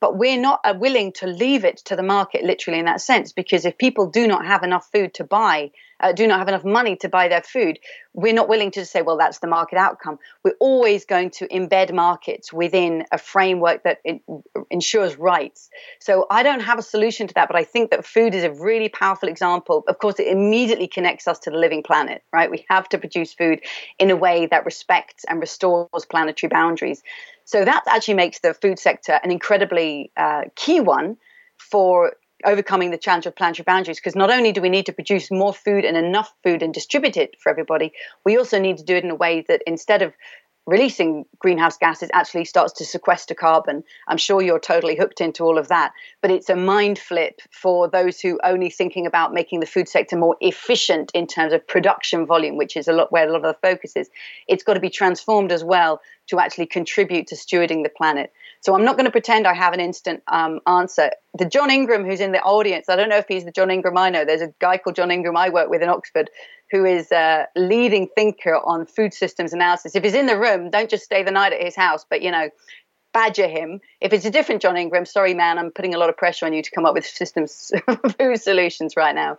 but 0.00 0.18
we're 0.18 0.38
not 0.38 0.60
uh, 0.64 0.74
willing 0.76 1.12
to 1.12 1.26
leave 1.26 1.64
it 1.64 1.78
to 1.78 1.96
the 1.96 2.02
market 2.02 2.44
literally 2.44 2.78
in 2.78 2.84
that 2.84 3.00
sense 3.00 3.32
because 3.32 3.64
if 3.64 3.78
people 3.78 4.06
do 4.06 4.26
not 4.26 4.44
have 4.44 4.62
enough 4.62 4.86
food 4.92 5.14
to 5.14 5.24
buy 5.24 5.70
uh, 6.00 6.12
do 6.12 6.26
not 6.26 6.38
have 6.38 6.48
enough 6.48 6.64
money 6.64 6.96
to 6.96 7.08
buy 7.08 7.28
their 7.28 7.42
food 7.42 7.78
we're 8.14 8.32
not 8.32 8.48
willing 8.48 8.70
to 8.70 8.86
say 8.86 9.02
well 9.02 9.18
that's 9.18 9.40
the 9.40 9.46
market 9.46 9.76
outcome. 9.76 10.18
We're 10.44 10.54
always 10.60 11.04
going 11.04 11.30
to 11.30 11.48
embed 11.48 11.92
markets 11.92 12.52
within 12.52 13.04
a 13.10 13.18
framework 13.18 13.82
that 13.82 13.98
ensures 14.70 15.16
rights. 15.16 15.68
So 16.00 16.26
i 16.30 16.42
don't 16.42 16.60
have 16.60 16.78
a 16.78 16.82
solution 16.82 17.26
to 17.26 17.34
that 17.34 17.48
but 17.48 17.56
i 17.56 17.64
think 17.64 17.90
that 17.90 18.06
food 18.06 18.34
is 18.34 18.44
a 18.44 18.52
really 18.52 18.88
powerful 18.88 19.28
example. 19.28 19.84
Of 19.88 19.98
course 19.98 20.18
it 20.18 20.28
immediately 20.28 20.86
connects 20.86 21.26
us 21.26 21.38
to 21.40 21.50
the 21.50 21.58
living 21.58 21.82
planet 21.82 22.22
right? 22.32 22.50
We 22.50 22.64
have 22.70 22.88
to 22.90 22.98
produce 22.98 23.34
food 23.34 23.60
in 23.98 24.10
a 24.10 24.16
way 24.16 24.46
that 24.46 24.64
respects 24.64 25.24
and 25.28 25.40
restores 25.40 26.06
planetary 26.08 26.48
boundaries. 26.48 27.02
So 27.44 27.64
that 27.64 27.82
actually 27.88 28.14
makes 28.14 28.38
the 28.38 28.54
food 28.54 28.78
sector 28.78 29.20
an 29.22 29.30
incredibly 29.30 30.12
uh, 30.16 30.42
key 30.54 30.80
one 30.80 31.16
for 31.58 32.14
overcoming 32.44 32.90
the 32.90 32.98
challenge 32.98 33.26
of 33.26 33.36
planetary 33.36 33.64
boundaries 33.64 33.98
because 33.98 34.16
not 34.16 34.30
only 34.30 34.52
do 34.52 34.60
we 34.60 34.68
need 34.68 34.86
to 34.86 34.92
produce 34.92 35.30
more 35.30 35.52
food 35.52 35.84
and 35.84 35.96
enough 35.96 36.32
food 36.42 36.62
and 36.62 36.72
distribute 36.72 37.16
it 37.16 37.36
for 37.40 37.50
everybody, 37.50 37.92
we 38.24 38.36
also 38.36 38.58
need 38.58 38.78
to 38.78 38.84
do 38.84 38.96
it 38.96 39.04
in 39.04 39.10
a 39.10 39.14
way 39.14 39.44
that 39.48 39.62
instead 39.66 40.02
of 40.02 40.12
releasing 40.66 41.26
greenhouse 41.38 41.76
gases 41.76 42.08
actually 42.14 42.44
starts 42.44 42.72
to 42.72 42.84
sequester 42.84 43.34
carbon. 43.34 43.84
I'm 44.08 44.16
sure 44.16 44.40
you're 44.40 44.58
totally 44.58 44.96
hooked 44.96 45.20
into 45.20 45.44
all 45.44 45.58
of 45.58 45.68
that, 45.68 45.92
but 46.22 46.30
it's 46.30 46.48
a 46.48 46.56
mind 46.56 46.98
flip 46.98 47.40
for 47.50 47.88
those 47.88 48.18
who 48.20 48.40
only 48.42 48.70
thinking 48.70 49.06
about 49.06 49.34
making 49.34 49.60
the 49.60 49.66
food 49.66 49.88
sector 49.88 50.16
more 50.16 50.36
efficient 50.40 51.10
in 51.12 51.26
terms 51.26 51.52
of 51.52 51.66
production 51.66 52.26
volume, 52.26 52.56
which 52.56 52.76
is 52.76 52.88
a 52.88 52.92
lot 52.92 53.12
where 53.12 53.28
a 53.28 53.32
lot 53.32 53.44
of 53.44 53.54
the 53.54 53.68
focus 53.68 53.94
is. 53.94 54.08
It's 54.48 54.64
got 54.64 54.74
to 54.74 54.80
be 54.80 54.90
transformed 54.90 55.52
as 55.52 55.62
well 55.62 56.00
to 56.28 56.38
actually 56.38 56.66
contribute 56.66 57.26
to 57.26 57.34
stewarding 57.34 57.82
the 57.82 57.90
planet. 57.90 58.32
So 58.64 58.74
I'm 58.74 58.84
not 58.84 58.96
going 58.96 59.04
to 59.04 59.10
pretend 59.10 59.46
I 59.46 59.52
have 59.52 59.74
an 59.74 59.80
instant 59.80 60.22
um, 60.26 60.58
answer. 60.66 61.10
The 61.36 61.44
John 61.44 61.70
Ingram 61.70 62.02
who's 62.06 62.20
in 62.20 62.32
the 62.32 62.40
audience, 62.40 62.88
I 62.88 62.96
don't 62.96 63.10
know 63.10 63.18
if 63.18 63.28
he's 63.28 63.44
the 63.44 63.50
John 63.50 63.70
Ingram 63.70 63.98
I 63.98 64.08
know. 64.08 64.24
There's 64.24 64.40
a 64.40 64.54
guy 64.58 64.78
called 64.78 64.96
John 64.96 65.10
Ingram 65.10 65.36
I 65.36 65.50
work 65.50 65.68
with 65.68 65.82
in 65.82 65.90
Oxford 65.90 66.30
who 66.70 66.86
is 66.86 67.12
a 67.12 67.46
leading 67.54 68.08
thinker 68.14 68.56
on 68.56 68.86
food 68.86 69.12
systems 69.12 69.52
analysis. 69.52 69.94
If 69.94 70.02
he's 70.02 70.14
in 70.14 70.24
the 70.24 70.38
room, 70.38 70.70
don't 70.70 70.88
just 70.88 71.04
stay 71.04 71.22
the 71.22 71.30
night 71.30 71.52
at 71.52 71.60
his 71.60 71.76
house, 71.76 72.06
but 72.08 72.22
you 72.22 72.30
know, 72.30 72.48
badger 73.12 73.46
him. 73.46 73.82
If 74.00 74.14
it's 74.14 74.24
a 74.24 74.30
different 74.30 74.62
John 74.62 74.78
Ingram, 74.78 75.04
sorry 75.04 75.34
man, 75.34 75.58
I'm 75.58 75.70
putting 75.70 75.94
a 75.94 75.98
lot 75.98 76.08
of 76.08 76.16
pressure 76.16 76.46
on 76.46 76.54
you 76.54 76.62
to 76.62 76.70
come 76.70 76.86
up 76.86 76.94
with 76.94 77.04
systems 77.04 77.70
food 78.18 78.40
solutions 78.40 78.96
right 78.96 79.14
now. 79.14 79.36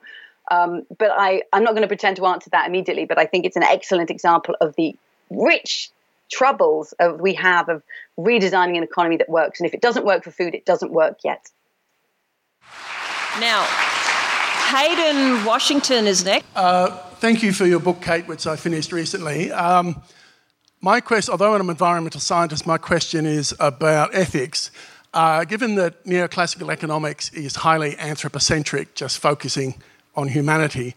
Um, 0.52 0.84
but 1.00 1.10
I, 1.10 1.42
I'm 1.52 1.64
not 1.64 1.72
going 1.72 1.82
to 1.82 1.88
pretend 1.88 2.18
to 2.18 2.28
answer 2.28 2.52
that 2.52 2.68
immediately, 2.68 3.06
but 3.06 3.18
I 3.18 3.26
think 3.26 3.46
it's 3.46 3.58
an 3.58 3.64
excellent 3.64 4.12
example 4.12 4.56
of 4.62 4.76
the 4.76 4.96
rich 5.32 5.90
troubles 6.32 6.94
of, 7.00 7.20
we 7.20 7.34
have 7.36 7.70
of 7.70 7.84
redesigning 8.18 8.78
an 8.78 8.84
economy 8.84 9.18
that 9.18 9.30
works. 9.30 9.60
And 9.60 9.68
if 9.68 9.74
it 9.74 9.82
doesn't 9.82 10.06
work 10.06 10.24
for 10.24 10.32
food, 10.32 10.56
it 10.56 10.66
doesn't 10.66 10.92
work 10.92 11.20
yet. 11.24 11.50
Now, 13.40 13.66
Haydn 13.68 15.46
Washington 15.46 16.08
is 16.08 16.26
next. 16.26 16.46
Uh, 16.56 16.90
thank 17.20 17.44
you 17.44 17.52
for 17.52 17.66
your 17.66 17.80
book, 17.80 18.02
Kate, 18.02 18.28
which 18.28 18.48
I 18.48 18.56
finished 18.56 18.92
recently. 18.92 19.52
Um, 19.52 20.02
my 20.82 21.02
question, 21.02 21.32
although 21.32 21.54
I'm 21.54 21.62
an 21.62 21.70
environmental 21.70 22.20
scientist, 22.20 22.66
my 22.66 22.78
question 22.78 23.26
is 23.26 23.54
about 23.60 24.14
ethics. 24.14 24.72
Uh, 25.14 25.46
given 25.46 25.76
that 25.76 26.04
neoclassical 26.06 26.72
economics 26.72 27.30
is 27.34 27.58
highly 27.58 27.98
anthropocentric, 27.98 28.96
just 28.96 29.18
focusing 29.20 29.76
on 30.16 30.28
humanity, 30.28 30.96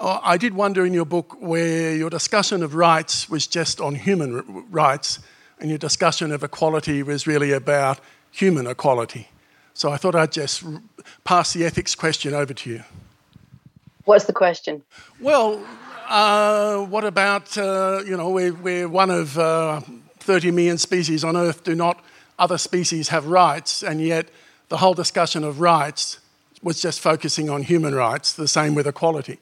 I 0.00 0.36
did 0.36 0.54
wonder 0.54 0.84
in 0.84 0.92
your 0.92 1.04
book 1.04 1.36
where 1.40 1.94
your 1.94 2.10
discussion 2.10 2.62
of 2.62 2.74
rights 2.74 3.28
was 3.28 3.46
just 3.46 3.80
on 3.80 3.94
human 3.94 4.64
rights 4.70 5.20
and 5.60 5.70
your 5.70 5.78
discussion 5.78 6.32
of 6.32 6.42
equality 6.42 7.02
was 7.02 7.26
really 7.26 7.52
about 7.52 8.00
human 8.30 8.66
equality. 8.66 9.28
So 9.72 9.90
I 9.90 9.96
thought 9.96 10.14
I'd 10.14 10.32
just 10.32 10.64
pass 11.24 11.52
the 11.52 11.64
ethics 11.64 11.94
question 11.94 12.34
over 12.34 12.52
to 12.54 12.70
you. 12.70 12.82
What's 14.04 14.24
the 14.24 14.32
question? 14.32 14.82
Well, 15.20 15.64
uh, 16.08 16.84
what 16.84 17.04
about, 17.04 17.56
uh, 17.56 18.02
you 18.04 18.16
know, 18.16 18.30
we're, 18.30 18.52
we're 18.52 18.88
one 18.88 19.10
of 19.10 19.38
uh, 19.38 19.80
30 20.18 20.50
million 20.50 20.78
species 20.78 21.24
on 21.24 21.36
Earth. 21.36 21.64
Do 21.64 21.74
not 21.74 22.04
other 22.38 22.58
species 22.58 23.08
have 23.08 23.26
rights? 23.26 23.82
And 23.82 24.00
yet, 24.00 24.28
the 24.68 24.78
whole 24.78 24.94
discussion 24.94 25.44
of 25.44 25.60
rights 25.60 26.18
was 26.62 26.80
just 26.80 27.00
focusing 27.00 27.48
on 27.48 27.62
human 27.62 27.94
rights, 27.94 28.32
the 28.32 28.48
same 28.48 28.74
with 28.74 28.86
equality. 28.86 29.38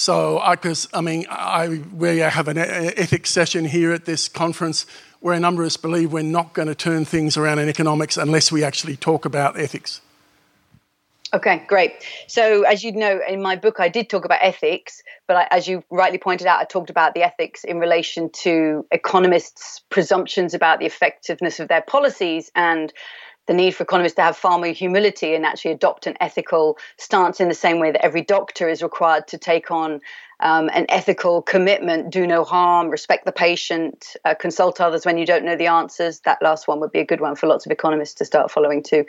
So, 0.00 0.38
I, 0.38 0.56
I 0.94 1.02
mean, 1.02 1.26
I, 1.28 1.82
we 1.94 2.20
have 2.20 2.48
an 2.48 2.56
ethics 2.56 3.28
session 3.28 3.66
here 3.66 3.92
at 3.92 4.06
this 4.06 4.28
conference 4.28 4.86
where 5.20 5.34
a 5.34 5.38
number 5.38 5.60
of 5.60 5.66
us 5.66 5.76
believe 5.76 6.10
we're 6.10 6.22
not 6.22 6.54
going 6.54 6.68
to 6.68 6.74
turn 6.74 7.04
things 7.04 7.36
around 7.36 7.58
in 7.58 7.68
economics 7.68 8.16
unless 8.16 8.50
we 8.50 8.64
actually 8.64 8.96
talk 8.96 9.26
about 9.26 9.60
ethics. 9.60 10.00
Okay, 11.34 11.62
great. 11.66 11.92
So, 12.28 12.62
as 12.62 12.82
you 12.82 12.92
know, 12.92 13.20
in 13.28 13.42
my 13.42 13.56
book, 13.56 13.78
I 13.78 13.90
did 13.90 14.08
talk 14.08 14.24
about 14.24 14.38
ethics, 14.40 15.02
but 15.28 15.36
I, 15.36 15.48
as 15.50 15.68
you 15.68 15.84
rightly 15.90 16.16
pointed 16.16 16.46
out, 16.46 16.60
I 16.60 16.64
talked 16.64 16.88
about 16.88 17.12
the 17.12 17.22
ethics 17.22 17.62
in 17.62 17.78
relation 17.78 18.30
to 18.42 18.86
economists' 18.90 19.82
presumptions 19.90 20.54
about 20.54 20.78
the 20.78 20.86
effectiveness 20.86 21.60
of 21.60 21.68
their 21.68 21.82
policies 21.82 22.50
and 22.54 22.90
the 23.46 23.54
need 23.54 23.74
for 23.74 23.82
economists 23.82 24.14
to 24.14 24.22
have 24.22 24.36
far 24.36 24.58
more 24.58 24.68
humility 24.68 25.34
and 25.34 25.44
actually 25.44 25.72
adopt 25.72 26.06
an 26.06 26.16
ethical 26.20 26.78
stance 26.98 27.40
in 27.40 27.48
the 27.48 27.54
same 27.54 27.80
way 27.80 27.90
that 27.90 28.04
every 28.04 28.22
doctor 28.22 28.68
is 28.68 28.82
required 28.82 29.26
to 29.28 29.38
take 29.38 29.70
on 29.70 30.00
um, 30.40 30.70
an 30.72 30.86
ethical 30.88 31.42
commitment 31.42 32.10
do 32.10 32.26
no 32.26 32.44
harm, 32.44 32.88
respect 32.88 33.24
the 33.26 33.32
patient, 33.32 34.16
uh, 34.24 34.34
consult 34.34 34.80
others 34.80 35.04
when 35.04 35.18
you 35.18 35.26
don't 35.26 35.44
know 35.44 35.56
the 35.56 35.66
answers. 35.66 36.20
That 36.20 36.40
last 36.42 36.66
one 36.66 36.80
would 36.80 36.92
be 36.92 37.00
a 37.00 37.04
good 37.04 37.20
one 37.20 37.36
for 37.36 37.46
lots 37.46 37.66
of 37.66 37.72
economists 37.72 38.14
to 38.14 38.24
start 38.24 38.50
following 38.50 38.82
too. 38.82 39.04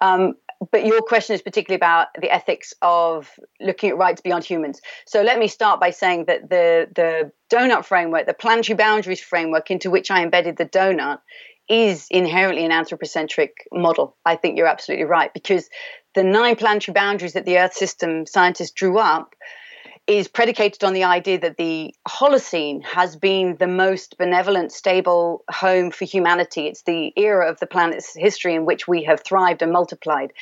Um, 0.00 0.34
but 0.70 0.84
your 0.84 1.00
question 1.00 1.34
is 1.34 1.40
particularly 1.40 1.76
about 1.76 2.08
the 2.20 2.30
ethics 2.30 2.74
of 2.82 3.30
looking 3.60 3.90
at 3.90 3.96
rights 3.96 4.20
beyond 4.20 4.44
humans. 4.44 4.80
So 5.06 5.22
let 5.22 5.38
me 5.38 5.48
start 5.48 5.80
by 5.80 5.90
saying 5.90 6.26
that 6.26 6.50
the 6.50 6.86
the 6.94 7.32
donut 7.50 7.84
framework, 7.84 8.26
the 8.26 8.34
planetary 8.34 8.76
boundaries 8.76 9.20
framework 9.20 9.70
into 9.70 9.90
which 9.90 10.10
I 10.10 10.22
embedded 10.22 10.58
the 10.58 10.66
donut, 10.66 11.20
is 11.70 12.08
inherently 12.10 12.64
an 12.64 12.72
anthropocentric 12.72 13.68
model. 13.72 14.16
I 14.26 14.34
think 14.34 14.58
you're 14.58 14.66
absolutely 14.66 15.06
right 15.06 15.32
because 15.32 15.70
the 16.16 16.24
nine 16.24 16.56
planetary 16.56 16.92
boundaries 16.92 17.34
that 17.34 17.46
the 17.46 17.58
Earth 17.58 17.74
system 17.74 18.26
scientists 18.26 18.72
drew 18.72 18.98
up 18.98 19.36
is 20.08 20.26
predicated 20.26 20.82
on 20.82 20.92
the 20.92 21.04
idea 21.04 21.38
that 21.38 21.56
the 21.56 21.94
Holocene 22.08 22.82
has 22.84 23.14
been 23.14 23.56
the 23.60 23.68
most 23.68 24.18
benevolent, 24.18 24.72
stable 24.72 25.44
home 25.48 25.92
for 25.92 26.04
humanity. 26.04 26.66
It's 26.66 26.82
the 26.82 27.12
era 27.16 27.48
of 27.48 27.60
the 27.60 27.66
planet's 27.68 28.12
history 28.16 28.56
in 28.56 28.66
which 28.66 28.88
we 28.88 29.04
have 29.04 29.22
thrived 29.22 29.62
and 29.62 29.70
multiplied. 29.70 30.32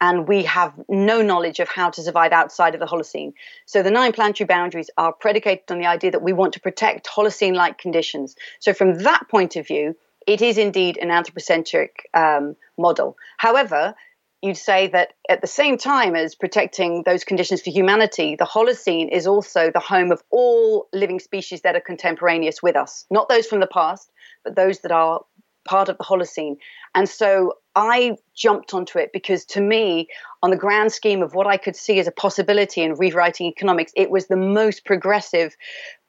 And 0.00 0.28
we 0.28 0.44
have 0.44 0.74
no 0.88 1.22
knowledge 1.22 1.58
of 1.58 1.68
how 1.68 1.90
to 1.90 2.02
survive 2.02 2.30
outside 2.30 2.74
of 2.74 2.80
the 2.80 2.86
Holocene. 2.86 3.32
So 3.64 3.82
the 3.82 3.90
nine 3.90 4.12
planetary 4.12 4.46
boundaries 4.46 4.90
are 4.96 5.12
predicated 5.12 5.64
on 5.70 5.80
the 5.80 5.86
idea 5.86 6.12
that 6.12 6.22
we 6.22 6.32
want 6.32 6.52
to 6.52 6.60
protect 6.60 7.08
Holocene 7.08 7.54
like 7.54 7.78
conditions. 7.78 8.36
So, 8.60 8.74
from 8.74 8.98
that 8.98 9.28
point 9.28 9.56
of 9.56 9.66
view, 9.66 9.96
it 10.26 10.42
is 10.42 10.58
indeed 10.58 10.98
an 10.98 11.10
anthropocentric 11.10 12.08
um, 12.14 12.56
model. 12.76 13.16
However, 13.38 13.94
you'd 14.42 14.56
say 14.56 14.88
that 14.88 15.14
at 15.28 15.40
the 15.40 15.46
same 15.46 15.78
time 15.78 16.14
as 16.14 16.34
protecting 16.34 17.02
those 17.04 17.24
conditions 17.24 17.62
for 17.62 17.70
humanity, 17.70 18.36
the 18.36 18.44
Holocene 18.44 19.08
is 19.10 19.26
also 19.26 19.70
the 19.70 19.80
home 19.80 20.12
of 20.12 20.22
all 20.30 20.88
living 20.92 21.20
species 21.20 21.62
that 21.62 21.76
are 21.76 21.80
contemporaneous 21.80 22.62
with 22.62 22.76
us, 22.76 23.06
not 23.10 23.28
those 23.28 23.46
from 23.46 23.60
the 23.60 23.66
past, 23.66 24.10
but 24.44 24.56
those 24.56 24.80
that 24.80 24.92
are 24.92 25.22
part 25.66 25.88
of 25.88 25.98
the 25.98 26.04
Holocene. 26.04 26.56
And 26.94 27.08
so 27.08 27.54
I 27.74 28.16
jumped 28.36 28.72
onto 28.72 28.98
it 28.98 29.10
because 29.12 29.44
to 29.46 29.60
me, 29.60 30.08
on 30.42 30.50
the 30.50 30.56
grand 30.56 30.92
scheme 30.92 31.22
of 31.22 31.34
what 31.34 31.46
I 31.46 31.56
could 31.56 31.74
see 31.76 31.98
as 31.98 32.06
a 32.06 32.12
possibility 32.12 32.82
in 32.82 32.94
rewriting 32.94 33.46
economics, 33.46 33.92
it 33.96 34.10
was 34.10 34.28
the 34.28 34.36
most 34.36 34.84
progressive, 34.84 35.56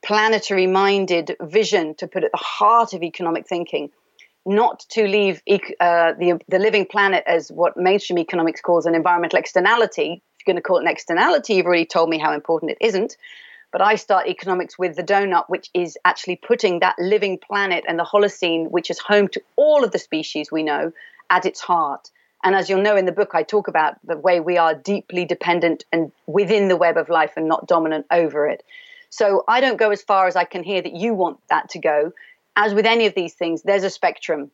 planetary 0.05 0.67
minded 0.67 1.35
vision 1.41 1.95
to 1.95 2.07
put 2.07 2.23
at 2.23 2.31
the 2.31 2.37
heart 2.37 2.93
of 2.93 3.03
economic 3.03 3.47
thinking 3.47 3.89
not 4.47 4.79
to 4.89 5.07
leave 5.07 5.41
uh, 5.49 6.13
the, 6.13 6.39
the 6.47 6.57
living 6.57 6.85
planet 6.85 7.23
as 7.27 7.51
what 7.51 7.75
mainstream 7.75 8.17
economics 8.17 8.61
calls 8.61 8.85
an 8.85 8.95
environmental 8.95 9.37
externality. 9.37 10.23
If 10.39 10.47
you're 10.47 10.53
going 10.53 10.61
to 10.61 10.65
call 10.65 10.77
it 10.77 10.81
an 10.81 10.87
externality, 10.87 11.55
you've 11.55 11.65
already 11.65 11.85
told 11.85 12.09
me 12.09 12.17
how 12.17 12.33
important 12.33 12.71
it 12.71 12.77
isn't. 12.79 13.17
But 13.71 13.81
I 13.81 13.95
start 13.95 14.27
economics 14.27 14.79
with 14.79 14.95
the 14.95 15.03
donut, 15.03 15.49
which 15.49 15.69
is 15.73 15.97
actually 16.05 16.37
putting 16.37 16.79
that 16.79 16.95
living 16.97 17.37
planet 17.37 17.83
and 17.87 17.99
the 17.99 18.05
Holocene, 18.05 18.71
which 18.71 18.89
is 18.89 18.97
home 18.97 19.27
to 19.29 19.41
all 19.57 19.83
of 19.83 19.91
the 19.91 19.99
species 19.99 20.51
we 20.51 20.63
know, 20.63 20.93
at 21.29 21.45
its 21.45 21.59
heart. 21.59 22.09
And 22.43 22.55
as 22.55 22.69
you'll 22.69 22.81
know 22.81 22.95
in 22.95 23.05
the 23.05 23.11
book, 23.11 23.31
I 23.33 23.43
talk 23.43 23.67
about 23.67 23.95
the 24.05 24.17
way 24.17 24.39
we 24.39 24.57
are 24.57 24.73
deeply 24.73 25.25
dependent 25.25 25.83
and 25.91 26.13
within 26.27 26.69
the 26.69 26.77
web 26.77 26.95
of 26.95 27.09
life 27.09 27.33
and 27.35 27.47
not 27.47 27.67
dominant 27.67 28.05
over 28.09 28.47
it. 28.47 28.63
So 29.09 29.43
I 29.47 29.59
don't 29.59 29.77
go 29.77 29.91
as 29.91 30.01
far 30.01 30.27
as 30.27 30.35
I 30.35 30.45
can 30.45 30.63
hear 30.63 30.81
that 30.81 30.95
you 30.95 31.13
want 31.13 31.39
that 31.49 31.69
to 31.69 31.79
go 31.79 32.13
as 32.57 32.73
with 32.73 32.87
any 32.87 33.05
of 33.05 33.13
these 33.15 33.35
things, 33.35 33.61
there's 33.61 33.83
a 33.83 33.89
spectrum. 33.89 34.51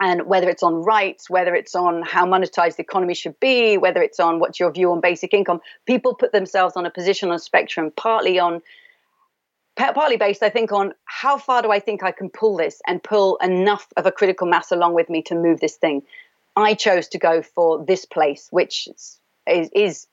And 0.00 0.26
whether 0.26 0.48
it's 0.48 0.64
on 0.64 0.74
rights, 0.74 1.30
whether 1.30 1.54
it's 1.54 1.76
on 1.76 2.02
how 2.02 2.26
monetized 2.26 2.76
the 2.76 2.82
economy 2.82 3.14
should 3.14 3.38
be, 3.38 3.78
whether 3.78 4.02
it's 4.02 4.18
on 4.18 4.40
what's 4.40 4.58
your 4.58 4.72
view 4.72 4.90
on 4.90 5.00
basic 5.00 5.32
income, 5.32 5.60
people 5.86 6.14
put 6.14 6.32
themselves 6.32 6.74
on 6.76 6.84
a 6.84 6.90
position 6.90 7.28
on 7.28 7.36
a 7.36 7.38
spectrum, 7.38 7.92
partly 7.96 8.40
on 8.40 8.60
partly 9.76 10.16
based, 10.16 10.42
I 10.42 10.50
think, 10.50 10.72
on 10.72 10.94
how 11.04 11.36
far 11.36 11.62
do 11.62 11.70
I 11.70 11.80
think 11.80 12.02
I 12.02 12.12
can 12.12 12.30
pull 12.30 12.56
this 12.56 12.80
and 12.86 13.02
pull 13.02 13.36
enough 13.36 13.86
of 13.96 14.06
a 14.06 14.12
critical 14.12 14.46
mass 14.48 14.72
along 14.72 14.94
with 14.94 15.10
me 15.10 15.22
to 15.22 15.34
move 15.34 15.60
this 15.60 15.76
thing. 15.76 16.02
I 16.56 16.74
chose 16.74 17.08
to 17.08 17.18
go 17.18 17.42
for 17.42 17.84
this 17.84 18.04
place, 18.04 18.48
which 18.50 18.88
is, 19.46 19.70
is 19.74 20.06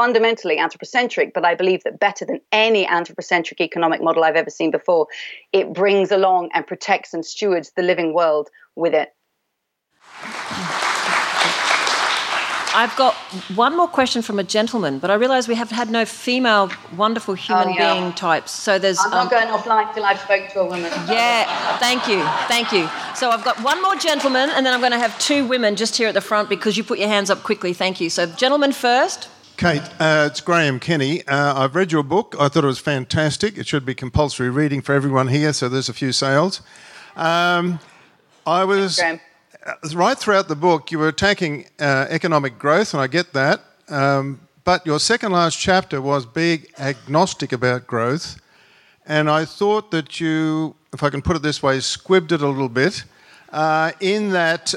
fundamentally 0.00 0.56
anthropocentric, 0.56 1.34
but 1.34 1.44
I 1.44 1.54
believe 1.54 1.84
that 1.84 2.00
better 2.00 2.24
than 2.24 2.40
any 2.52 2.86
anthropocentric 2.86 3.60
economic 3.60 4.02
model 4.02 4.24
I've 4.24 4.34
ever 4.34 4.48
seen 4.48 4.70
before, 4.70 5.08
it 5.52 5.74
brings 5.74 6.10
along 6.10 6.48
and 6.54 6.66
protects 6.66 7.12
and 7.12 7.22
stewards 7.22 7.72
the 7.76 7.82
living 7.82 8.14
world 8.14 8.48
with 8.76 8.94
it. 8.94 9.10
I've 12.72 12.96
got 12.96 13.14
one 13.54 13.76
more 13.76 13.88
question 13.88 14.22
from 14.22 14.38
a 14.38 14.42
gentleman, 14.42 15.00
but 15.00 15.10
I 15.10 15.14
realise 15.14 15.48
we 15.48 15.56
have 15.56 15.70
had 15.70 15.90
no 15.90 16.06
female 16.06 16.70
wonderful 16.96 17.34
human 17.34 17.68
oh, 17.68 17.72
yeah. 17.72 17.92
being 17.92 18.12
types. 18.14 18.52
So 18.52 18.78
there's. 18.78 18.98
I'm 19.04 19.10
not 19.10 19.24
um, 19.24 19.28
going 19.28 19.48
offline 19.48 19.92
till 19.92 20.04
I've 20.04 20.20
spoken 20.20 20.48
to 20.52 20.60
a 20.60 20.64
woman. 20.64 20.90
Yeah, 21.08 21.76
thank 21.76 22.08
you, 22.08 22.22
thank 22.48 22.72
you. 22.72 22.88
So 23.14 23.28
I've 23.28 23.44
got 23.44 23.62
one 23.62 23.82
more 23.82 23.96
gentleman, 23.96 24.48
and 24.48 24.64
then 24.64 24.72
I'm 24.72 24.80
going 24.80 24.92
to 24.92 24.98
have 25.06 25.18
two 25.18 25.44
women 25.46 25.76
just 25.76 25.96
here 25.96 26.08
at 26.08 26.14
the 26.14 26.22
front 26.22 26.48
because 26.48 26.78
you 26.78 26.84
put 26.84 26.98
your 26.98 27.08
hands 27.08 27.28
up 27.28 27.42
quickly. 27.42 27.74
Thank 27.74 28.00
you. 28.00 28.08
So 28.08 28.24
gentlemen 28.24 28.72
first. 28.72 29.28
Kate, 29.60 29.82
uh, 30.00 30.30
it's 30.30 30.40
Graham 30.40 30.80
Kenny. 30.80 31.22
Uh, 31.26 31.64
I've 31.64 31.74
read 31.74 31.92
your 31.92 32.02
book. 32.02 32.34
I 32.40 32.48
thought 32.48 32.64
it 32.64 32.66
was 32.66 32.78
fantastic. 32.78 33.58
It 33.58 33.66
should 33.66 33.84
be 33.84 33.94
compulsory 33.94 34.48
reading 34.48 34.80
for 34.80 34.94
everyone 34.94 35.28
here, 35.28 35.52
so 35.52 35.68
there's 35.68 35.90
a 35.90 35.92
few 35.92 36.12
sales. 36.12 36.62
Um, 37.14 37.78
I 38.46 38.64
was 38.64 38.96
Thanks, 38.96 39.22
uh, 39.66 39.74
right 39.94 40.16
throughout 40.16 40.48
the 40.48 40.56
book. 40.56 40.90
You 40.90 40.98
were 40.98 41.08
attacking 41.08 41.66
uh, 41.78 42.06
economic 42.08 42.58
growth, 42.58 42.94
and 42.94 43.02
I 43.02 43.06
get 43.06 43.34
that. 43.34 43.60
Um, 43.90 44.40
but 44.64 44.86
your 44.86 44.98
second 44.98 45.32
last 45.32 45.58
chapter 45.58 46.00
was 46.00 46.24
being 46.24 46.64
agnostic 46.78 47.52
about 47.52 47.86
growth, 47.86 48.40
and 49.04 49.28
I 49.28 49.44
thought 49.44 49.90
that 49.90 50.20
you, 50.20 50.74
if 50.94 51.02
I 51.02 51.10
can 51.10 51.20
put 51.20 51.36
it 51.36 51.42
this 51.42 51.62
way, 51.62 51.80
squibbed 51.80 52.32
it 52.32 52.40
a 52.40 52.48
little 52.48 52.70
bit. 52.70 53.04
Uh, 53.50 53.92
in 54.00 54.30
that 54.30 54.74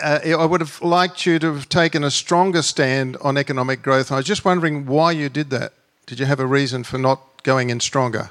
uh, 0.00 0.20
I 0.24 0.44
would 0.44 0.60
have 0.60 0.80
liked 0.80 1.26
you 1.26 1.38
to 1.38 1.54
have 1.54 1.68
taken 1.68 2.04
a 2.04 2.10
stronger 2.10 2.62
stand 2.62 3.16
on 3.18 3.36
economic 3.36 3.82
growth. 3.82 4.10
I 4.10 4.16
was 4.16 4.24
just 4.24 4.44
wondering 4.44 4.86
why 4.86 5.12
you 5.12 5.28
did 5.28 5.50
that. 5.50 5.72
Did 6.06 6.18
you 6.18 6.26
have 6.26 6.40
a 6.40 6.46
reason 6.46 6.84
for 6.84 6.98
not 6.98 7.42
going 7.42 7.70
in 7.70 7.80
stronger? 7.80 8.30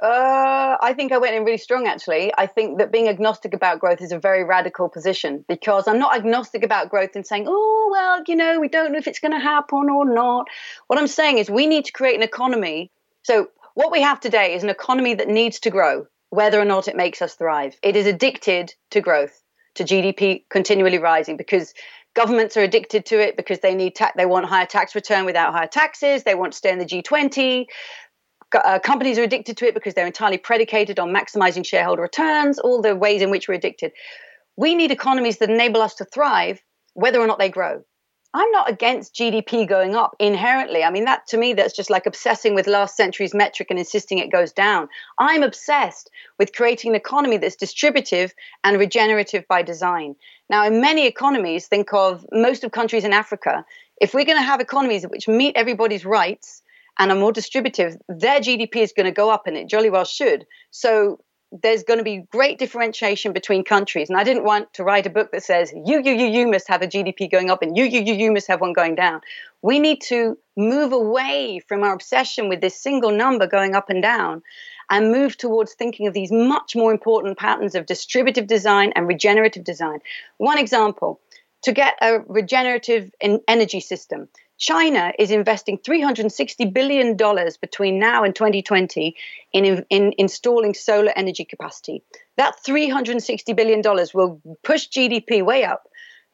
Uh, 0.00 0.76
I 0.80 0.94
think 0.94 1.10
I 1.10 1.18
went 1.18 1.34
in 1.34 1.44
really 1.44 1.58
strong, 1.58 1.86
actually. 1.86 2.32
I 2.38 2.46
think 2.46 2.78
that 2.78 2.92
being 2.92 3.08
agnostic 3.08 3.52
about 3.52 3.80
growth 3.80 4.00
is 4.00 4.12
a 4.12 4.18
very 4.18 4.44
radical 4.44 4.88
position 4.88 5.44
because 5.48 5.88
I'm 5.88 5.98
not 5.98 6.16
agnostic 6.16 6.62
about 6.62 6.88
growth 6.88 7.16
and 7.16 7.26
saying, 7.26 7.46
oh, 7.48 7.88
well, 7.90 8.22
you 8.26 8.36
know, 8.36 8.60
we 8.60 8.68
don't 8.68 8.92
know 8.92 8.98
if 8.98 9.08
it's 9.08 9.18
going 9.18 9.32
to 9.32 9.40
happen 9.40 9.90
or 9.90 10.04
not. 10.04 10.46
What 10.86 11.00
I'm 11.00 11.08
saying 11.08 11.38
is 11.38 11.50
we 11.50 11.66
need 11.66 11.86
to 11.86 11.92
create 11.92 12.14
an 12.14 12.22
economy. 12.22 12.92
So, 13.24 13.50
what 13.74 13.92
we 13.92 14.00
have 14.02 14.20
today 14.20 14.54
is 14.54 14.62
an 14.62 14.70
economy 14.70 15.14
that 15.14 15.28
needs 15.28 15.60
to 15.60 15.70
grow, 15.70 16.06
whether 16.30 16.60
or 16.60 16.64
not 16.64 16.88
it 16.88 16.96
makes 16.96 17.20
us 17.20 17.34
thrive. 17.34 17.76
It 17.82 17.96
is 17.96 18.06
addicted 18.06 18.74
to 18.90 19.00
growth 19.00 19.42
to 19.78 19.84
GDP 19.84 20.44
continually 20.50 20.98
rising 20.98 21.36
because 21.36 21.72
governments 22.14 22.56
are 22.56 22.62
addicted 22.62 23.06
to 23.06 23.20
it 23.20 23.36
because 23.36 23.60
they 23.60 23.74
need 23.74 23.94
ta- 23.94 24.12
they 24.16 24.26
want 24.26 24.46
higher 24.46 24.66
tax 24.66 24.94
return 24.94 25.24
without 25.24 25.52
higher 25.52 25.66
taxes. 25.68 26.24
They 26.24 26.34
want 26.34 26.52
to 26.52 26.58
stay 26.58 26.70
in 26.70 26.78
the 26.78 26.84
G20. 26.84 27.66
Uh, 28.52 28.78
companies 28.78 29.18
are 29.18 29.22
addicted 29.22 29.56
to 29.58 29.66
it 29.66 29.74
because 29.74 29.94
they're 29.94 30.06
entirely 30.06 30.38
predicated 30.38 30.98
on 30.98 31.10
maximizing 31.10 31.64
shareholder 31.64 32.02
returns. 32.02 32.58
All 32.58 32.82
the 32.82 32.96
ways 32.96 33.22
in 33.22 33.30
which 33.30 33.48
we're 33.48 33.54
addicted. 33.54 33.92
We 34.56 34.74
need 34.74 34.90
economies 34.90 35.38
that 35.38 35.50
enable 35.50 35.80
us 35.80 35.94
to 35.96 36.04
thrive, 36.04 36.60
whether 36.94 37.20
or 37.20 37.26
not 37.26 37.38
they 37.38 37.50
grow. 37.50 37.84
I'm 38.38 38.52
not 38.52 38.70
against 38.70 39.16
GDP 39.16 39.66
going 39.66 39.96
up 39.96 40.14
inherently. 40.20 40.84
I 40.84 40.90
mean, 40.90 41.06
that 41.06 41.26
to 41.26 41.36
me, 41.36 41.54
that's 41.54 41.74
just 41.74 41.90
like 41.90 42.06
obsessing 42.06 42.54
with 42.54 42.68
last 42.68 42.96
century's 42.96 43.34
metric 43.34 43.66
and 43.68 43.80
insisting 43.80 44.18
it 44.18 44.30
goes 44.30 44.52
down. 44.52 44.88
I'm 45.18 45.42
obsessed 45.42 46.08
with 46.38 46.52
creating 46.52 46.92
an 46.92 46.94
economy 46.94 47.38
that's 47.38 47.56
distributive 47.56 48.32
and 48.62 48.78
regenerative 48.78 49.44
by 49.48 49.62
design. 49.62 50.14
Now, 50.48 50.64
in 50.64 50.80
many 50.80 51.08
economies, 51.08 51.66
think 51.66 51.92
of 51.92 52.24
most 52.30 52.62
of 52.62 52.70
countries 52.70 53.02
in 53.02 53.12
Africa, 53.12 53.64
if 54.00 54.14
we're 54.14 54.24
going 54.24 54.38
to 54.38 54.42
have 54.42 54.60
economies 54.60 55.04
which 55.04 55.26
meet 55.26 55.56
everybody's 55.56 56.04
rights 56.04 56.62
and 56.96 57.10
are 57.10 57.18
more 57.18 57.32
distributive, 57.32 57.96
their 58.08 58.38
GDP 58.38 58.76
is 58.76 58.92
going 58.92 59.06
to 59.06 59.12
go 59.12 59.30
up 59.30 59.48
and 59.48 59.56
it 59.56 59.68
jolly 59.68 59.90
well 59.90 60.04
should. 60.04 60.46
So 60.70 61.18
there's 61.50 61.82
going 61.82 61.98
to 61.98 62.04
be 62.04 62.24
great 62.30 62.58
differentiation 62.58 63.32
between 63.32 63.64
countries. 63.64 64.10
And 64.10 64.18
I 64.18 64.24
didn't 64.24 64.44
want 64.44 64.74
to 64.74 64.84
write 64.84 65.06
a 65.06 65.10
book 65.10 65.30
that 65.32 65.42
says, 65.42 65.72
you, 65.72 66.02
you, 66.02 66.12
you, 66.12 66.26
you 66.26 66.46
must 66.46 66.68
have 66.68 66.82
a 66.82 66.86
GDP 66.86 67.30
going 67.30 67.50
up 67.50 67.62
and 67.62 67.76
you, 67.76 67.84
you, 67.84 68.02
you, 68.02 68.14
you 68.14 68.32
must 68.32 68.48
have 68.48 68.60
one 68.60 68.74
going 68.74 68.94
down. 68.94 69.22
We 69.62 69.78
need 69.78 70.02
to 70.02 70.36
move 70.56 70.92
away 70.92 71.60
from 71.66 71.82
our 71.82 71.94
obsession 71.94 72.48
with 72.48 72.60
this 72.60 72.80
single 72.80 73.10
number 73.10 73.46
going 73.46 73.74
up 73.74 73.88
and 73.88 74.02
down 74.02 74.42
and 74.90 75.10
move 75.12 75.36
towards 75.36 75.74
thinking 75.74 76.06
of 76.06 76.14
these 76.14 76.30
much 76.30 76.76
more 76.76 76.92
important 76.92 77.38
patterns 77.38 77.74
of 77.74 77.86
distributive 77.86 78.46
design 78.46 78.92
and 78.94 79.06
regenerative 79.06 79.64
design. 79.64 80.00
One 80.36 80.58
example 80.58 81.20
to 81.62 81.72
get 81.72 81.94
a 82.00 82.20
regenerative 82.26 83.10
energy 83.20 83.80
system. 83.80 84.28
China 84.58 85.12
is 85.18 85.30
investing 85.30 85.78
$360 85.78 86.72
billion 86.72 87.16
between 87.60 87.98
now 87.98 88.24
and 88.24 88.34
2020 88.34 89.16
in, 89.52 89.64
in, 89.64 89.86
in, 89.88 90.12
installing 90.18 90.74
solar 90.74 91.12
energy 91.14 91.44
capacity. 91.44 92.02
That 92.36 92.56
$360 92.66 93.56
billion 93.56 93.82
will 94.12 94.42
push 94.64 94.88
GDP 94.88 95.44
way 95.44 95.64
up 95.64 95.84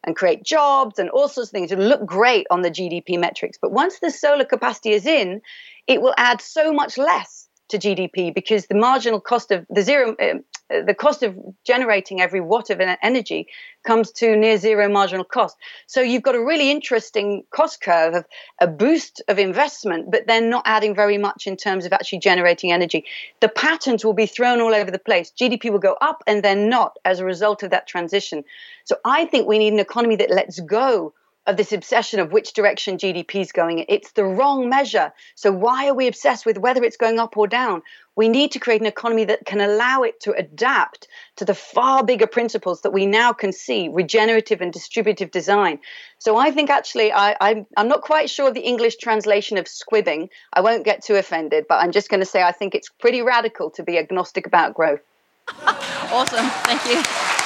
and 0.06 0.16
create 0.16 0.42
jobs 0.42 0.98
and 0.98 1.10
all 1.10 1.28
sorts 1.28 1.50
of 1.50 1.52
things. 1.52 1.70
It'll 1.70 1.84
look 1.84 2.06
great 2.06 2.46
on 2.50 2.62
the 2.62 2.70
GDP 2.70 3.18
metrics. 3.18 3.58
But 3.60 3.72
once 3.72 4.00
the 4.00 4.10
solar 4.10 4.44
capacity 4.44 4.92
is 4.92 5.06
in, 5.06 5.42
it 5.86 6.00
will 6.00 6.14
add 6.16 6.40
so 6.40 6.72
much 6.72 6.96
less 6.98 7.48
to 7.68 7.78
GDP 7.78 8.34
because 8.34 8.66
the 8.66 8.74
marginal 8.74 9.20
cost 9.20 9.50
of 9.50 9.66
the 9.70 9.82
zero, 9.82 10.14
uh, 10.20 10.38
the 10.70 10.94
cost 10.94 11.22
of 11.22 11.36
generating 11.64 12.20
every 12.20 12.40
watt 12.40 12.70
of 12.70 12.80
energy 12.80 13.48
comes 13.86 14.10
to 14.12 14.34
near 14.36 14.56
zero 14.56 14.88
marginal 14.88 15.24
cost. 15.24 15.56
So 15.86 16.00
you've 16.00 16.22
got 16.22 16.34
a 16.34 16.44
really 16.44 16.70
interesting 16.70 17.44
cost 17.50 17.82
curve 17.82 18.14
of 18.14 18.24
a 18.60 18.66
boost 18.66 19.22
of 19.28 19.38
investment, 19.38 20.10
but 20.10 20.26
then 20.26 20.48
not 20.48 20.64
adding 20.66 20.94
very 20.94 21.18
much 21.18 21.46
in 21.46 21.56
terms 21.56 21.84
of 21.84 21.92
actually 21.92 22.20
generating 22.20 22.72
energy. 22.72 23.04
The 23.40 23.48
patterns 23.48 24.04
will 24.04 24.14
be 24.14 24.26
thrown 24.26 24.60
all 24.60 24.74
over 24.74 24.90
the 24.90 24.98
place. 24.98 25.32
GDP 25.38 25.70
will 25.70 25.78
go 25.78 25.96
up 26.00 26.22
and 26.26 26.42
then 26.42 26.68
not 26.68 26.96
as 27.04 27.20
a 27.20 27.24
result 27.24 27.62
of 27.62 27.70
that 27.70 27.86
transition. 27.86 28.44
So 28.84 28.96
I 29.04 29.26
think 29.26 29.46
we 29.46 29.58
need 29.58 29.72
an 29.74 29.80
economy 29.80 30.16
that 30.16 30.30
lets 30.30 30.60
go 30.60 31.12
of 31.46 31.56
this 31.56 31.72
obsession 31.72 32.20
of 32.20 32.32
which 32.32 32.54
direction 32.54 32.96
GDP 32.96 33.40
is 33.40 33.52
going. 33.52 33.84
It's 33.88 34.12
the 34.12 34.24
wrong 34.24 34.68
measure. 34.68 35.12
So 35.34 35.52
why 35.52 35.88
are 35.88 35.94
we 35.94 36.06
obsessed 36.06 36.46
with 36.46 36.58
whether 36.58 36.82
it's 36.82 36.96
going 36.96 37.18
up 37.18 37.36
or 37.36 37.46
down? 37.46 37.82
We 38.16 38.28
need 38.28 38.52
to 38.52 38.60
create 38.60 38.80
an 38.80 38.86
economy 38.86 39.24
that 39.26 39.44
can 39.44 39.60
allow 39.60 40.02
it 40.02 40.20
to 40.20 40.32
adapt 40.32 41.08
to 41.36 41.44
the 41.44 41.54
far 41.54 42.04
bigger 42.04 42.26
principles 42.26 42.82
that 42.82 42.92
we 42.92 43.06
now 43.06 43.32
can 43.32 43.52
see 43.52 43.88
regenerative 43.88 44.60
and 44.60 44.72
distributive 44.72 45.30
design. 45.30 45.80
So 46.18 46.36
I 46.36 46.50
think 46.50 46.70
actually, 46.70 47.12
I, 47.12 47.36
I'm, 47.40 47.66
I'm 47.76 47.88
not 47.88 48.02
quite 48.02 48.30
sure 48.30 48.48
of 48.48 48.54
the 48.54 48.60
English 48.60 48.96
translation 48.96 49.58
of 49.58 49.66
squibbing. 49.66 50.28
I 50.52 50.60
won't 50.60 50.84
get 50.84 51.04
too 51.04 51.16
offended, 51.16 51.66
but 51.68 51.76
I'm 51.76 51.90
just 51.90 52.08
going 52.08 52.20
to 52.20 52.26
say 52.26 52.42
I 52.42 52.52
think 52.52 52.74
it's 52.74 52.88
pretty 52.88 53.20
radical 53.20 53.70
to 53.72 53.82
be 53.82 53.98
agnostic 53.98 54.46
about 54.46 54.74
growth. 54.74 55.00
awesome. 55.66 56.46
Thank 56.64 56.86
you. 56.86 57.02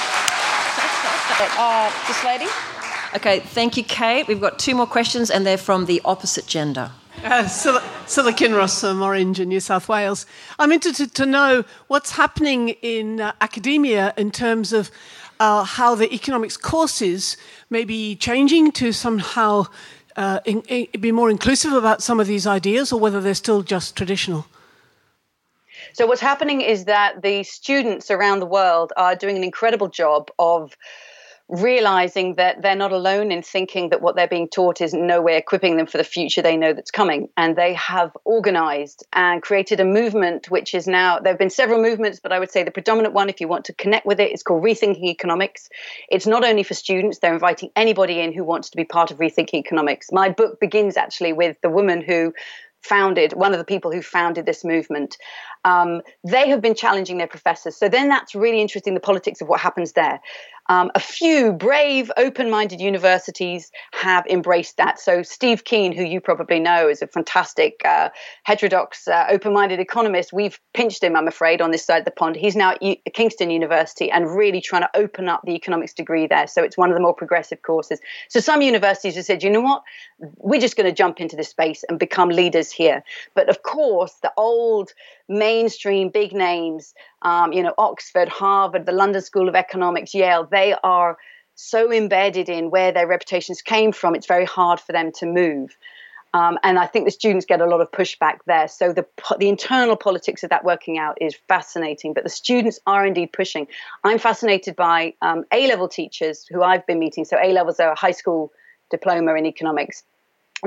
Uh, 1.41 1.89
this 2.07 2.23
lady? 2.25 2.47
Okay, 3.15 3.39
thank 3.39 3.75
you, 3.75 3.83
Kate. 3.83 4.27
We've 4.27 4.39
got 4.39 4.59
two 4.59 4.75
more 4.75 4.85
questions, 4.85 5.31
and 5.31 5.43
they're 5.43 5.57
from 5.57 5.87
the 5.87 5.99
opposite 6.05 6.45
gender. 6.45 6.91
Uh, 7.23 7.47
Scilla 7.47 8.31
Kinross 8.31 8.79
from 8.79 9.01
Orange 9.01 9.39
in 9.39 9.49
New 9.49 9.59
South 9.59 9.89
Wales. 9.89 10.27
I'm 10.59 10.71
interested 10.71 11.15
to 11.15 11.25
know 11.25 11.65
what's 11.87 12.11
happening 12.11 12.69
in 12.69 13.19
uh, 13.19 13.31
academia 13.41 14.13
in 14.15 14.29
terms 14.29 14.71
of 14.73 14.91
uh, 15.39 15.63
how 15.63 15.95
the 15.95 16.13
economics 16.13 16.55
courses 16.55 17.35
may 17.71 17.83
be 17.83 18.15
changing 18.15 18.71
to 18.73 18.91
somehow 18.91 19.65
uh, 20.15 20.39
in, 20.45 20.61
in, 20.67 20.87
be 21.01 21.11
more 21.11 21.31
inclusive 21.31 21.73
about 21.73 22.03
some 22.03 22.19
of 22.19 22.27
these 22.27 22.45
ideas, 22.45 22.91
or 22.91 22.99
whether 22.99 23.19
they're 23.19 23.33
still 23.33 23.63
just 23.63 23.95
traditional. 23.95 24.45
So, 25.93 26.05
what's 26.05 26.21
happening 26.21 26.61
is 26.61 26.85
that 26.85 27.23
the 27.23 27.41
students 27.41 28.11
around 28.11 28.39
the 28.39 28.45
world 28.45 28.93
are 28.97 29.15
doing 29.15 29.35
an 29.35 29.43
incredible 29.43 29.87
job 29.87 30.29
of 30.37 30.77
realizing 31.49 32.35
that 32.35 32.61
they're 32.61 32.75
not 32.75 32.91
alone 32.91 33.31
in 33.31 33.41
thinking 33.41 33.89
that 33.89 34.01
what 34.01 34.15
they're 34.15 34.27
being 34.27 34.47
taught 34.47 34.81
is 34.81 34.93
no 34.93 35.19
way 35.19 35.35
equipping 35.35 35.77
them 35.77 35.87
for 35.87 35.97
the 35.97 36.03
future 36.03 36.43
they 36.43 36.55
know 36.55 36.73
that's 36.73 36.91
coming. 36.91 37.27
And 37.35 37.55
they 37.55 37.73
have 37.73 38.15
organized 38.23 39.03
and 39.13 39.41
created 39.41 39.79
a 39.79 39.85
movement, 39.85 40.51
which 40.51 40.75
is 40.75 40.87
now, 40.87 41.19
there 41.19 41.33
have 41.33 41.39
been 41.39 41.49
several 41.49 41.81
movements, 41.81 42.19
but 42.21 42.31
I 42.31 42.39
would 42.39 42.51
say 42.51 42.63
the 42.63 42.71
predominant 42.71 43.15
one, 43.15 43.29
if 43.29 43.41
you 43.41 43.47
want 43.47 43.65
to 43.65 43.73
connect 43.73 44.05
with 44.05 44.19
it, 44.19 44.31
is 44.31 44.43
called 44.43 44.63
Rethinking 44.63 45.03
Economics. 45.05 45.69
It's 46.09 46.27
not 46.27 46.45
only 46.45 46.61
for 46.61 46.75
students, 46.75 47.17
they're 47.17 47.33
inviting 47.33 47.71
anybody 47.75 48.19
in 48.19 48.31
who 48.31 48.43
wants 48.43 48.69
to 48.69 48.77
be 48.77 48.85
part 48.85 49.09
of 49.09 49.17
Rethinking 49.17 49.55
Economics. 49.55 50.09
My 50.11 50.29
book 50.29 50.59
begins 50.59 50.97
actually 50.97 51.33
with 51.33 51.57
the 51.63 51.69
woman 51.69 52.01
who 52.01 52.31
founded 52.81 53.33
one 53.33 53.51
of 53.53 53.57
the 53.57 53.65
people 53.65 53.91
who 53.91 54.01
founded 54.01 54.45
this 54.45 54.63
movement 54.63 55.17
um, 55.65 56.01
they 56.23 56.47
have 56.47 56.61
been 56.61 56.75
challenging 56.75 57.17
their 57.17 57.27
professors 57.27 57.75
so 57.75 57.89
then 57.89 58.07
that's 58.07 58.33
really 58.33 58.61
interesting 58.61 58.93
the 58.93 58.99
politics 58.99 59.41
of 59.41 59.49
what 59.49 59.59
happens 59.59 59.93
there 59.93 60.21
um, 60.69 60.91
a 60.93 60.99
few 60.99 61.51
brave, 61.51 62.11
open 62.15 62.49
minded 62.51 62.79
universities 62.79 63.71
have 63.91 64.25
embraced 64.27 64.77
that. 64.77 64.99
So, 64.99 65.23
Steve 65.23 65.63
Keen, 65.63 65.91
who 65.91 66.03
you 66.03 66.21
probably 66.21 66.59
know 66.59 66.87
is 66.87 67.01
a 67.01 67.07
fantastic, 67.07 67.81
uh, 67.83 68.09
heterodox, 68.43 69.07
uh, 69.07 69.25
open 69.29 69.51
minded 69.51 69.79
economist, 69.79 70.31
we've 70.31 70.59
pinched 70.75 71.03
him, 71.03 71.15
I'm 71.15 71.27
afraid, 71.27 71.59
on 71.59 71.71
this 71.71 71.83
side 71.83 71.97
of 71.97 72.05
the 72.05 72.11
pond. 72.11 72.35
He's 72.35 72.55
now 72.55 72.71
at 72.71 72.83
U- 72.83 72.97
Kingston 73.13 73.49
University 73.49 74.11
and 74.11 74.29
really 74.29 74.61
trying 74.61 74.83
to 74.83 74.89
open 74.95 75.27
up 75.27 75.41
the 75.43 75.55
economics 75.55 75.93
degree 75.93 76.27
there. 76.27 76.45
So, 76.45 76.63
it's 76.63 76.77
one 76.77 76.91
of 76.91 76.95
the 76.95 77.01
more 77.01 77.15
progressive 77.15 77.63
courses. 77.63 77.99
So, 78.29 78.39
some 78.39 78.61
universities 78.61 79.15
have 79.15 79.25
said, 79.25 79.41
you 79.41 79.49
know 79.49 79.61
what, 79.61 79.81
we're 80.19 80.61
just 80.61 80.75
going 80.75 80.85
to 80.85 80.95
jump 80.95 81.19
into 81.19 81.35
this 81.35 81.49
space 81.49 81.83
and 81.89 81.97
become 81.97 82.29
leaders 82.29 82.71
here. 82.71 83.03
But 83.33 83.49
of 83.49 83.63
course, 83.63 84.13
the 84.21 84.31
old 84.37 84.93
mainstream 85.29 86.09
big 86.09 86.33
names, 86.33 86.93
um, 87.21 87.53
you 87.53 87.63
know, 87.63 87.73
Oxford, 87.77 88.27
Harvard, 88.27 88.85
the 88.85 88.91
London 88.91 89.21
School 89.21 89.47
of 89.47 89.55
Economics, 89.55 90.13
Yale, 90.13 90.47
they 90.49 90.75
are 90.83 91.17
so 91.55 91.91
embedded 91.91 92.49
in 92.49 92.71
where 92.71 92.91
their 92.91 93.07
reputations 93.07 93.61
came 93.61 93.91
from, 93.91 94.15
it's 94.15 94.27
very 94.27 94.45
hard 94.45 94.79
for 94.79 94.91
them 94.91 95.11
to 95.11 95.25
move. 95.25 95.77
Um, 96.33 96.59
and 96.63 96.77
I 96.77 96.85
think 96.85 97.05
the 97.05 97.11
students 97.11 97.45
get 97.45 97.59
a 97.59 97.65
lot 97.65 97.81
of 97.81 97.91
pushback 97.91 98.37
there. 98.45 98.67
So 98.67 98.93
the 98.93 99.05
the 99.39 99.49
internal 99.49 99.95
politics 99.95 100.43
of 100.43 100.51
that 100.51 100.63
working 100.63 100.99
out 100.99 101.17
is 101.19 101.35
fascinating. 101.47 102.13
But 102.13 102.23
the 102.23 102.29
students 102.29 102.79
are 102.85 103.03
indeed 103.05 103.33
pushing. 103.33 103.67
I'm 104.03 104.19
fascinated 104.19 104.75
by 104.75 105.15
um, 105.23 105.43
A 105.51 105.67
level 105.67 105.87
teachers 105.87 106.45
who 106.47 106.61
I've 106.61 106.85
been 106.85 106.99
meeting. 106.99 107.25
So 107.25 107.37
A 107.41 107.51
levels 107.51 107.79
are 107.79 107.91
a 107.91 107.99
high 107.99 108.11
school 108.11 108.51
diploma 108.91 109.33
in 109.35 109.45
economics 109.47 110.03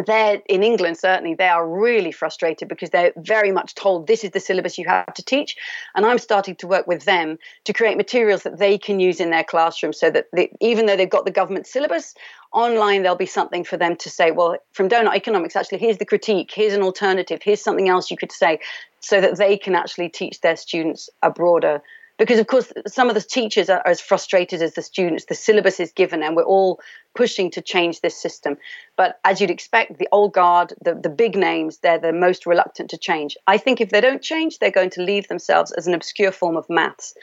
they're 0.06 0.40
in 0.46 0.62
England 0.62 0.96
certainly 0.96 1.34
they 1.34 1.48
are 1.48 1.66
really 1.66 2.12
frustrated 2.12 2.68
because 2.68 2.90
they're 2.90 3.12
very 3.16 3.52
much 3.52 3.74
told 3.74 4.06
this 4.06 4.24
is 4.24 4.30
the 4.30 4.40
syllabus 4.40 4.78
you 4.78 4.86
have 4.86 5.12
to 5.14 5.22
teach 5.22 5.56
and 5.94 6.06
I'm 6.06 6.18
starting 6.18 6.56
to 6.56 6.66
work 6.66 6.86
with 6.86 7.04
them 7.04 7.38
to 7.64 7.72
create 7.72 7.96
materials 7.96 8.42
that 8.44 8.58
they 8.58 8.78
can 8.78 9.00
use 9.00 9.20
in 9.20 9.30
their 9.30 9.44
classroom 9.44 9.92
so 9.92 10.10
that 10.10 10.26
they, 10.32 10.50
even 10.60 10.86
though 10.86 10.96
they've 10.96 11.08
got 11.08 11.24
the 11.24 11.30
government 11.30 11.66
syllabus 11.66 12.14
online 12.52 13.02
there'll 13.02 13.16
be 13.16 13.26
something 13.26 13.64
for 13.64 13.76
them 13.76 13.96
to 13.96 14.10
say 14.10 14.30
well 14.30 14.56
from 14.72 14.88
Doughnut 14.88 15.14
Economics 15.14 15.56
actually 15.56 15.78
here's 15.78 15.98
the 15.98 16.06
critique 16.06 16.50
here's 16.54 16.74
an 16.74 16.82
alternative 16.82 17.40
here's 17.42 17.62
something 17.62 17.88
else 17.88 18.10
you 18.10 18.16
could 18.16 18.32
say 18.32 18.58
so 19.00 19.20
that 19.20 19.36
they 19.36 19.56
can 19.56 19.74
actually 19.74 20.08
teach 20.08 20.40
their 20.40 20.56
students 20.56 21.10
a 21.22 21.30
broader 21.30 21.82
because 22.18 22.38
of 22.38 22.46
course 22.46 22.72
some 22.86 23.08
of 23.08 23.14
the 23.14 23.20
teachers 23.20 23.68
are 23.68 23.82
as 23.86 24.00
frustrated 24.00 24.62
as 24.62 24.74
the 24.74 24.82
students. 24.82 25.24
The 25.24 25.34
syllabus 25.34 25.80
is 25.80 25.92
given 25.92 26.22
and 26.22 26.36
we're 26.36 26.44
all 26.44 26.80
pushing 27.14 27.50
to 27.52 27.60
change 27.60 28.00
this 28.00 28.20
system. 28.20 28.56
But 28.96 29.18
as 29.24 29.40
you'd 29.40 29.50
expect 29.50 29.98
the 29.98 30.08
old 30.12 30.32
guard 30.32 30.74
the, 30.82 30.94
the 30.94 31.08
big 31.08 31.36
names 31.36 31.78
they're 31.78 31.98
the 31.98 32.12
most 32.12 32.46
reluctant 32.46 32.90
to 32.90 32.98
change. 32.98 33.36
I 33.46 33.58
think 33.58 33.80
if 33.80 33.90
they 33.90 34.00
don't 34.00 34.22
change 34.22 34.58
they're 34.58 34.70
going 34.70 34.90
to 34.90 35.02
leave 35.02 35.28
themselves 35.28 35.72
as 35.72 35.86
an 35.86 35.94
obscure 35.94 36.32
form 36.32 36.56
of 36.56 36.68
maths. 36.68 37.14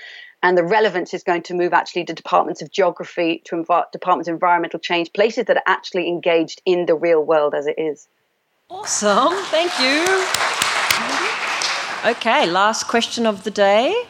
And 0.41 0.57
the 0.57 0.63
relevance 0.63 1.13
is 1.13 1.23
going 1.23 1.43
to 1.43 1.53
move 1.53 1.73
actually 1.73 2.05
to 2.05 2.13
departments 2.13 2.61
of 2.61 2.71
geography 2.71 3.41
to 3.45 3.57
env- 3.57 3.91
departments 3.91 4.29
of 4.29 4.33
environmental 4.33 4.79
change 4.79 5.11
places 5.11 5.45
that 5.45 5.57
are 5.57 5.63
actually 5.65 6.07
engaged 6.07 6.61
in 6.65 6.85
the 6.85 6.95
real 6.95 7.21
world 7.21 7.53
as 7.53 7.67
it 7.67 7.75
is. 7.77 8.07
Awesome. 8.69 9.33
Thank 9.45 9.71
you. 9.79 10.05
Okay 12.11 12.45
last 12.45 12.87
question 12.87 13.25
of 13.25 13.43
the 13.43 13.51
day 13.51 14.05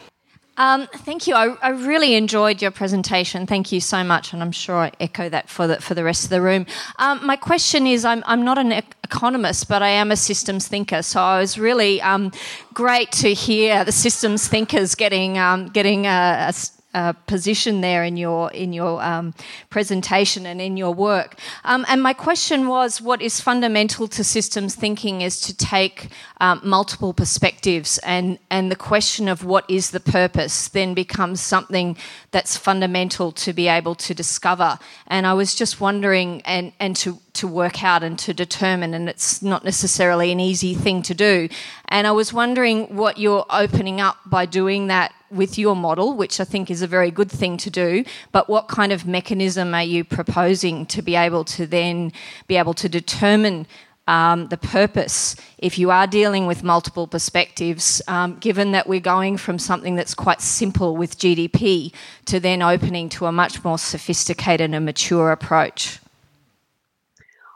um, 0.60 0.86
thank 0.88 1.26
you. 1.26 1.34
I, 1.34 1.56
I, 1.62 1.70
really 1.70 2.14
enjoyed 2.14 2.60
your 2.60 2.70
presentation. 2.70 3.46
Thank 3.46 3.72
you 3.72 3.80
so 3.80 4.04
much, 4.04 4.34
and 4.34 4.42
I'm 4.42 4.52
sure 4.52 4.76
I 4.76 4.92
echo 5.00 5.30
that 5.30 5.48
for 5.48 5.66
the 5.66 5.80
for 5.80 5.94
the 5.94 6.04
rest 6.04 6.24
of 6.24 6.28
the 6.28 6.42
room. 6.42 6.66
Um, 6.98 7.24
my 7.24 7.36
question 7.36 7.86
is, 7.86 8.04
I'm 8.04 8.22
I'm 8.26 8.44
not 8.44 8.58
an 8.58 8.70
economist, 8.70 9.70
but 9.70 9.80
I 9.80 9.88
am 9.88 10.10
a 10.10 10.16
systems 10.16 10.68
thinker. 10.68 11.00
So 11.00 11.18
I 11.18 11.40
was 11.40 11.58
really 11.58 12.02
um, 12.02 12.30
great 12.74 13.10
to 13.12 13.32
hear 13.32 13.86
the 13.86 13.92
systems 13.92 14.48
thinkers 14.48 14.94
getting 14.94 15.38
um, 15.38 15.68
getting 15.68 16.04
a, 16.04 16.48
a 16.50 16.52
uh, 16.92 17.12
position 17.26 17.80
there 17.80 18.02
in 18.04 18.16
your 18.16 18.50
in 18.52 18.72
your 18.72 19.02
um, 19.02 19.32
presentation 19.68 20.46
and 20.46 20.60
in 20.60 20.76
your 20.76 20.92
work. 20.92 21.36
Um, 21.64 21.84
and 21.88 22.02
my 22.02 22.12
question 22.12 22.66
was, 22.66 23.00
what 23.00 23.22
is 23.22 23.40
fundamental 23.40 24.08
to 24.08 24.24
systems 24.24 24.74
thinking 24.74 25.20
is 25.20 25.40
to 25.42 25.56
take 25.56 26.08
um, 26.40 26.60
multiple 26.64 27.12
perspectives, 27.12 27.98
and 27.98 28.38
and 28.50 28.70
the 28.70 28.76
question 28.76 29.28
of 29.28 29.44
what 29.44 29.64
is 29.68 29.90
the 29.90 30.00
purpose 30.00 30.68
then 30.68 30.94
becomes 30.94 31.40
something 31.40 31.96
that's 32.32 32.56
fundamental 32.56 33.32
to 33.32 33.52
be 33.52 33.68
able 33.68 33.94
to 33.94 34.14
discover. 34.14 34.78
And 35.06 35.26
I 35.26 35.34
was 35.34 35.54
just 35.54 35.80
wondering, 35.80 36.42
and 36.42 36.72
and 36.80 36.96
to 36.96 37.18
to 37.34 37.46
work 37.46 37.84
out 37.84 38.02
and 38.02 38.18
to 38.18 38.34
determine, 38.34 38.94
and 38.94 39.08
it's 39.08 39.42
not 39.42 39.64
necessarily 39.64 40.32
an 40.32 40.40
easy 40.40 40.74
thing 40.74 41.02
to 41.02 41.14
do. 41.14 41.48
And 41.88 42.06
I 42.06 42.12
was 42.12 42.32
wondering 42.32 42.96
what 42.96 43.18
you're 43.18 43.46
opening 43.48 44.00
up 44.00 44.16
by 44.26 44.46
doing 44.46 44.88
that 44.88 45.12
with 45.30 45.58
your 45.58 45.76
model, 45.76 46.16
which 46.16 46.40
I 46.40 46.44
think 46.44 46.70
is 46.70 46.82
a 46.82 46.86
very 46.86 47.10
good 47.10 47.30
thing 47.30 47.56
to 47.58 47.70
do. 47.70 48.04
But 48.32 48.48
what 48.48 48.68
kind 48.68 48.92
of 48.92 49.06
mechanism 49.06 49.74
are 49.74 49.82
you 49.82 50.04
proposing 50.04 50.86
to 50.86 51.02
be 51.02 51.16
able 51.16 51.44
to 51.44 51.66
then 51.66 52.12
be 52.46 52.56
able 52.56 52.74
to 52.74 52.88
determine 52.88 53.66
um, 54.10 54.48
the 54.48 54.56
purpose 54.56 55.36
if 55.58 55.78
you 55.78 55.90
are 55.92 56.06
dealing 56.06 56.46
with 56.46 56.64
multiple 56.64 57.06
perspectives, 57.06 58.02
um, 58.08 58.38
given 58.38 58.72
that 58.72 58.88
we're 58.88 58.98
going 58.98 59.36
from 59.36 59.58
something 59.58 59.94
that's 59.94 60.14
quite 60.14 60.40
simple 60.40 60.96
with 60.96 61.16
GDP 61.16 61.92
to 62.24 62.40
then 62.40 62.60
opening 62.60 63.08
to 63.10 63.26
a 63.26 63.32
much 63.32 63.62
more 63.62 63.78
sophisticated 63.78 64.74
and 64.74 64.84
mature 64.84 65.30
approach? 65.30 66.00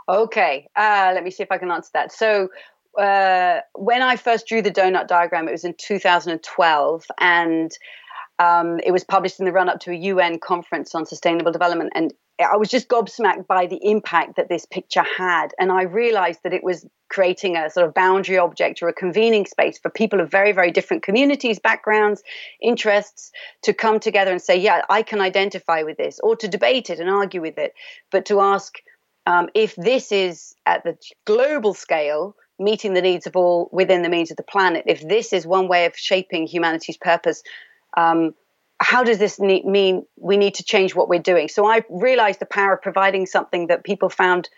Okay, 0.09 0.69
uh, 0.77 1.13
let 1.15 1.25
me 1.25 1.31
see 1.31 1.43
if 1.43 1.51
I 1.51 1.59
can 1.59 1.71
answer 1.71 1.91
that. 1.95 2.13
So, 2.13 2.51
uh, 2.99 3.61
when 3.75 4.03
I 4.03 4.17
first 4.17 4.47
drew 4.47 4.63
the 4.63 4.71
donut 4.71 5.09
diagram, 5.09 5.49
it 5.49 5.53
was 5.53 5.65
in 5.65 5.75
2012, 5.79 7.05
and 7.19 7.71
um, 8.39 8.81
it 8.85 8.93
was 8.93 9.05
published 9.05 9.39
in 9.39 9.47
the 9.47 9.53
run 9.53 9.69
up 9.69 9.81
to 9.81 9.91
a 9.91 9.95
UN 9.95 10.39
conference 10.39 10.95
on 10.95 11.07
sustainable 11.07 11.53
development. 11.53 11.93
And 11.95 12.13
I 12.41 12.57
was 12.57 12.69
just 12.69 12.89
gobsmacked 12.89 13.47
by 13.47 13.67
the 13.67 13.79
impact 13.83 14.37
that 14.37 14.49
this 14.49 14.67
picture 14.67 15.05
had. 15.17 15.49
And 15.59 15.71
I 15.71 15.83
realized 15.83 16.41
that 16.43 16.53
it 16.53 16.65
was 16.65 16.85
creating 17.09 17.57
a 17.57 17.71
sort 17.71 17.87
of 17.87 17.95
boundary 17.95 18.39
object 18.39 18.83
or 18.83 18.89
a 18.89 18.93
convening 18.93 19.47
space 19.47 19.79
for 19.79 19.89
people 19.89 20.21
of 20.21 20.33
very, 20.33 20.51
very 20.51 20.73
different 20.73 21.05
communities, 21.05 21.61
backgrounds, 21.61 22.25
interests 22.61 23.31
to 23.63 23.73
come 23.73 24.01
together 24.01 24.33
and 24.33 24.43
say, 24.43 24.57
yeah, 24.57 24.83
I 24.91 25.03
can 25.03 25.21
identify 25.21 25.85
with 25.85 25.97
this, 25.97 26.19
or 26.25 26.35
to 26.37 26.49
debate 26.49 26.91
it 26.91 26.99
and 26.99 27.09
argue 27.09 27.41
with 27.41 27.57
it, 27.57 27.73
but 28.11 28.27
to 28.27 28.41
ask 28.41 28.75
um, 29.27 29.49
if 29.55 29.77
this 29.77 30.11
is 30.11 30.55
at 30.67 30.83
the 30.83 30.99
global 31.25 31.73
scale, 31.73 32.35
meeting 32.59 32.95
the 32.95 33.03
needs 33.03 33.27
of 33.27 33.37
all 33.37 33.69
within 33.73 34.03
the 34.03 34.09
means 34.09 34.31
of 34.31 34.37
the 34.37 34.43
planet, 34.43 34.85
if 34.87 35.07
this 35.07 35.33
is 35.33 35.47
one 35.47 35.69
way 35.69 35.87
of 35.87 35.97
shaping 35.97 36.47
humanity's 36.47 36.97
purpose, 36.97 37.43
um, 37.97 38.35
how 38.81 39.03
does 39.05 39.19
this 39.19 39.39
mean 39.39 40.05
we 40.17 40.37
need 40.37 40.55
to 40.55 40.65
change 40.65 40.95
what 40.95 41.09
we're 41.09 41.21
doing? 41.21 41.49
So 41.49 41.67
I 41.67 41.85
realized 41.89 42.41
the 42.41 42.47
power 42.47 42.75
of 42.75 42.83
providing 42.83 43.27
something 43.27 43.69
that 43.69 43.85
people 43.85 44.09
found 44.09 44.49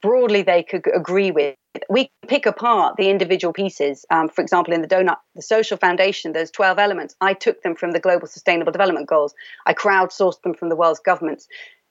broadly 0.00 0.42
they 0.42 0.62
could 0.62 0.84
agree 0.94 1.30
with. 1.30 1.56
We 1.88 2.10
pick 2.26 2.46
apart 2.46 2.96
the 2.96 3.10
individual 3.10 3.52
pieces. 3.52 4.04
Um, 4.10 4.28
for 4.28 4.42
example, 4.42 4.74
in 4.74 4.82
the 4.82 4.88
donut, 4.88 5.18
the 5.34 5.42
social 5.42 5.76
foundation, 5.76 6.32
those 6.32 6.50
12 6.50 6.78
elements, 6.78 7.14
I 7.20 7.34
took 7.34 7.62
them 7.62 7.76
from 7.76 7.92
the 7.92 8.00
Global 8.00 8.26
Sustainable 8.26 8.72
Development 8.72 9.06
Goals. 9.06 9.34
I 9.66 9.74
crowdsourced 9.74 10.42
them 10.42 10.54
from 10.54 10.70
the 10.70 10.76
world's 10.76 11.00
governments, 11.00 11.46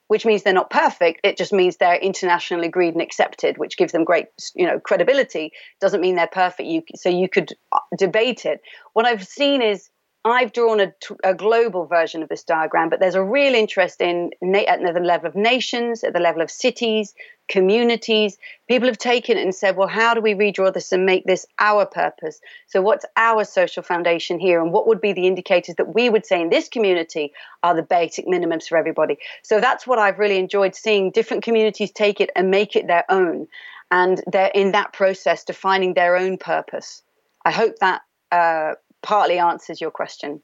which 0.08 0.26
means 0.26 0.44
they're 0.44 0.54
not 0.54 0.70
perfect. 0.70 1.22
It 1.24 1.38
just 1.38 1.54
means 1.54 1.78
they're 1.78 1.96
internationally 1.96 2.68
agreed 2.68 2.94
and 2.94 3.02
accepted, 3.02 3.58
which 3.58 3.78
gives 3.78 3.92
them 3.92 4.04
great, 4.04 4.28
you 4.56 4.66
know, 4.66 4.80
credibility. 4.80 5.52
Doesn't 5.82 6.02
mean 6.02 6.16
they're 6.16 6.28
perfect. 6.28 6.68
You, 6.68 6.84
so 6.96 7.10
you 7.10 7.30
could 7.30 7.54
uh, 7.72 7.80
debate 7.98 8.46
it. 8.46 8.62
What 8.94 9.06
I've 9.06 9.26
seen 9.26 9.62
is 9.62 9.90
I've 10.26 10.52
drawn 10.52 10.80
a, 10.80 10.94
a, 11.24 11.34
global 11.34 11.86
version 11.86 12.22
of 12.22 12.30
this 12.30 12.44
diagram, 12.44 12.90
but 12.90 13.00
there's 13.00 13.16
a 13.16 13.24
real 13.24 13.54
interest 13.54 14.02
in 14.02 14.32
at 14.44 14.82
the 14.82 15.00
level 15.00 15.28
of 15.28 15.36
nations, 15.36 16.04
at 16.04 16.14
the 16.14 16.20
level 16.20 16.42
of 16.42 16.52
cities, 16.52 17.14
communities. 17.48 18.38
People 18.68 18.88
have 18.88 18.98
taken 18.98 19.38
it 19.38 19.44
and 19.44 19.56
said, 19.56 19.76
well, 19.76 19.88
how 19.88 20.14
do 20.14 20.22
we 20.22 20.34
redraw 20.34 20.74
this 20.74 20.92
and 20.92 21.06
make 21.06 21.26
this 21.26 21.46
our 21.60 21.86
purpose? 21.86 22.40
So, 22.68 22.82
what's 22.82 23.06
our 23.16 23.44
social 23.44 23.84
foundation 23.84 24.40
here? 24.40 24.62
And 24.62 24.72
what 24.72 24.88
would 24.88 25.02
be 25.02 25.14
the 25.14 25.28
indicators 25.28 25.76
that 25.76 25.94
we 25.94 26.10
would 26.10 26.26
say 26.26 26.42
in 26.42 26.50
this 26.50 26.70
community 26.70 27.34
are 27.64 27.76
the 27.76 27.84
basic 27.84 28.26
minimums 28.26 28.68
for 28.68 28.78
everybody? 28.78 29.18
So, 29.44 29.60
that's 29.60 29.88
what 29.88 30.00
I've 30.00 30.20
really 30.20 30.38
enjoyed 30.38 30.76
seeing 30.76 31.12
different 31.12 31.44
communities 31.44 31.92
take 31.92 32.22
it 32.22 32.30
and 32.36 32.52
make 32.52 32.76
it 32.76 32.88
their 32.88 33.06
own. 33.10 33.48
And 33.90 34.22
they're 34.28 34.52
in 34.54 34.74
that 34.74 34.94
process 34.94 35.44
defining 35.44 35.94
their 35.94 36.18
own 36.18 36.38
purpose. 36.38 37.02
I 37.46 37.52
hope 37.52 37.78
that 37.80 38.02
uh, 38.32 38.74
partly 39.02 39.40
answers 39.40 39.80
your 39.80 39.92
question. 39.92 40.42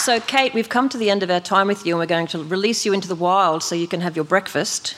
So, 0.00 0.18
Kate, 0.18 0.54
we've 0.54 0.70
come 0.70 0.88
to 0.88 0.96
the 0.96 1.10
end 1.10 1.22
of 1.22 1.30
our 1.30 1.40
time 1.40 1.66
with 1.66 1.84
you, 1.84 1.92
and 1.92 1.98
we're 1.98 2.06
going 2.06 2.26
to 2.28 2.42
release 2.42 2.86
you 2.86 2.94
into 2.94 3.06
the 3.06 3.14
wild 3.14 3.62
so 3.62 3.74
you 3.74 3.86
can 3.86 4.00
have 4.00 4.16
your 4.16 4.24
breakfast. 4.24 4.96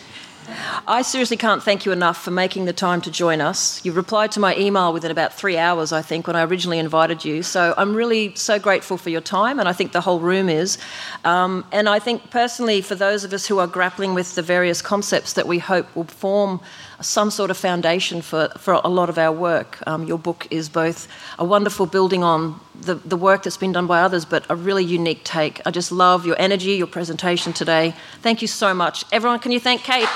I 0.86 1.02
seriously 1.02 1.36
can't 1.36 1.60
thank 1.60 1.84
you 1.84 1.90
enough 1.90 2.22
for 2.22 2.30
making 2.30 2.66
the 2.66 2.72
time 2.72 3.00
to 3.02 3.10
join 3.10 3.40
us. 3.40 3.84
You 3.84 3.90
replied 3.90 4.30
to 4.32 4.40
my 4.40 4.56
email 4.56 4.92
within 4.92 5.10
about 5.10 5.34
three 5.34 5.58
hours, 5.58 5.92
I 5.92 6.02
think, 6.02 6.28
when 6.28 6.36
I 6.36 6.44
originally 6.44 6.78
invited 6.78 7.24
you. 7.24 7.42
So 7.42 7.74
I'm 7.76 7.94
really 7.96 8.36
so 8.36 8.60
grateful 8.60 8.96
for 8.96 9.10
your 9.10 9.20
time, 9.20 9.58
and 9.58 9.68
I 9.68 9.72
think 9.72 9.90
the 9.90 10.00
whole 10.00 10.20
room 10.20 10.48
is. 10.48 10.78
Um, 11.24 11.64
and 11.72 11.88
I 11.88 11.98
think 11.98 12.30
personally, 12.30 12.80
for 12.80 12.94
those 12.94 13.24
of 13.24 13.32
us 13.32 13.44
who 13.44 13.58
are 13.58 13.66
grappling 13.66 14.14
with 14.14 14.36
the 14.36 14.42
various 14.42 14.82
concepts 14.82 15.32
that 15.32 15.48
we 15.48 15.58
hope 15.58 15.94
will 15.96 16.04
form 16.04 16.60
some 17.02 17.30
sort 17.30 17.50
of 17.50 17.56
foundation 17.56 18.22
for, 18.22 18.48
for 18.58 18.74
a 18.74 18.88
lot 18.88 19.08
of 19.08 19.18
our 19.18 19.32
work. 19.32 19.78
Um, 19.86 20.04
your 20.04 20.18
book 20.18 20.46
is 20.50 20.68
both 20.68 21.08
a 21.38 21.44
wonderful 21.44 21.86
building 21.86 22.22
on 22.22 22.60
the, 22.80 22.94
the 22.94 23.16
work 23.16 23.42
that's 23.42 23.56
been 23.56 23.72
done 23.72 23.86
by 23.86 24.00
others, 24.00 24.24
but 24.24 24.44
a 24.48 24.56
really 24.56 24.84
unique 24.84 25.24
take. 25.24 25.60
I 25.66 25.70
just 25.70 25.92
love 25.92 26.26
your 26.26 26.36
energy, 26.38 26.72
your 26.72 26.86
presentation 26.86 27.52
today. 27.52 27.94
Thank 28.20 28.42
you 28.42 28.48
so 28.48 28.74
much. 28.74 29.04
Everyone, 29.12 29.38
can 29.38 29.52
you 29.52 29.60
thank 29.60 29.82
Kate? 29.82 30.08